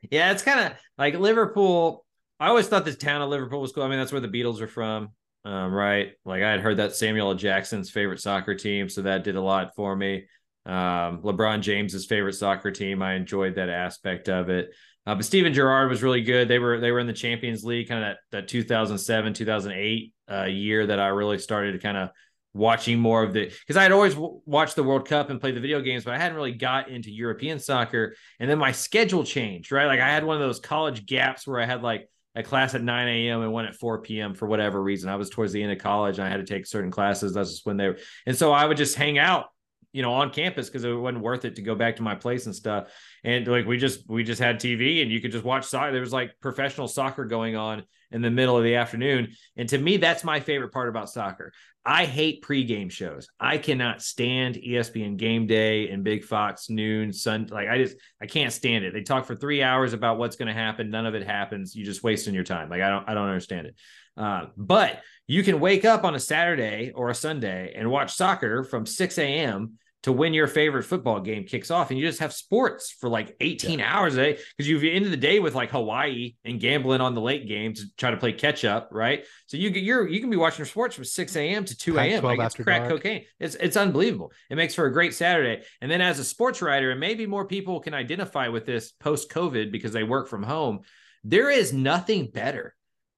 yeah, 0.09 0.31
it's 0.31 0.43
kind 0.43 0.59
of 0.59 0.73
like 0.97 1.15
Liverpool. 1.15 2.05
I 2.39 2.47
always 2.47 2.67
thought 2.67 2.85
this 2.85 2.97
town 2.97 3.21
of 3.21 3.29
Liverpool 3.29 3.61
was 3.61 3.71
cool. 3.71 3.83
I 3.83 3.89
mean, 3.89 3.99
that's 3.99 4.11
where 4.11 4.21
the 4.21 4.27
Beatles 4.27 4.61
are 4.61 4.67
from, 4.67 5.09
um, 5.45 5.71
right? 5.73 6.13
Like 6.25 6.43
I 6.43 6.51
had 6.51 6.61
heard 6.61 6.77
that 6.77 6.95
Samuel. 6.95 7.35
Jackson's 7.35 7.89
favorite 7.89 8.19
soccer 8.19 8.55
team, 8.55 8.89
so 8.89 9.01
that 9.03 9.23
did 9.23 9.35
a 9.35 9.41
lot 9.41 9.75
for 9.75 9.95
me. 9.95 10.25
Um, 10.67 11.21
LeBron 11.21 11.61
James's 11.61 12.05
favorite 12.05 12.33
soccer 12.33 12.71
team. 12.71 13.01
I 13.01 13.13
enjoyed 13.13 13.55
that 13.55 13.69
aspect 13.69 14.27
of 14.27 14.49
it. 14.49 14.69
Uh, 15.05 15.15
but 15.15 15.23
Steven 15.23 15.53
Gerrard 15.53 15.89
was 15.89 16.03
really 16.03 16.21
good. 16.21 16.49
They 16.49 16.59
were 16.59 16.81
they 16.81 16.91
were 16.91 16.99
in 16.99 17.07
the 17.07 17.13
Champions 17.13 17.63
League, 17.63 17.87
kind 17.87 18.03
of 18.03 18.09
that 18.31 18.41
that 18.41 18.47
2007 18.49 19.33
2008 19.33 20.13
uh, 20.29 20.43
year 20.43 20.85
that 20.85 20.99
I 20.99 21.07
really 21.07 21.39
started 21.39 21.71
to 21.71 21.79
kind 21.79 21.95
of 21.95 22.09
watching 22.53 22.99
more 22.99 23.23
of 23.23 23.31
the 23.31 23.45
because 23.45 23.77
I 23.77 23.83
had 23.83 23.93
always 23.93 24.15
w- 24.15 24.41
watched 24.45 24.75
the 24.75 24.83
World 24.83 25.07
Cup 25.07 25.29
and 25.29 25.39
played 25.39 25.55
the 25.55 25.61
video 25.61 25.79
games, 25.79 26.03
but 26.03 26.13
I 26.13 26.17
hadn't 26.17 26.35
really 26.35 26.51
got 26.51 26.89
into 26.89 27.09
European 27.09 27.59
soccer. 27.59 28.15
And 28.41 28.49
then 28.49 28.57
my 28.57 28.73
schedule 28.73 29.23
changed, 29.23 29.71
right? 29.71 29.85
Like 29.85 30.01
I 30.01 30.09
had 30.09 30.25
one 30.25 30.35
of 30.35 30.41
those 30.41 30.59
college 30.59 31.05
gaps 31.05 31.47
where 31.47 31.61
I 31.61 31.65
had 31.65 31.83
like 31.83 32.09
a 32.35 32.43
class 32.43 32.75
at 32.75 32.83
9 32.83 33.07
a.m. 33.07 33.41
and 33.41 33.53
one 33.53 33.65
at 33.65 33.75
4 33.75 34.01
p.m. 34.01 34.33
for 34.33 34.45
whatever 34.47 34.83
reason. 34.83 35.09
I 35.09 35.15
was 35.15 35.29
towards 35.29 35.53
the 35.53 35.63
end 35.63 35.71
of 35.71 35.77
college 35.77 36.19
and 36.19 36.27
I 36.27 36.29
had 36.29 36.45
to 36.45 36.53
take 36.53 36.65
certain 36.65 36.91
classes. 36.91 37.33
That's 37.33 37.51
just 37.51 37.65
when 37.65 37.77
they 37.77 37.87
were, 37.87 37.97
and 38.25 38.35
so 38.35 38.51
I 38.51 38.65
would 38.65 38.77
just 38.77 38.95
hang 38.95 39.17
out 39.17 39.45
you 39.97 40.03
know 40.03 40.13
on 40.13 40.29
campus 40.29 40.69
because 40.69 40.83
it 40.83 40.93
wasn't 40.93 41.23
worth 41.23 41.43
it 41.43 41.55
to 41.55 41.63
go 41.63 41.73
back 41.73 41.95
to 41.95 42.03
my 42.03 42.13
place 42.13 42.45
and 42.45 42.55
stuff 42.55 42.93
and 43.23 43.47
like 43.47 43.65
we 43.65 43.79
just 43.79 44.07
we 44.07 44.23
just 44.23 44.39
had 44.39 44.59
tv 44.59 45.01
and 45.01 45.11
you 45.11 45.19
could 45.19 45.31
just 45.31 45.43
watch 45.43 45.65
soccer 45.65 45.91
there 45.91 46.01
was 46.01 46.13
like 46.13 46.35
professional 46.39 46.87
soccer 46.87 47.25
going 47.25 47.55
on 47.55 47.81
in 48.11 48.21
the 48.21 48.29
middle 48.29 48.55
of 48.55 48.63
the 48.63 48.75
afternoon 48.75 49.27
and 49.55 49.67
to 49.67 49.77
me 49.79 49.97
that's 49.97 50.23
my 50.23 50.39
favorite 50.39 50.71
part 50.71 50.87
about 50.87 51.09
soccer 51.09 51.51
I 51.89 52.03
hate 52.03 52.43
pregame 52.43 52.91
shows. 52.91 53.29
I 53.39 53.57
cannot 53.57 54.01
stand 54.01 54.55
ESPN 54.55 55.15
Game 55.15 55.47
Day 55.47 55.87
and 55.87 56.03
Big 56.03 56.25
Fox 56.25 56.69
Noon 56.69 57.13
Sun. 57.13 57.47
Like 57.49 57.69
I 57.69 57.77
just 57.77 57.95
I 58.21 58.25
can't 58.25 58.51
stand 58.51 58.83
it. 58.83 58.91
They 58.91 59.03
talk 59.03 59.23
for 59.23 59.37
three 59.37 59.63
hours 59.63 59.93
about 59.93 60.17
what's 60.17 60.35
going 60.35 60.49
to 60.49 60.53
happen. 60.53 60.89
None 60.89 61.05
of 61.05 61.15
it 61.15 61.25
happens. 61.25 61.77
You're 61.77 61.85
just 61.85 62.03
wasting 62.03 62.33
your 62.33 62.43
time. 62.43 62.69
Like 62.69 62.81
I 62.81 62.89
don't 62.89 63.07
I 63.07 63.13
don't 63.13 63.29
understand 63.29 63.67
it. 63.67 63.75
Uh, 64.17 64.47
but 64.57 65.01
you 65.27 65.43
can 65.43 65.61
wake 65.61 65.85
up 65.85 66.03
on 66.03 66.13
a 66.13 66.19
Saturday 66.19 66.91
or 66.93 67.09
a 67.09 67.15
Sunday 67.15 67.73
and 67.73 67.89
watch 67.89 68.13
soccer 68.13 68.65
from 68.65 68.85
6 68.85 69.17
a.m 69.17 69.77
to 70.03 70.11
when 70.11 70.33
your 70.33 70.47
favorite 70.47 70.83
football 70.83 71.19
game 71.19 71.43
kicks 71.43 71.71
off 71.71 71.89
and 71.89 71.99
you 71.99 72.05
just 72.05 72.19
have 72.19 72.31
sports 72.31 72.91
for 72.91 73.09
like 73.09 73.35
18 73.41 73.79
yeah. 73.79 73.93
hours 73.93 74.13
a 74.15 74.17
day 74.17 74.39
because 74.55 74.69
you've 74.69 74.83
ended 74.83 75.11
the 75.11 75.17
day 75.17 75.39
with 75.39 75.55
like 75.55 75.71
Hawaii 75.71 76.35
and 76.45 76.59
gambling 76.59 77.01
on 77.01 77.15
the 77.15 77.21
late 77.21 77.47
game 77.47 77.73
to 77.73 77.81
try 77.97 78.11
to 78.11 78.17
play 78.17 78.31
catch 78.31 78.63
up, 78.63 78.89
right? 78.91 79.25
So 79.47 79.57
you 79.57 79.69
you're 79.69 80.07
you 80.07 80.19
can 80.19 80.29
be 80.29 80.37
watching 80.37 80.65
sports 80.65 80.95
from 80.95 81.05
6 81.05 81.35
a.m. 81.35 81.65
to 81.65 81.75
2 81.75 81.97
a.m. 81.97 82.23
Like 82.23 82.39
it's 82.39 82.55
crack 82.55 82.81
dark. 82.81 82.93
cocaine. 82.93 83.25
It's 83.39 83.55
it's 83.55 83.75
unbelievable. 83.75 84.31
It 84.49 84.55
makes 84.55 84.75
for 84.75 84.85
a 84.85 84.93
great 84.93 85.13
Saturday. 85.13 85.63
And 85.81 85.89
then 85.91 86.01
as 86.01 86.19
a 86.19 86.23
sports 86.23 86.61
writer, 86.61 86.91
and 86.91 86.99
maybe 86.99 87.25
more 87.25 87.45
people 87.45 87.79
can 87.79 87.93
identify 87.93 88.47
with 88.49 88.65
this 88.65 88.91
post-COVID 88.91 89.71
because 89.71 89.93
they 89.93 90.03
work 90.03 90.27
from 90.27 90.43
home, 90.43 90.81
there 91.23 91.49
is 91.49 91.73
nothing 91.73 92.29
better 92.31 92.75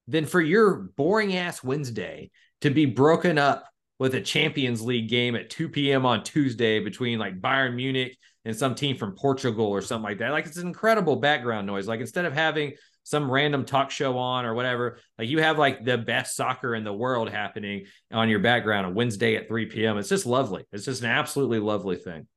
than 0.07 0.25
for 0.25 0.41
your 0.41 0.89
boring 0.95 1.35
ass 1.35 1.63
Wednesday 1.63 2.31
to 2.61 2.69
be 2.69 2.85
broken 2.85 3.37
up 3.37 3.68
with 3.99 4.15
a 4.15 4.21
Champions 4.21 4.81
League 4.81 5.09
game 5.09 5.35
at 5.35 5.49
2 5.49 5.69
p.m. 5.69 6.05
on 6.05 6.23
Tuesday 6.23 6.79
between 6.79 7.19
like 7.19 7.39
Bayern 7.39 7.75
Munich 7.75 8.17
and 8.45 8.55
some 8.55 8.73
team 8.73 8.95
from 8.95 9.13
Portugal 9.15 9.67
or 9.67 9.81
something 9.81 10.03
like 10.03 10.19
that. 10.19 10.31
Like 10.31 10.45
it's 10.45 10.57
an 10.57 10.67
incredible 10.67 11.17
background 11.17 11.67
noise. 11.67 11.87
Like 11.87 11.99
instead 11.99 12.25
of 12.25 12.33
having 12.33 12.73
some 13.03 13.29
random 13.29 13.65
talk 13.65 13.91
show 13.91 14.17
on 14.17 14.45
or 14.45 14.53
whatever, 14.53 14.99
like 15.17 15.27
you 15.27 15.39
have 15.41 15.59
like 15.59 15.83
the 15.83 15.97
best 15.97 16.35
soccer 16.35 16.73
in 16.73 16.85
the 16.85 16.93
world 16.93 17.29
happening 17.29 17.85
on 18.11 18.29
your 18.29 18.39
background 18.39 18.85
on 18.85 18.95
Wednesday 18.95 19.35
at 19.35 19.49
3 19.49 19.65
p.m. 19.65 19.97
It's 19.97 20.09
just 20.09 20.25
lovely. 20.25 20.63
It's 20.71 20.85
just 20.85 21.03
an 21.03 21.09
absolutely 21.09 21.59
lovely 21.59 21.97
thing. 21.97 22.27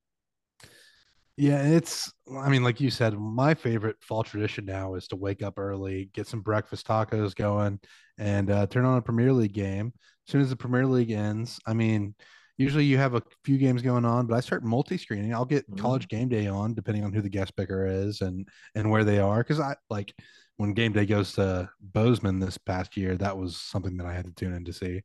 Yeah, 1.36 1.62
it's 1.62 2.12
I 2.38 2.50
mean, 2.50 2.62
like 2.62 2.80
you 2.80 2.90
said, 2.90 3.18
my 3.18 3.54
favorite 3.54 3.96
fall 4.02 4.22
tradition 4.22 4.66
now 4.66 4.96
is 4.96 5.08
to 5.08 5.16
wake 5.16 5.42
up 5.42 5.58
early, 5.58 6.10
get 6.12 6.26
some 6.26 6.40
breakfast 6.40 6.86
tacos 6.86 7.34
going, 7.34 7.80
and 8.18 8.50
uh, 8.50 8.66
turn 8.66 8.84
on 8.84 8.98
a 8.98 9.02
Premier 9.02 9.32
League 9.32 9.54
game. 9.54 9.92
As 10.26 10.32
soon 10.32 10.40
as 10.40 10.50
the 10.50 10.56
Premier 10.56 10.86
League 10.86 11.10
ends, 11.10 11.58
I 11.66 11.74
mean, 11.74 12.14
usually 12.56 12.84
you 12.84 12.98
have 12.98 13.14
a 13.14 13.22
few 13.44 13.58
games 13.58 13.82
going 13.82 14.04
on, 14.04 14.26
but 14.26 14.36
I 14.36 14.40
start 14.40 14.64
multi-screening. 14.64 15.34
I'll 15.34 15.44
get 15.44 15.68
mm-hmm. 15.68 15.80
College 15.80 16.08
Game 16.08 16.28
Day 16.28 16.46
on, 16.46 16.74
depending 16.74 17.04
on 17.04 17.12
who 17.12 17.20
the 17.20 17.28
guest 17.28 17.56
picker 17.56 17.86
is 17.86 18.20
and 18.20 18.48
and 18.74 18.90
where 18.90 19.04
they 19.04 19.18
are. 19.18 19.38
Because 19.38 19.60
I 19.60 19.74
like 19.90 20.14
when 20.56 20.74
Game 20.74 20.92
Day 20.92 21.06
goes 21.06 21.32
to 21.34 21.68
Bozeman 21.80 22.38
this 22.38 22.58
past 22.58 22.96
year, 22.96 23.16
that 23.16 23.36
was 23.36 23.56
something 23.56 23.96
that 23.96 24.06
I 24.06 24.12
had 24.12 24.26
to 24.26 24.32
tune 24.32 24.54
in 24.54 24.64
to 24.64 24.72
see. 24.72 25.02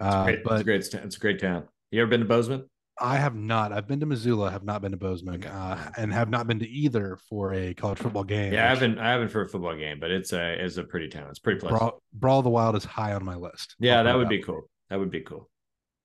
Uh, 0.00 0.26
it's, 0.28 0.42
but, 0.44 0.52
it's 0.52 0.60
a 0.60 0.64
great, 0.64 0.94
it's 1.04 1.16
a 1.16 1.20
great 1.20 1.40
town. 1.40 1.64
You 1.90 2.02
ever 2.02 2.10
been 2.10 2.20
to 2.20 2.26
Bozeman? 2.26 2.68
I 2.98 3.16
have 3.16 3.34
not. 3.34 3.72
I've 3.72 3.86
been 3.86 4.00
to 4.00 4.06
Missoula, 4.06 4.50
have 4.50 4.64
not 4.64 4.80
been 4.80 4.92
to 4.92 4.96
Bozeman, 4.96 5.44
uh, 5.44 5.90
and 5.96 6.12
have 6.12 6.30
not 6.30 6.46
been 6.46 6.58
to 6.60 6.68
either 6.68 7.18
for 7.28 7.52
a 7.52 7.74
college 7.74 7.98
football 7.98 8.24
game. 8.24 8.52
Yeah, 8.52 8.64
I 8.64 8.68
haven't. 8.68 8.98
I 8.98 9.10
haven't 9.10 9.28
for 9.28 9.42
a 9.42 9.48
football 9.48 9.76
game, 9.76 10.00
but 10.00 10.10
it's 10.10 10.32
a 10.32 10.64
it's 10.64 10.78
a 10.78 10.84
pretty 10.84 11.08
town. 11.08 11.28
It's 11.28 11.38
pretty 11.38 11.60
pleasant. 11.60 11.78
Brawl, 11.78 12.02
Brawl 12.14 12.42
the 12.42 12.50
Wild 12.50 12.74
is 12.76 12.84
high 12.84 13.12
on 13.12 13.24
my 13.24 13.34
list. 13.34 13.76
Yeah, 13.78 14.02
that 14.02 14.16
would 14.16 14.28
be 14.28 14.42
cool. 14.42 14.68
That 14.88 14.98
would 14.98 15.10
be 15.10 15.20
cool. 15.20 15.50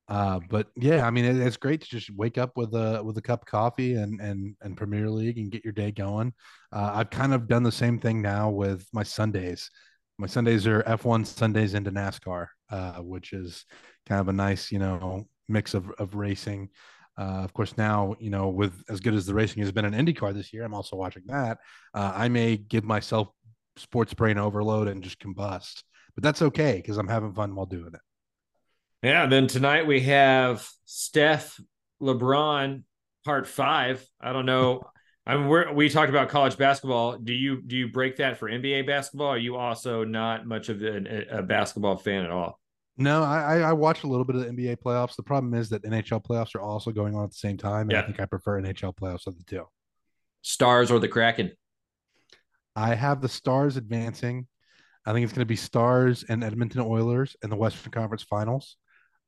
Uh, 0.09 0.41
but 0.49 0.67
yeah, 0.75 1.07
I 1.07 1.11
mean, 1.11 1.23
it, 1.23 1.37
it's 1.37 1.55
great 1.55 1.79
to 1.81 1.87
just 1.87 2.13
wake 2.13 2.37
up 2.37 2.57
with 2.57 2.73
a 2.73 3.01
with 3.01 3.17
a 3.17 3.21
cup 3.21 3.43
of 3.43 3.47
coffee 3.47 3.95
and 3.95 4.19
and 4.19 4.55
and 4.61 4.75
Premier 4.75 5.09
League 5.09 5.37
and 5.37 5.49
get 5.49 5.63
your 5.63 5.73
day 5.73 5.91
going. 5.91 6.33
Uh, 6.73 6.91
I've 6.93 7.09
kind 7.09 7.33
of 7.33 7.47
done 7.47 7.63
the 7.63 7.71
same 7.71 7.99
thing 7.99 8.21
now 8.21 8.49
with 8.49 8.85
my 8.91 9.03
Sundays. 9.03 9.69
My 10.17 10.27
Sundays 10.27 10.67
are 10.67 10.83
F1 10.83 11.25
Sundays 11.25 11.73
into 11.73 11.91
NASCAR, 11.91 12.47
uh, 12.69 12.95
which 12.97 13.33
is 13.33 13.65
kind 14.07 14.21
of 14.21 14.27
a 14.27 14.33
nice, 14.33 14.71
you 14.71 14.77
know, 14.77 15.27
mix 15.51 15.73
of, 15.73 15.89
of 15.91 16.15
racing. 16.15 16.69
Uh, 17.17 17.43
of 17.43 17.53
course, 17.53 17.77
now, 17.77 18.15
you 18.19 18.29
know, 18.29 18.49
with 18.49 18.83
as 18.89 18.99
good 18.99 19.13
as 19.13 19.25
the 19.25 19.33
racing 19.33 19.61
has 19.61 19.71
been 19.71 19.85
in 19.85 19.93
IndyCar 19.93 20.33
this 20.33 20.53
year, 20.53 20.63
I'm 20.63 20.73
also 20.73 20.95
watching 20.95 21.23
that. 21.27 21.59
Uh, 21.93 22.11
I 22.15 22.29
may 22.29 22.57
give 22.57 22.83
myself 22.83 23.29
sports 23.75 24.13
brain 24.13 24.37
overload 24.37 24.87
and 24.87 25.03
just 25.03 25.19
combust, 25.19 25.83
but 26.15 26.23
that's 26.23 26.41
okay 26.41 26.77
because 26.77 26.97
I'm 26.97 27.07
having 27.07 27.33
fun 27.33 27.53
while 27.55 27.65
doing 27.65 27.93
it. 27.93 28.01
Yeah. 29.03 29.25
Then 29.27 29.47
tonight 29.47 29.87
we 29.87 30.01
have 30.01 30.67
Steph 30.85 31.59
LeBron 32.01 32.83
part 33.25 33.47
five. 33.47 34.05
I 34.19 34.33
don't 34.33 34.45
know. 34.45 34.81
I 35.25 35.37
mean, 35.37 35.75
we 35.75 35.89
talked 35.89 36.09
about 36.09 36.29
college 36.29 36.57
basketball. 36.57 37.17
Do 37.17 37.33
you 37.33 37.61
do 37.61 37.77
you 37.77 37.89
break 37.89 38.17
that 38.17 38.37
for 38.37 38.49
NBA 38.49 38.87
basketball? 38.87 39.27
are 39.27 39.37
you 39.37 39.55
also 39.55 40.03
not 40.03 40.47
much 40.47 40.69
of 40.69 40.81
a 40.81 41.43
basketball 41.43 41.97
fan 41.97 42.25
at 42.25 42.31
all? 42.31 42.59
No, 42.97 43.23
I 43.23 43.59
I- 43.59 43.73
watched 43.73 44.03
a 44.03 44.07
little 44.07 44.25
bit 44.25 44.35
of 44.35 44.43
the 44.43 44.49
NBA 44.49 44.77
playoffs. 44.77 45.15
The 45.15 45.23
problem 45.23 45.53
is 45.53 45.69
that 45.69 45.83
NHL 45.83 46.23
playoffs 46.23 46.55
are 46.55 46.61
also 46.61 46.91
going 46.91 47.15
on 47.15 47.23
at 47.23 47.31
the 47.31 47.37
same 47.37 47.57
time, 47.57 47.89
and 47.89 47.97
I 47.97 48.01
think 48.03 48.19
I 48.19 48.25
prefer 48.25 48.61
NHL 48.61 48.95
playoffs 48.95 49.27
of 49.27 49.37
the 49.37 49.43
two. 49.43 49.65
Stars 50.41 50.91
or 50.91 50.99
the 50.99 51.07
Kraken? 51.07 51.51
I 52.75 52.95
have 52.95 53.21
the 53.21 53.29
Stars 53.29 53.77
advancing. 53.77 54.47
I 55.05 55.13
think 55.13 55.23
it's 55.23 55.33
going 55.33 55.41
to 55.41 55.45
be 55.45 55.55
Stars 55.55 56.23
and 56.27 56.43
Edmonton 56.43 56.81
Oilers 56.81 57.35
in 57.43 57.49
the 57.49 57.55
Western 57.55 57.91
Conference 57.91 58.23
Finals. 58.23 58.77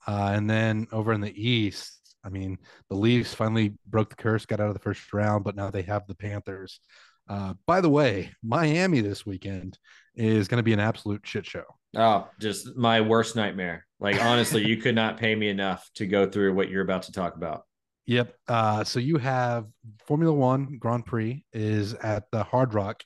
Uh, 0.08 0.32
and 0.34 0.50
then 0.50 0.88
over 0.92 1.14
in 1.14 1.22
the 1.22 1.34
East, 1.34 2.00
I 2.24 2.30
mean, 2.30 2.58
the 2.90 2.96
Leafs 2.96 3.34
finally 3.34 3.76
broke 3.88 4.10
the 4.10 4.16
curse, 4.16 4.46
got 4.46 4.60
out 4.60 4.68
of 4.68 4.74
the 4.74 4.80
first 4.80 5.12
round, 5.14 5.44
but 5.44 5.56
now 5.56 5.70
they 5.70 5.82
have 5.84 6.08
the 6.08 6.16
Panthers. 6.16 6.80
Uh, 7.28 7.54
by 7.66 7.82
the 7.82 7.90
way, 7.90 8.32
Miami 8.44 9.02
this 9.02 9.26
weekend 9.26 9.78
is 10.16 10.48
going 10.48 10.58
to 10.58 10.64
be 10.64 10.74
an 10.74 10.80
absolute 10.80 11.26
shit 11.26 11.46
show. 11.46 11.64
Oh, 11.96 12.28
just 12.40 12.76
my 12.76 13.02
worst 13.02 13.36
nightmare. 13.36 13.86
Like 14.00 14.22
honestly, 14.24 14.66
you 14.66 14.78
could 14.78 14.96
not 14.96 15.18
pay 15.18 15.36
me 15.36 15.50
enough 15.50 15.90
to 15.96 16.08
go 16.08 16.30
through 16.30 16.54
what 16.54 16.70
you're 16.70 16.84
about 16.84 17.04
to 17.04 17.12
talk 17.12 17.36
about. 17.36 17.64
Yep. 18.06 18.36
Uh, 18.48 18.84
so 18.84 19.00
you 19.00 19.18
have 19.18 19.68
Formula 20.06 20.34
One 20.34 20.78
Grand 20.78 21.06
Prix 21.06 21.46
is 21.54 21.94
at 21.94 22.30
the 22.32 22.44
Hard 22.44 22.74
Rock, 22.74 23.04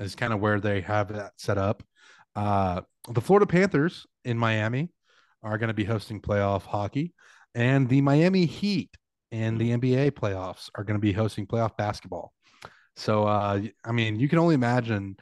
is 0.00 0.14
kind 0.16 0.32
of 0.32 0.40
where 0.40 0.58
they 0.58 0.80
have 0.80 1.12
that 1.12 1.32
set 1.36 1.58
up. 1.58 1.82
Uh, 2.34 2.80
the 3.08 3.20
Florida 3.20 3.46
Panthers 3.46 4.06
in 4.24 4.36
Miami 4.38 4.90
are 5.42 5.58
going 5.58 5.68
to 5.68 5.74
be 5.74 5.84
hosting 5.84 6.20
playoff 6.20 6.62
hockey, 6.62 7.14
and 7.54 7.88
the 7.88 8.00
Miami 8.00 8.46
Heat 8.46 8.90
and 9.30 9.58
the 9.58 9.70
NBA 9.70 10.12
playoffs 10.12 10.70
are 10.74 10.84
going 10.84 10.98
to 10.98 11.00
be 11.00 11.12
hosting 11.12 11.46
playoff 11.46 11.76
basketball. 11.76 12.32
So, 12.96 13.24
uh, 13.24 13.60
I 13.84 13.92
mean, 13.92 14.18
you 14.18 14.28
can 14.28 14.38
only 14.38 14.54
imagine 14.54 15.16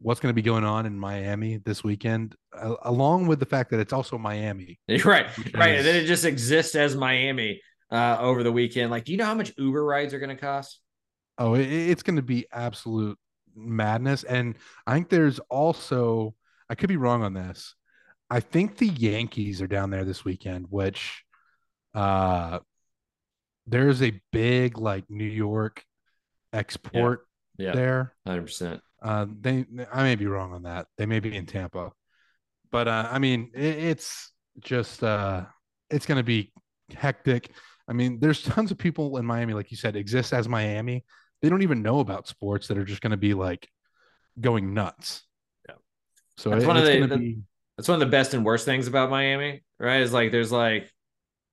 what's 0.00 0.20
going 0.20 0.30
to 0.30 0.34
be 0.34 0.42
going 0.42 0.64
on 0.64 0.86
in 0.86 0.98
Miami 0.98 1.58
this 1.58 1.84
weekend, 1.84 2.34
uh, 2.56 2.74
along 2.82 3.26
with 3.26 3.38
the 3.38 3.46
fact 3.46 3.70
that 3.70 3.80
it's 3.80 3.92
also 3.92 4.16
Miami. 4.18 4.78
right, 4.88 5.26
right. 5.54 5.76
And 5.76 5.86
then 5.86 5.96
it 5.96 6.06
just 6.06 6.24
exists 6.24 6.74
as 6.74 6.96
Miami 6.96 7.60
uh, 7.90 8.16
over 8.20 8.42
the 8.42 8.52
weekend. 8.52 8.90
Like, 8.90 9.04
do 9.04 9.12
you 9.12 9.18
know 9.18 9.26
how 9.26 9.34
much 9.34 9.52
Uber 9.58 9.84
rides 9.84 10.14
are 10.14 10.18
going 10.18 10.34
to 10.34 10.40
cost? 10.40 10.80
Oh, 11.38 11.54
it, 11.54 11.66
it's 11.66 12.02
going 12.02 12.16
to 12.16 12.22
be 12.22 12.46
absolute 12.52 13.18
madness. 13.54 14.24
And 14.24 14.56
I 14.86 14.94
think 14.94 15.08
there's 15.08 15.38
also, 15.50 16.34
I 16.68 16.74
could 16.74 16.88
be 16.88 16.96
wrong 16.96 17.22
on 17.22 17.34
this. 17.34 17.74
I 18.30 18.40
think 18.40 18.76
the 18.76 18.86
Yankees 18.86 19.60
are 19.60 19.66
down 19.66 19.90
there 19.90 20.04
this 20.04 20.24
weekend, 20.24 20.66
which 20.70 21.24
uh 21.92 22.60
there's 23.66 24.00
a 24.02 24.20
big 24.32 24.78
like 24.78 25.04
New 25.10 25.24
York 25.24 25.84
export 26.52 27.26
Yeah, 27.58 27.72
there. 27.72 28.14
hundred 28.26 28.42
percent. 28.42 28.80
Uh 29.02 29.26
they 29.40 29.64
I 29.92 30.02
may 30.02 30.14
be 30.14 30.26
wrong 30.26 30.52
on 30.52 30.62
that. 30.64 30.86
They 30.98 31.06
may 31.06 31.20
be 31.20 31.34
in 31.36 31.46
Tampa. 31.46 31.92
But 32.70 32.88
uh 32.88 33.08
I 33.10 33.18
mean 33.18 33.50
it, 33.54 33.60
it's 33.78 34.32
just 34.60 35.02
uh 35.02 35.44
it's 35.90 36.06
going 36.06 36.18
to 36.18 36.22
be 36.24 36.52
hectic. 36.94 37.50
I 37.88 37.92
mean, 37.92 38.20
there's 38.20 38.42
tons 38.54 38.70
of 38.70 38.78
people 38.78 39.16
in 39.18 39.24
Miami 39.26 39.54
like 39.54 39.70
you 39.70 39.76
said 39.76 39.96
exist 39.96 40.32
as 40.32 40.48
Miami. 40.48 41.04
They 41.42 41.48
don't 41.48 41.62
even 41.62 41.82
know 41.82 42.00
about 42.00 42.28
sports 42.28 42.68
that 42.68 42.78
are 42.78 42.84
just 42.84 43.00
going 43.00 43.10
to 43.12 43.16
be 43.16 43.34
like 43.34 43.68
going 44.40 44.74
nuts. 44.74 45.22
Yeah. 45.68 45.76
So 46.36 46.50
That's 46.50 46.64
it- 46.64 46.66
one 46.66 46.76
of 46.76 46.84
it's 46.84 47.00
the- 47.00 47.06
the- 47.06 47.18
be 47.18 47.38
That's 47.76 47.88
one 47.88 47.94
of 48.02 48.06
the 48.06 48.10
best 48.10 48.34
and 48.34 48.44
worst 48.44 48.66
things 48.66 48.86
about 48.86 49.08
Miami, 49.10 49.64
right? 49.78 50.02
Is 50.02 50.12
like 50.12 50.30
there's 50.32 50.52
like 50.52 50.92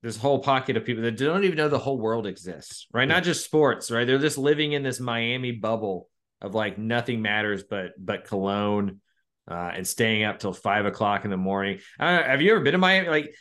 this 0.04 0.18
whole 0.18 0.40
pocket 0.40 0.78
of 0.78 0.86
people 0.86 1.04
that 1.04 1.18
don't 1.18 1.44
even 1.46 1.58
know 1.58 1.70
the 1.70 1.80
whole 1.80 1.98
world 1.98 2.28
exists, 2.28 2.86
right? 2.94 3.08
Not 3.08 3.24
just 3.24 3.44
sports, 3.46 3.90
right? 3.90 4.06
They're 4.06 4.20
just 4.20 4.38
living 4.38 4.74
in 4.74 4.84
this 4.84 5.00
Miami 5.00 5.54
bubble 5.54 6.10
of 6.42 6.54
like 6.56 6.78
nothing 6.78 7.22
matters 7.22 7.64
but 7.64 7.92
but 7.98 8.26
cologne 8.26 9.02
uh, 9.50 9.72
and 9.74 9.88
staying 9.88 10.24
up 10.24 10.40
till 10.40 10.54
five 10.54 10.86
o'clock 10.86 11.26
in 11.26 11.32
the 11.32 11.38
morning. 11.38 11.80
I 12.00 12.12
don't 12.12 12.22
know, 12.22 12.28
have 12.32 12.42
you 12.42 12.52
ever 12.52 12.62
been 12.62 12.74
to 12.74 12.78
Miami? 12.78 13.10
Like 13.10 13.34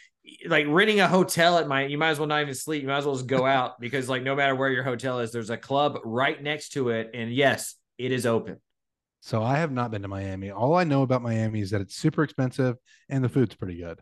like 0.49 0.67
renting 0.69 1.01
a 1.01 1.09
hotel 1.09 1.59
at 1.59 1.69
my 1.69 1.87
you 1.87 1.99
might 1.99 2.11
as 2.11 2.19
well 2.19 2.29
not 2.29 2.41
even 2.43 2.55
sleep. 2.55 2.83
You 2.83 2.89
might 2.89 2.99
as 2.99 3.07
well 3.07 3.15
just 3.15 3.27
go 3.27 3.47
out 3.47 3.81
because 3.81 4.09
like 4.09 4.23
no 4.23 4.35
matter 4.35 4.55
where 4.55 4.71
your 4.71 4.83
hotel 4.85 5.21
is, 5.21 5.33
there's 5.33 5.51
a 5.51 5.57
club 5.57 5.99
right 6.05 6.41
next 6.43 6.71
to 6.71 6.91
it. 6.91 7.11
And 7.15 7.33
yes, 7.33 7.75
it 7.99 8.13
is 8.13 8.27
open. 8.27 8.61
So 9.21 9.43
I 9.43 9.59
have 9.59 9.73
not 9.73 9.91
been 9.91 10.03
to 10.03 10.09
Miami. 10.09 10.51
All 10.51 10.77
I 10.77 10.85
know 10.85 11.03
about 11.03 11.23
Miami 11.23 11.61
is 11.61 11.71
that 11.71 11.81
it's 11.81 11.97
super 11.97 12.23
expensive 12.23 12.77
and 13.09 13.25
the 13.25 13.29
food's 13.29 13.55
pretty 13.57 13.77
good. 13.79 13.99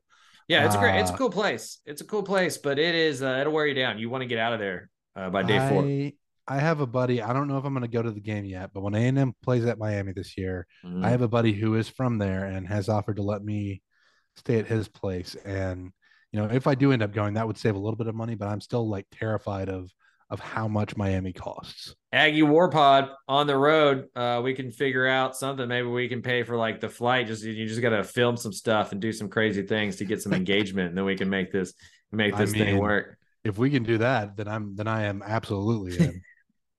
Yeah, 0.48 0.66
it's 0.66 0.74
a 0.74 0.78
great. 0.78 1.00
It's 1.00 1.10
a 1.10 1.14
Uh, 1.14 1.16
cool 1.16 1.30
place. 1.30 1.80
It's 1.86 2.02
a 2.02 2.04
cool 2.04 2.22
place, 2.22 2.58
but 2.58 2.78
it 2.78 2.94
is. 2.94 3.22
Uh, 3.22 3.38
it'll 3.40 3.52
wear 3.52 3.66
you 3.66 3.74
down. 3.74 3.98
You 3.98 4.10
want 4.10 4.22
to 4.22 4.26
get 4.26 4.38
out 4.38 4.52
of 4.52 4.58
there 4.58 4.90
uh, 5.16 5.30
by 5.30 5.42
day 5.42 5.58
four. 5.58 5.82
I, 6.46 6.58
have 6.58 6.80
a 6.80 6.86
buddy. 6.86 7.22
I 7.22 7.32
don't 7.32 7.48
know 7.48 7.58
if 7.58 7.64
I'm 7.64 7.72
going 7.72 7.82
to 7.82 7.88
go 7.88 8.02
to 8.02 8.10
the 8.10 8.20
game 8.20 8.44
yet, 8.44 8.70
but 8.72 8.82
when 8.82 8.94
A&M 8.94 9.34
plays 9.42 9.64
at 9.64 9.78
Miami 9.78 10.12
this 10.12 10.36
year, 10.36 10.66
Mhm. 10.84 11.04
I 11.04 11.10
have 11.10 11.22
a 11.22 11.28
buddy 11.28 11.52
who 11.52 11.74
is 11.74 11.88
from 11.88 12.18
there 12.18 12.44
and 12.44 12.66
has 12.68 12.88
offered 12.88 13.16
to 13.16 13.22
let 13.22 13.44
me 13.44 13.82
stay 14.36 14.58
at 14.58 14.66
his 14.66 14.88
place. 14.88 15.34
And 15.34 15.92
you 16.32 16.40
know, 16.40 16.46
if 16.46 16.66
I 16.66 16.74
do 16.74 16.90
end 16.90 17.02
up 17.02 17.12
going, 17.12 17.34
that 17.34 17.46
would 17.46 17.56
save 17.56 17.76
a 17.76 17.78
little 17.78 17.96
bit 17.96 18.08
of 18.08 18.14
money, 18.16 18.34
but 18.34 18.48
I'm 18.48 18.60
still 18.60 18.88
like 18.88 19.06
terrified 19.12 19.68
of 19.68 19.88
of 20.30 20.40
how 20.40 20.66
much 20.66 20.96
Miami 20.96 21.32
costs. 21.32 21.94
Aggie 22.12 22.42
War 22.42 22.68
Pod 22.70 23.08
on 23.28 23.46
the 23.46 23.56
road. 23.56 24.06
Uh, 24.16 24.40
we 24.42 24.54
can 24.54 24.72
figure 24.72 25.06
out 25.06 25.36
something. 25.36 25.68
Maybe 25.68 25.86
we 25.86 26.08
can 26.08 26.22
pay 26.22 26.42
for 26.42 26.56
like 26.56 26.80
the 26.80 26.88
flight. 26.88 27.28
Just 27.28 27.44
you 27.44 27.66
just 27.68 27.80
got 27.80 27.90
to 27.90 28.02
film 28.02 28.36
some 28.36 28.52
stuff 28.52 28.90
and 28.90 29.00
do 29.00 29.12
some 29.12 29.28
crazy 29.28 29.62
things 29.62 29.96
to 29.96 30.04
get 30.04 30.22
some 30.22 30.32
engagement, 30.32 30.88
and 30.88 30.98
then 30.98 31.04
we 31.04 31.14
can 31.14 31.30
make 31.30 31.52
this 31.52 31.72
make 32.10 32.34
I 32.34 32.38
this 32.38 32.52
thing 32.52 32.78
work. 32.78 33.16
If 33.44 33.58
we 33.58 33.70
can 33.70 33.84
do 33.84 33.98
that, 33.98 34.36
then 34.36 34.48
I'm 34.48 34.74
then 34.74 34.88
I 34.88 35.04
am 35.04 35.22
absolutely 35.24 35.98
in. 35.98 36.22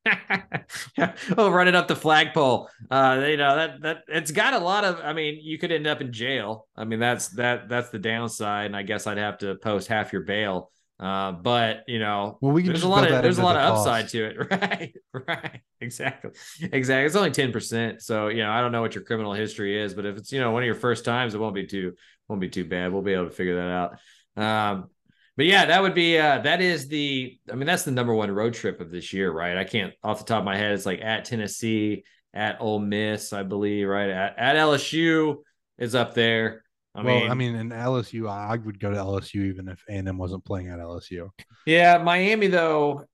oh, 1.38 1.50
running 1.50 1.76
up 1.76 1.88
the 1.88 1.96
flagpole. 1.96 2.70
Uh, 2.92 3.26
you 3.28 3.38
know 3.38 3.56
that 3.56 3.82
that 3.82 3.98
it's 4.08 4.32
got 4.32 4.54
a 4.54 4.60
lot 4.60 4.84
of. 4.84 5.00
I 5.00 5.14
mean, 5.14 5.40
you 5.42 5.58
could 5.58 5.72
end 5.72 5.88
up 5.88 6.02
in 6.02 6.12
jail. 6.12 6.68
I 6.76 6.86
mean, 6.86 7.00
that's 7.00 7.30
that 7.30 7.70
that's 7.70 7.90
the 7.90 8.00
downside, 8.00 8.68
and 8.68 8.76
I 8.76 8.84
guess 8.84 9.08
I'd 9.08 9.18
have 9.18 9.40
to 9.40 9.56
post 9.56 9.88
half 9.88 10.14
your 10.14 10.24
bail. 10.24 10.72
Uh, 11.00 11.34
but 11.34 11.84
you 11.88 12.00
know, 12.00 12.38
Well, 12.42 12.52
we 12.54 12.64
can 12.64 12.72
there's 12.72 12.84
a 12.84 12.88
lot 12.88 13.10
of 13.12 13.22
there's 13.22 13.38
a 13.38 13.44
lot 13.44 13.54
the 13.54 13.60
of 13.60 13.66
cost. 13.76 13.88
upside 13.88 14.10
to 14.10 14.26
it, 14.26 14.38
right? 14.52 14.94
Right, 15.12 15.62
exactly, 15.82 16.32
exactly. 16.62 17.06
It's 17.06 17.16
only 17.16 17.32
ten 17.32 17.52
percent, 17.52 18.02
so 18.02 18.28
you 18.28 18.44
know, 18.44 18.52
I 18.52 18.62
don't 18.62 18.72
know 18.72 18.82
what 18.82 18.96
your 18.96 19.04
criminal 19.04 19.34
history 19.34 19.82
is, 19.82 19.94
but 19.94 20.06
if 20.06 20.18
it's 20.18 20.32
you 20.32 20.40
know 20.40 20.52
one 20.52 20.64
of 20.64 20.68
your 20.68 20.76
first 20.76 21.04
times, 21.04 21.34
it 21.34 21.40
won't 21.40 21.56
be 21.56 21.66
too 21.66 21.94
won't 22.28 22.42
be 22.42 22.50
too 22.50 22.66
bad. 22.66 22.94
We'll 22.94 23.02
be 23.02 23.14
able 23.14 23.26
to 23.26 23.32
figure 23.32 23.56
that 23.56 23.70
out. 23.72 24.72
Um, 24.72 24.90
but 25.38 25.46
yeah, 25.46 25.66
that 25.66 25.82
would 25.82 25.94
be 25.94 26.18
uh 26.18 26.40
that 26.40 26.62
is 26.62 26.88
the 26.88 27.38
I 27.52 27.56
mean 27.56 27.68
that's 27.68 27.84
the 27.84 27.92
number 27.92 28.14
one 28.14 28.32
road 28.32 28.54
trip 28.54 28.82
of 28.82 28.92
this 28.92 29.14
year, 29.14 29.32
right? 29.32 29.58
I 29.58 29.64
can't 29.64 29.94
off 30.04 30.20
the 30.20 30.26
top 30.26 30.40
of 30.40 30.46
my 30.46 30.58
head, 30.58 30.74
it's 30.74 30.86
like 30.86 31.02
at 31.02 31.26
Tennessee, 31.26 32.04
at 32.34 32.62
Ole 32.62 32.80
Miss, 32.80 33.34
I 33.34 33.44
believe, 33.44 33.88
right? 33.88 34.10
At 34.10 34.38
at 34.38 34.56
LSU 34.56 35.38
is 35.78 35.96
up 35.96 36.14
there. 36.14 36.64
I 36.94 37.04
well, 37.04 37.20
mean, 37.20 37.32
I 37.32 37.34
mean, 37.34 37.56
in 37.56 37.70
LSU, 37.70 38.30
I 38.30 38.56
would 38.56 38.80
go 38.80 38.90
to 38.90 38.96
LSU 38.96 39.46
even 39.48 39.68
if 39.68 39.84
A&M 39.90 40.18
wasn't 40.18 40.46
playing 40.46 40.70
at 40.70 40.80
LSU. 40.80 41.30
yeah, 41.66 41.98
Miami 41.98 42.48
though, 42.48 43.06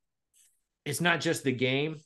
it's 0.86 1.02
not 1.02 1.20
just 1.20 1.44
the 1.44 1.52
game. 1.52 2.00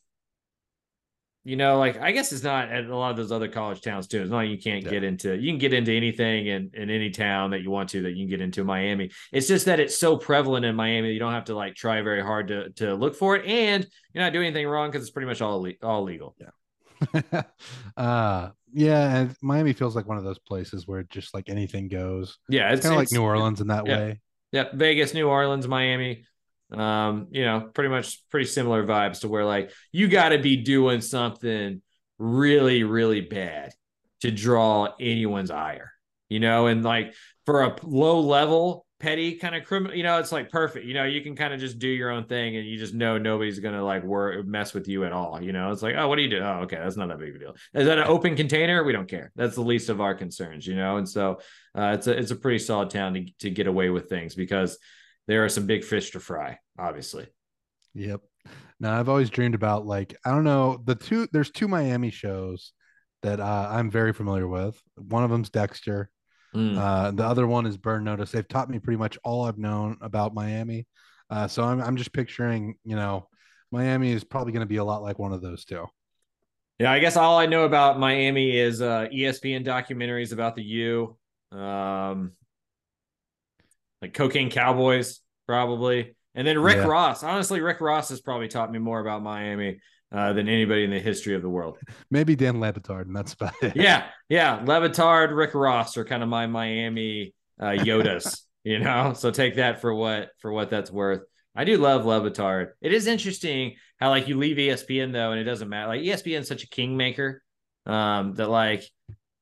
You 1.48 1.56
know, 1.56 1.78
like 1.78 2.02
I 2.02 2.12
guess 2.12 2.32
it's 2.32 2.44
not 2.44 2.70
at 2.70 2.86
a 2.86 2.98
lot 2.98 3.12
of 3.12 3.18
those 3.18 3.32
other 3.32 3.48
college 3.48 3.80
towns 3.82 4.08
too. 4.08 4.20
It's 4.22 4.32
not 4.32 4.38
like 4.38 4.50
you 4.50 4.58
can't 4.58 4.84
Yeah. 4.84 4.90
get 4.90 5.04
into 5.04 5.36
you 5.38 5.52
can 5.52 5.60
get 5.60 5.74
into 5.74 5.92
anything 5.94 6.48
in, 6.48 6.72
in 6.74 6.90
any 6.90 7.12
town 7.12 7.52
that 7.52 7.62
you 7.62 7.70
want 7.70 7.90
to 7.90 8.02
that 8.02 8.12
you 8.16 8.24
can 8.26 8.30
get 8.30 8.42
into 8.42 8.64
Miami. 8.64 9.12
It's 9.32 9.48
just 9.48 9.68
that 9.68 9.80
it's 9.80 9.96
so 9.98 10.18
prevalent 10.18 10.66
in 10.66 10.76
Miami 10.76 11.14
you 11.14 11.20
don't 11.20 11.34
have 11.34 11.46
to 11.46 11.56
like 11.56 11.76
try 11.76 12.02
very 12.02 12.24
hard 12.24 12.48
to 12.48 12.72
to 12.72 12.96
look 12.96 13.16
for 13.16 13.36
it, 13.36 13.46
and 13.46 13.86
you're 14.12 14.24
not 14.24 14.34
doing 14.34 14.48
anything 14.48 14.68
wrong 14.68 14.90
because 14.90 15.04
it's 15.04 15.12
pretty 15.12 15.28
much 15.28 15.40
all 15.42 15.66
all 15.84 16.04
legal. 16.04 16.36
Yeah. 16.42 17.42
uh 17.98 18.50
yeah, 18.74 19.16
and 19.18 19.36
Miami 19.42 19.72
feels 19.74 19.96
like 19.96 20.08
one 20.08 20.18
of 20.18 20.24
those 20.24 20.40
places 20.40 20.86
where 20.88 21.04
just 21.04 21.34
like 21.34 21.48
anything 21.50 21.88
goes. 21.88 22.40
Yeah, 22.50 22.70
It's 22.70 22.80
it's 22.80 22.86
kind 22.88 22.94
of 22.96 23.00
like 23.00 23.12
New 23.12 23.22
Orleans 23.24 23.62
in 23.62 23.68
that 23.68 23.86
yeah. 23.86 23.98
way. 23.98 24.22
Yeah, 24.52 24.66
Vegas, 24.74 25.14
New 25.14 25.30
Orleans, 25.30 25.68
Miami. 25.68 26.26
Um, 26.72 27.28
you 27.32 27.46
know, 27.46 27.70
pretty 27.74 27.90
much 27.90 28.28
pretty 28.30 28.48
similar 28.48 28.86
vibes 28.86 29.22
to 29.22 29.28
where 29.28 29.46
like 29.46 29.72
you 29.92 30.08
got 30.08 30.30
to 30.30 30.40
be 30.40 30.58
doing 30.58 31.02
something 31.02 31.82
really, 32.18 32.84
really 32.84 33.22
bad 33.22 33.74
to 34.22 34.32
draw 34.32 34.88
anyone's 35.00 35.52
ire, 35.52 35.92
you 36.30 36.40
know, 36.40 36.68
and 36.68 36.84
like 36.84 37.14
for 37.46 37.64
a 37.64 37.76
low 37.84 38.20
level 38.20 38.86
petty 39.00 39.36
kind 39.36 39.54
of 39.56 39.66
criminal, 39.66 39.96
you 39.96 40.04
know, 40.04 40.18
it's 40.20 40.32
like 40.32 40.50
perfect. 40.50 40.86
You 40.86 40.94
know, 40.94 41.04
you 41.04 41.22
can 41.22 41.36
kind 41.36 41.54
of 41.54 41.60
just 41.60 41.80
do 41.80 41.88
your 41.88 42.10
own 42.10 42.26
thing 42.26 42.56
and 42.56 42.66
you 42.66 42.78
just 42.78 42.94
know 42.94 43.18
nobody's 43.18 43.60
gonna 43.60 43.84
like 43.84 44.04
work 44.04 44.46
mess 44.48 44.74
with 44.74 44.88
you 44.88 45.04
at 45.06 45.12
all. 45.12 45.42
You 45.42 45.52
know, 45.52 45.72
it's 45.72 45.84
like, 45.84 45.96
oh, 45.98 46.08
what 46.08 46.16
do 46.16 46.24
you 46.24 46.30
do? 46.30 46.40
Oh, 46.40 46.62
okay, 46.64 46.78
that's 46.78 46.98
not 46.98 47.10
that 47.10 47.20
big 47.20 47.30
of 47.30 47.36
a 47.36 47.40
deal. 47.40 47.56
Is 47.74 47.86
that 47.86 48.00
an 48.00 48.08
open 48.08 48.36
container? 48.36 48.84
We 48.84 48.94
don't 48.94 49.10
care. 49.10 49.32
That's 49.36 49.56
the 49.56 49.62
least 49.62 49.90
of 49.90 50.02
our 50.02 50.16
concerns, 50.16 50.66
you 50.66 50.76
know. 50.76 50.98
And 50.98 51.08
so 51.08 51.40
uh, 51.78 51.94
it's 51.96 52.08
a 52.08 52.18
it's 52.18 52.32
a 52.32 52.36
pretty 52.36 52.60
solid 52.60 52.90
town 52.90 53.14
to 53.16 53.26
to 53.40 53.50
get 53.50 53.68
away 53.68 53.90
with 53.90 54.10
things 54.10 54.34
because 54.34 54.78
there 55.28 55.44
are 55.44 55.50
some 55.50 55.66
big 55.66 55.84
fish 55.84 56.12
to 56.12 56.20
fry, 56.20 56.60
obviously. 56.78 57.28
Yep. 57.94 58.22
Now 58.80 59.00
I've 59.00 59.10
always 59.10 59.30
dreamed 59.30 59.56
about 59.56 59.86
like 59.86 60.16
I 60.26 60.32
don't 60.32 60.44
know 60.44 60.82
the 60.84 60.96
two. 60.96 61.28
There's 61.32 61.50
two 61.50 61.68
Miami 61.68 62.12
shows 62.12 62.74
that 63.24 63.40
uh, 63.40 63.70
I'm 63.72 63.90
very 63.90 64.14
familiar 64.14 64.48
with. 64.48 64.80
One 64.96 65.24
of 65.24 65.30
them's 65.30 65.50
Dexter. 65.50 66.10
Mm. 66.56 66.78
Uh, 66.78 67.12
the 67.12 67.26
other 67.26 67.48
one 67.48 67.66
is 67.66 67.78
Burn 67.78 68.04
Notice. 68.04 68.32
They've 68.32 68.48
taught 68.48 68.70
me 68.70 68.80
pretty 68.80 68.98
much 68.98 69.18
all 69.24 69.46
I've 69.46 69.58
known 69.58 69.98
about 70.02 70.34
Miami. 70.34 70.88
Uh, 71.30 71.48
so 71.48 71.64
I'm 71.64 71.82
I'm 71.82 71.96
just 71.96 72.14
picturing, 72.14 72.76
you 72.84 72.96
know, 72.96 73.28
Miami 73.72 74.12
is 74.12 74.24
probably 74.24 74.54
going 74.54 74.62
to 74.62 74.68
be 74.68 74.78
a 74.78 74.84
lot 74.84 75.02
like 75.02 75.20
one 75.20 75.34
of 75.34 75.42
those 75.42 75.66
two. 75.66 75.86
Yeah, 76.80 76.92
I 76.92 77.00
guess 77.00 77.16
all 77.16 77.38
I 77.38 77.46
know 77.46 77.64
about 77.64 78.00
Miami 78.00 78.58
is 78.58 78.82
uh, 78.82 79.08
ESPN 79.12 79.66
documentaries 79.66 80.34
about 80.34 80.56
the 80.56 80.64
U. 80.64 81.18
Um, 81.52 82.34
like 84.06 84.14
Cocaine 84.14 84.50
Cowboys, 84.50 85.20
probably. 85.48 86.16
And 86.36 86.46
then 86.46 86.60
Rick 86.60 86.78
Yeah. 86.78 86.88
Ross. 86.88 87.24
Honestly, 87.24 87.62
Rick 87.62 87.82
Ross 87.82 88.10
has 88.10 88.22
probably 88.22 88.48
taught 88.48 88.72
me 88.72 88.80
more 88.80 89.00
about 89.00 89.24
Miami 89.24 89.80
uh, 90.12 90.34
than 90.34 90.48
anybody 90.48 90.84
in 90.84 90.92
the 90.92 91.00
history 91.00 91.34
of 91.36 91.42
the 91.42 91.50
world. 91.50 91.78
Maybe 92.12 92.36
Dan 92.36 92.60
Le 92.60 92.72
Batard, 92.72 93.04
and 93.08 93.16
that's 93.16 93.34
about 93.34 93.54
it. 93.62 93.76
yeah, 93.76 94.06
yeah. 94.30 94.56
Le 94.64 94.80
Batard, 94.90 95.36
Rick 95.36 95.54
Ross 95.56 95.98
are 95.98 96.06
kind 96.06 96.22
of 96.24 96.30
my 96.30 96.46
Miami 96.48 97.34
uh, 97.60 97.70
Yodas, 97.72 98.42
you 98.64 98.80
know. 98.80 99.14
So 99.14 99.32
take 99.32 99.56
that 99.56 99.82
for 99.82 99.94
what 99.94 100.30
for 100.40 100.52
what 100.52 100.70
that's 100.70 100.92
worth. 100.92 101.22
I 101.56 101.64
do 101.64 101.78
love 101.78 102.06
Le 102.06 102.20
Batard. 102.22 102.72
It 102.82 102.94
is 102.94 103.08
interesting 103.08 103.76
how 104.00 104.10
like 104.10 104.28
you 104.28 104.38
leave 104.38 104.58
ESPN 104.58 105.14
though, 105.14 105.32
and 105.32 105.40
it 105.40 105.46
doesn't 105.46 105.70
matter. 105.70 105.88
Like 105.88 106.02
ESPN 106.02 106.42
is 106.42 106.48
such 106.48 106.64
a 106.64 106.70
kingmaker 106.70 107.42
um, 107.86 108.34
that 108.36 108.50
like 108.50 108.84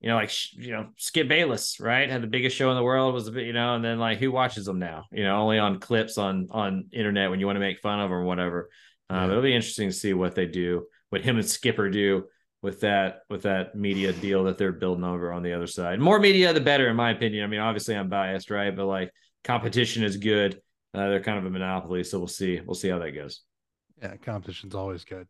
you 0.04 0.10
know 0.10 0.16
like 0.16 0.32
you 0.54 0.72
know 0.72 0.90
Skip 0.98 1.28
Bayless 1.28 1.80
right 1.80 2.10
had 2.10 2.22
the 2.22 2.28
biggest 2.28 2.56
show 2.56 2.70
in 2.70 2.76
the 2.76 2.84
world 2.84 3.14
was 3.14 3.28
a 3.28 3.32
bit 3.32 3.46
you 3.48 3.54
know, 3.54 3.76
and 3.76 3.84
then 3.84 3.98
like 4.00 4.20
who 4.20 4.32
watches 4.32 4.66
them 4.66 4.80
now? 4.80 5.06
You 5.12 5.24
know, 5.24 5.38
only 5.38 5.58
on 5.60 5.80
clips 5.80 6.18
on 6.18 6.50
on 6.52 6.88
internet 6.92 7.30
when 7.30 7.40
you 7.40 7.46
want 7.48 7.56
to 7.56 7.62
make 7.62 7.80
fun 7.80 8.00
of 8.00 8.10
them 8.10 8.14
or 8.14 8.24
whatever. 8.24 8.70
Um, 9.10 9.18
Yeah. 9.18 9.32
It'll 9.32 9.42
be 9.44 9.56
interesting 9.56 9.90
to 9.90 9.96
see 9.96 10.14
what 10.14 10.36
they 10.36 10.46
do, 10.46 10.88
what 11.10 11.22
him 11.22 11.38
and 11.38 11.48
Skipper 11.50 11.90
do 11.90 12.26
with 12.62 12.82
that 12.82 13.22
with 13.30 13.44
that 13.44 13.76
media 13.76 14.14
deal 14.14 14.44
that 14.46 14.58
they're 14.58 14.72
building 14.72 15.04
over 15.04 15.32
on 15.34 15.44
the 15.44 15.54
other 15.54 15.68
side. 15.68 16.00
More 16.00 16.20
media, 16.20 16.54
the 16.54 16.62
better, 16.62 16.90
in 16.90 16.96
my 16.96 17.12
opinion. 17.12 17.44
I 17.44 17.48
mean, 17.48 17.60
obviously 17.60 17.96
I'm 17.96 18.10
biased, 18.10 18.50
right? 18.50 18.76
But 18.76 18.86
like 18.86 19.12
competition 19.44 20.04
is 20.04 20.18
good. 20.18 20.62
Uh, 20.94 21.10
they're 21.10 21.24
kind 21.24 21.40
of 21.40 21.46
a 21.46 21.50
monopoly, 21.50 22.04
so 22.04 22.20
we'll 22.20 22.28
see. 22.28 22.62
We'll 22.66 22.76
see 22.76 22.90
how 22.90 23.00
that 23.00 23.12
goes. 23.12 23.42
Yeah, 24.02 24.16
competition's 24.18 24.76
always 24.76 25.06
good. 25.06 25.28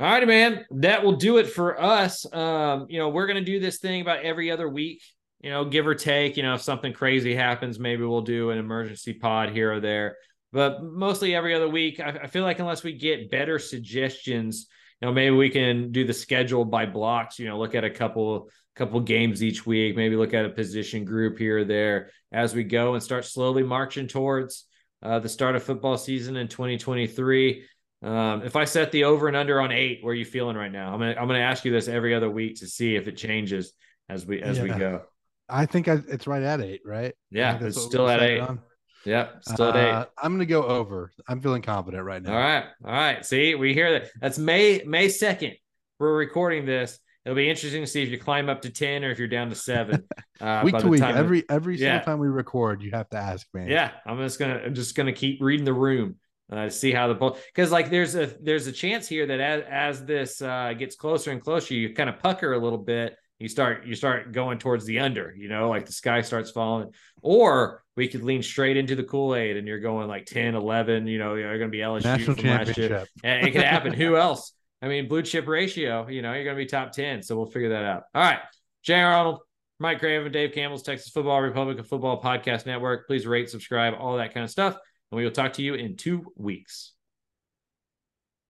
All 0.00 0.06
right, 0.06 0.26
man. 0.26 0.64
That 0.70 1.04
will 1.04 1.16
do 1.16 1.36
it 1.36 1.46
for 1.46 1.78
us. 1.78 2.24
Um, 2.32 2.86
you 2.88 2.98
know, 2.98 3.10
we're 3.10 3.26
gonna 3.26 3.42
do 3.42 3.60
this 3.60 3.80
thing 3.80 4.00
about 4.00 4.24
every 4.24 4.50
other 4.50 4.66
week, 4.66 5.02
you 5.42 5.50
know, 5.50 5.66
give 5.66 5.86
or 5.86 5.94
take. 5.94 6.38
You 6.38 6.42
know, 6.42 6.54
if 6.54 6.62
something 6.62 6.94
crazy 6.94 7.34
happens, 7.34 7.78
maybe 7.78 8.04
we'll 8.04 8.22
do 8.22 8.48
an 8.48 8.56
emergency 8.56 9.12
pod 9.12 9.50
here 9.50 9.70
or 9.70 9.78
there. 9.78 10.16
But 10.54 10.82
mostly 10.82 11.34
every 11.34 11.54
other 11.54 11.68
week. 11.68 12.00
I, 12.00 12.20
I 12.22 12.26
feel 12.28 12.44
like 12.44 12.60
unless 12.60 12.82
we 12.82 12.94
get 12.94 13.30
better 13.30 13.58
suggestions, 13.58 14.68
you 15.02 15.06
know, 15.06 15.12
maybe 15.12 15.36
we 15.36 15.50
can 15.50 15.92
do 15.92 16.06
the 16.06 16.14
schedule 16.14 16.64
by 16.64 16.86
blocks, 16.86 17.38
you 17.38 17.46
know, 17.46 17.58
look 17.58 17.74
at 17.74 17.84
a 17.84 17.90
couple 17.90 18.48
couple 18.76 19.00
games 19.00 19.42
each 19.42 19.66
week, 19.66 19.96
maybe 19.96 20.16
look 20.16 20.32
at 20.32 20.46
a 20.46 20.50
position 20.50 21.04
group 21.04 21.36
here 21.36 21.58
or 21.58 21.64
there 21.64 22.08
as 22.32 22.54
we 22.54 22.64
go 22.64 22.94
and 22.94 23.02
start 23.02 23.26
slowly 23.26 23.64
marching 23.64 24.08
towards 24.08 24.64
uh, 25.02 25.18
the 25.18 25.28
start 25.28 25.56
of 25.56 25.62
football 25.62 25.98
season 25.98 26.36
in 26.36 26.48
2023. 26.48 27.66
Um, 28.02 28.42
if 28.42 28.56
I 28.56 28.64
set 28.64 28.92
the 28.92 29.04
over 29.04 29.28
and 29.28 29.36
under 29.36 29.60
on 29.60 29.72
eight, 29.72 29.98
where 30.02 30.12
are 30.12 30.16
you 30.16 30.24
feeling 30.24 30.56
right 30.56 30.72
now? 30.72 30.92
I'm 30.92 30.98
gonna 31.00 31.16
I'm 31.18 31.26
gonna 31.26 31.40
ask 31.40 31.64
you 31.64 31.72
this 31.72 31.86
every 31.86 32.14
other 32.14 32.30
week 32.30 32.56
to 32.60 32.66
see 32.66 32.96
if 32.96 33.08
it 33.08 33.16
changes 33.16 33.72
as 34.08 34.24
we 34.26 34.40
as 34.42 34.58
we 34.58 34.68
go. 34.70 35.02
I 35.48 35.66
think 35.66 35.88
I, 35.88 35.98
it's 36.08 36.26
right 36.26 36.42
at 36.42 36.60
eight, 36.60 36.80
right? 36.84 37.14
Yeah, 37.30 37.58
it's 37.60 37.80
still 37.80 38.08
at 38.08 38.22
eight. 38.22 38.40
on. 38.40 38.60
Yep, 39.04 39.42
still 39.42 39.68
at 39.70 39.76
eight. 39.76 39.90
Uh, 39.90 40.06
I'm 40.22 40.32
gonna 40.32 40.46
go 40.46 40.62
over. 40.64 41.10
I'm 41.28 41.40
feeling 41.42 41.62
confident 41.62 42.04
right 42.04 42.22
now. 42.22 42.32
All 42.32 42.38
right, 42.38 42.64
all 42.84 42.90
right. 42.92 43.24
See, 43.24 43.54
we 43.54 43.74
hear 43.74 43.92
that. 44.00 44.10
That's 44.20 44.38
May 44.38 44.82
May 44.86 45.08
second. 45.08 45.54
We're 45.98 46.16
recording 46.16 46.64
this. 46.64 46.98
It'll 47.26 47.36
be 47.36 47.50
interesting 47.50 47.82
to 47.82 47.86
see 47.86 48.02
if 48.02 48.08
you 48.08 48.18
climb 48.18 48.48
up 48.48 48.62
to 48.62 48.70
ten 48.70 49.04
or 49.04 49.10
if 49.10 49.18
you're 49.18 49.28
down 49.28 49.50
to 49.50 49.54
seven. 49.56 50.04
Uh, 50.40 50.62
week 50.64 50.72
by 50.72 50.80
to 50.80 50.88
week, 50.88 51.02
every 51.02 51.44
every 51.50 51.76
Yeah. 51.76 51.98
single 51.98 52.04
time 52.06 52.18
we 52.18 52.28
record, 52.28 52.80
you 52.80 52.92
have 52.92 53.06
to 53.10 53.18
ask 53.18 53.46
me. 53.52 53.66
Yeah, 53.70 53.90
I'm 54.06 54.16
just 54.20 54.38
gonna 54.38 54.62
I'm 54.64 54.74
just 54.74 54.96
gonna 54.96 55.12
keep 55.12 55.42
reading 55.42 55.66
the 55.66 55.74
room 55.74 56.16
uh, 56.50 56.64
to 56.64 56.70
see 56.70 56.92
how 56.92 57.06
the 57.08 57.14
poll 57.14 57.38
because 57.54 57.70
like 57.70 57.90
there's 57.90 58.14
a 58.14 58.26
there's 58.40 58.66
a 58.66 58.72
chance 58.72 59.06
here 59.08 59.26
that 59.26 59.40
as 59.40 59.64
as 59.68 60.04
this 60.04 60.42
uh, 60.42 60.72
gets 60.78 60.96
closer 60.96 61.30
and 61.30 61.42
closer, 61.42 61.74
you 61.74 61.94
kind 61.94 62.08
of 62.08 62.18
pucker 62.18 62.52
a 62.52 62.58
little 62.58 62.78
bit. 62.78 63.16
You 63.38 63.48
start 63.48 63.86
you 63.86 63.94
start 63.94 64.32
going 64.32 64.58
towards 64.58 64.84
the 64.84 64.98
under, 64.98 65.34
you 65.34 65.48
know, 65.48 65.70
like 65.70 65.86
the 65.86 65.92
sky 65.92 66.20
starts 66.20 66.50
falling. 66.50 66.92
Or 67.22 67.82
we 67.96 68.08
could 68.08 68.22
lean 68.22 68.42
straight 68.42 68.76
into 68.76 68.96
the 68.96 69.02
Kool 69.02 69.34
Aid 69.34 69.56
and 69.56 69.66
you're 69.66 69.80
going 69.80 70.08
like 70.08 70.26
10, 70.26 70.54
11. 70.54 71.06
You 71.06 71.18
know, 71.18 71.34
you're 71.34 71.58
going 71.58 71.70
to 71.70 71.76
be 71.76 71.82
LSU 71.82 72.04
national 72.04 72.36
from 72.36 72.48
last 72.48 72.76
year. 72.76 73.06
And 73.24 73.46
it 73.46 73.52
could 73.52 73.62
happen. 73.62 73.92
Who 73.94 74.16
else? 74.16 74.52
I 74.82 74.88
mean, 74.88 75.08
blue 75.08 75.22
chip 75.22 75.46
ratio, 75.46 76.08
you 76.08 76.22
know, 76.22 76.32
you're 76.32 76.44
going 76.44 76.56
to 76.56 76.62
be 76.62 76.66
top 76.66 76.92
10. 76.92 77.22
So 77.22 77.36
we'll 77.36 77.46
figure 77.46 77.70
that 77.70 77.84
out. 77.84 78.04
All 78.14 78.22
right. 78.22 78.40
Jay 78.82 79.00
Arnold, 79.00 79.40
Mike 79.78 80.00
Graham 80.00 80.24
and 80.24 80.32
Dave 80.32 80.52
Campbell's 80.52 80.82
Texas 80.82 81.10
Football 81.10 81.40
Republican 81.42 81.84
Football 81.84 82.22
Podcast 82.22 82.66
Network. 82.66 83.06
Please 83.06 83.26
rate, 83.26 83.50
subscribe, 83.50 83.94
all 83.98 84.16
that 84.16 84.32
kind 84.32 84.44
of 84.44 84.50
stuff. 84.50 84.76
And 85.10 85.16
we 85.16 85.24
will 85.24 85.32
talk 85.32 85.52
to 85.54 85.62
you 85.62 85.74
in 85.74 85.96
two 85.96 86.32
weeks. 86.36 86.92